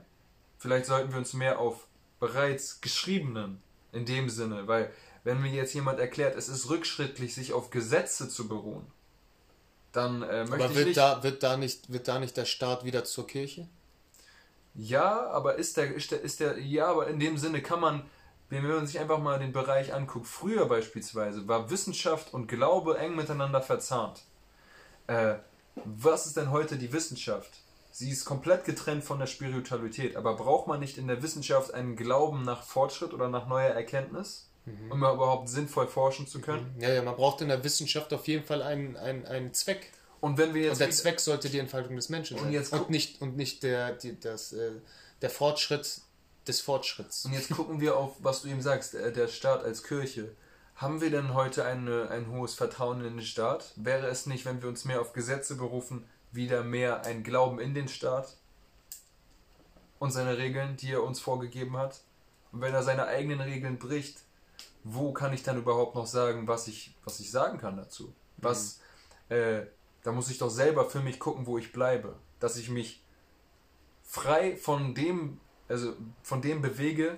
Vielleicht 0.58 0.84
sollten 0.84 1.12
wir 1.12 1.18
uns 1.18 1.32
mehr 1.32 1.58
auf 1.58 1.86
bereits 2.18 2.82
geschriebenen 2.82 3.62
in 3.92 4.04
dem 4.04 4.28
Sinne, 4.28 4.68
weil 4.68 4.92
wenn 5.24 5.40
mir 5.40 5.50
jetzt 5.50 5.72
jemand 5.72 5.98
erklärt, 5.98 6.36
es 6.36 6.48
ist 6.48 6.68
rückschrittlich, 6.68 7.34
sich 7.34 7.52
auf 7.52 7.70
Gesetze 7.70 8.28
zu 8.28 8.48
beruhen, 8.48 8.86
dann 9.92 10.22
äh, 10.22 10.44
möchte 10.44 10.64
aber 10.64 10.74
wird 10.74 10.80
ich 10.80 10.86
nicht, 10.86 10.96
da 10.98 11.22
wird 11.22 11.42
da 11.42 11.56
nicht 11.56 11.90
wird 11.90 12.08
da 12.08 12.18
nicht 12.18 12.36
der 12.36 12.44
Staat 12.44 12.84
wieder 12.84 13.04
zur 13.04 13.26
Kirche? 13.26 13.68
Ja, 14.74 15.28
aber 15.30 15.56
ist 15.56 15.76
der 15.76 15.94
ist 15.94 16.10
der 16.10 16.20
ist 16.20 16.40
der 16.40 16.58
ja, 16.58 16.86
aber 16.86 17.08
in 17.08 17.18
dem 17.18 17.38
Sinne 17.38 17.60
kann 17.60 17.80
man 17.80 18.02
wenn 18.50 18.66
man 18.66 18.86
sich 18.86 18.98
einfach 18.98 19.20
mal 19.20 19.38
den 19.38 19.52
Bereich 19.52 19.94
anguckt, 19.94 20.26
früher 20.26 20.66
beispielsweise 20.66 21.46
war 21.46 21.70
Wissenschaft 21.70 22.34
und 22.34 22.48
Glaube 22.48 22.98
eng 22.98 23.14
miteinander 23.14 23.62
verzahnt. 23.62 24.22
Äh, 25.06 25.36
was 25.84 26.26
ist 26.26 26.36
denn 26.36 26.50
heute 26.50 26.76
die 26.76 26.92
Wissenschaft? 26.92 27.50
Sie 27.92 28.10
ist 28.10 28.24
komplett 28.24 28.64
getrennt 28.64 29.04
von 29.04 29.18
der 29.18 29.26
Spiritualität, 29.26 30.16
aber 30.16 30.34
braucht 30.34 30.66
man 30.66 30.80
nicht 30.80 30.98
in 30.98 31.06
der 31.06 31.22
Wissenschaft 31.22 31.72
einen 31.72 31.96
Glauben 31.96 32.42
nach 32.42 32.62
Fortschritt 32.62 33.12
oder 33.12 33.28
nach 33.28 33.46
neuer 33.46 33.70
Erkenntnis, 33.70 34.48
mhm. 34.64 34.92
um 34.92 34.98
überhaupt 34.98 35.48
sinnvoll 35.48 35.86
forschen 35.86 36.26
zu 36.26 36.40
können? 36.40 36.74
Ja, 36.78 36.90
ja, 36.90 37.02
man 37.02 37.16
braucht 37.16 37.40
in 37.40 37.48
der 37.48 37.62
Wissenschaft 37.62 38.12
auf 38.12 38.26
jeden 38.26 38.44
Fall 38.44 38.62
einen, 38.62 38.96
einen, 38.96 39.26
einen 39.26 39.54
Zweck. 39.54 39.92
Und 40.20 40.36
wenn 40.36 40.54
wir 40.54 40.62
jetzt 40.62 40.72
und 40.72 40.80
der 40.80 40.90
Zweck 40.90 41.20
sollte 41.20 41.48
die 41.48 41.58
Entfaltung 41.58 41.96
des 41.96 42.08
Menschen 42.08 42.36
sein. 42.36 42.46
Und, 42.46 42.52
jetzt 42.52 42.72
und 42.72 42.90
nicht, 42.90 43.20
und 43.22 43.36
nicht 43.36 43.62
der, 43.62 43.92
die, 43.92 44.18
das, 44.20 44.52
äh, 44.52 44.72
der 45.22 45.30
Fortschritt 45.30 46.02
des 46.46 46.60
Fortschritts. 46.60 47.24
Und 47.24 47.32
jetzt 47.32 47.50
gucken 47.50 47.80
wir 47.80 47.96
auf, 47.96 48.16
was 48.20 48.42
du 48.42 48.48
eben 48.48 48.60
sagst, 48.60 48.94
äh, 48.94 49.12
der 49.12 49.28
Staat 49.28 49.64
als 49.64 49.82
Kirche. 49.82 50.30
Haben 50.76 51.00
wir 51.00 51.10
denn 51.10 51.34
heute 51.34 51.64
eine, 51.64 52.08
ein 52.10 52.30
hohes 52.30 52.54
Vertrauen 52.54 53.04
in 53.04 53.16
den 53.16 53.24
Staat? 53.24 53.72
Wäre 53.76 54.06
es 54.06 54.26
nicht, 54.26 54.46
wenn 54.46 54.62
wir 54.62 54.68
uns 54.68 54.84
mehr 54.84 55.00
auf 55.00 55.12
Gesetze 55.12 55.56
berufen, 55.56 56.06
wieder 56.32 56.62
mehr 56.64 57.04
ein 57.04 57.22
Glauben 57.22 57.58
in 57.60 57.74
den 57.74 57.88
Staat 57.88 58.36
und 59.98 60.10
seine 60.10 60.38
Regeln, 60.38 60.76
die 60.76 60.92
er 60.92 61.02
uns 61.02 61.20
vorgegeben 61.20 61.76
hat? 61.76 62.00
Und 62.52 62.62
wenn 62.62 62.74
er 62.74 62.82
seine 62.82 63.06
eigenen 63.06 63.40
Regeln 63.40 63.78
bricht, 63.78 64.20
wo 64.82 65.12
kann 65.12 65.32
ich 65.32 65.42
dann 65.42 65.58
überhaupt 65.58 65.94
noch 65.94 66.06
sagen, 66.06 66.48
was 66.48 66.66
ich, 66.66 66.94
was 67.04 67.20
ich 67.20 67.30
sagen 67.30 67.58
kann 67.58 67.76
dazu? 67.76 68.14
Was, 68.38 68.80
mhm. 69.28 69.36
äh, 69.36 69.66
da 70.02 70.12
muss 70.12 70.30
ich 70.30 70.38
doch 70.38 70.50
selber 70.50 70.88
für 70.88 71.00
mich 71.00 71.18
gucken, 71.18 71.46
wo 71.46 71.58
ich 71.58 71.72
bleibe. 71.72 72.16
Dass 72.38 72.56
ich 72.56 72.70
mich 72.70 73.02
frei 74.02 74.56
von 74.56 74.94
dem 74.94 75.40
also 75.70 75.94
von 76.22 76.42
dem 76.42 76.60
bewege, 76.60 77.16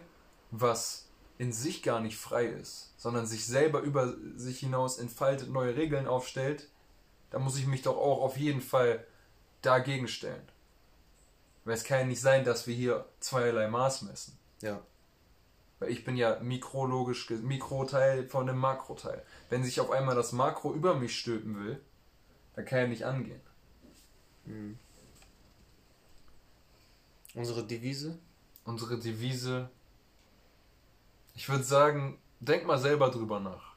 was 0.51 1.09
in 1.39 1.53
sich 1.53 1.83
gar 1.83 2.01
nicht 2.01 2.19
frei 2.19 2.47
ist, 2.47 2.93
sondern 2.99 3.27
sich 3.27 3.47
selber 3.47 3.81
über 3.81 4.15
sich 4.37 4.61
hinaus 4.61 4.99
entfaltet, 4.99 5.51
neue 5.51 5.75
Regeln 5.75 6.07
aufstellt, 6.07 6.69
da 7.31 7.39
muss 7.39 7.57
ich 7.57 7.67
mich 7.67 7.83
doch 7.83 7.97
auch 7.97 8.21
auf 8.21 8.37
jeden 8.37 8.61
Fall 8.61 9.05
dagegen 9.63 10.07
stellen. 10.07 10.47
Weil 11.65 11.75
es 11.75 11.85
kann 11.85 12.01
ja 12.01 12.05
nicht 12.05 12.21
sein, 12.21 12.45
dass 12.45 12.67
wir 12.67 12.75
hier 12.75 13.07
zweierlei 13.21 13.69
Maß 13.69 14.03
messen. 14.03 14.39
Ja. 14.61 14.83
Weil 15.79 15.91
ich 15.91 16.05
bin 16.05 16.17
ja 16.17 16.39
mikrologisch, 16.41 17.31
Mikroteil 17.31 18.29
von 18.29 18.47
dem 18.47 18.59
Makroteil. 18.59 19.25
Wenn 19.49 19.65
sich 19.65 19.81
auf 19.81 19.91
einmal 19.91 20.15
das 20.15 20.33
Makro 20.33 20.75
über 20.75 20.95
mich 20.95 21.19
stülpen 21.19 21.59
will, 21.65 21.81
dann 22.55 22.65
kann 22.65 22.79
ja 22.81 22.87
nicht 22.87 23.05
angehen. 23.05 23.41
Mhm. 24.45 24.79
Unsere 27.35 27.67
Devise? 27.67 28.19
unsere 28.65 28.99
Devise. 28.99 29.71
Ich 31.35 31.49
würde 31.49 31.65
sagen, 31.65 32.19
denk 32.41 32.67
mal 32.67 32.79
selber 32.79 33.11
drüber 33.11 33.41
nach. 33.41 33.72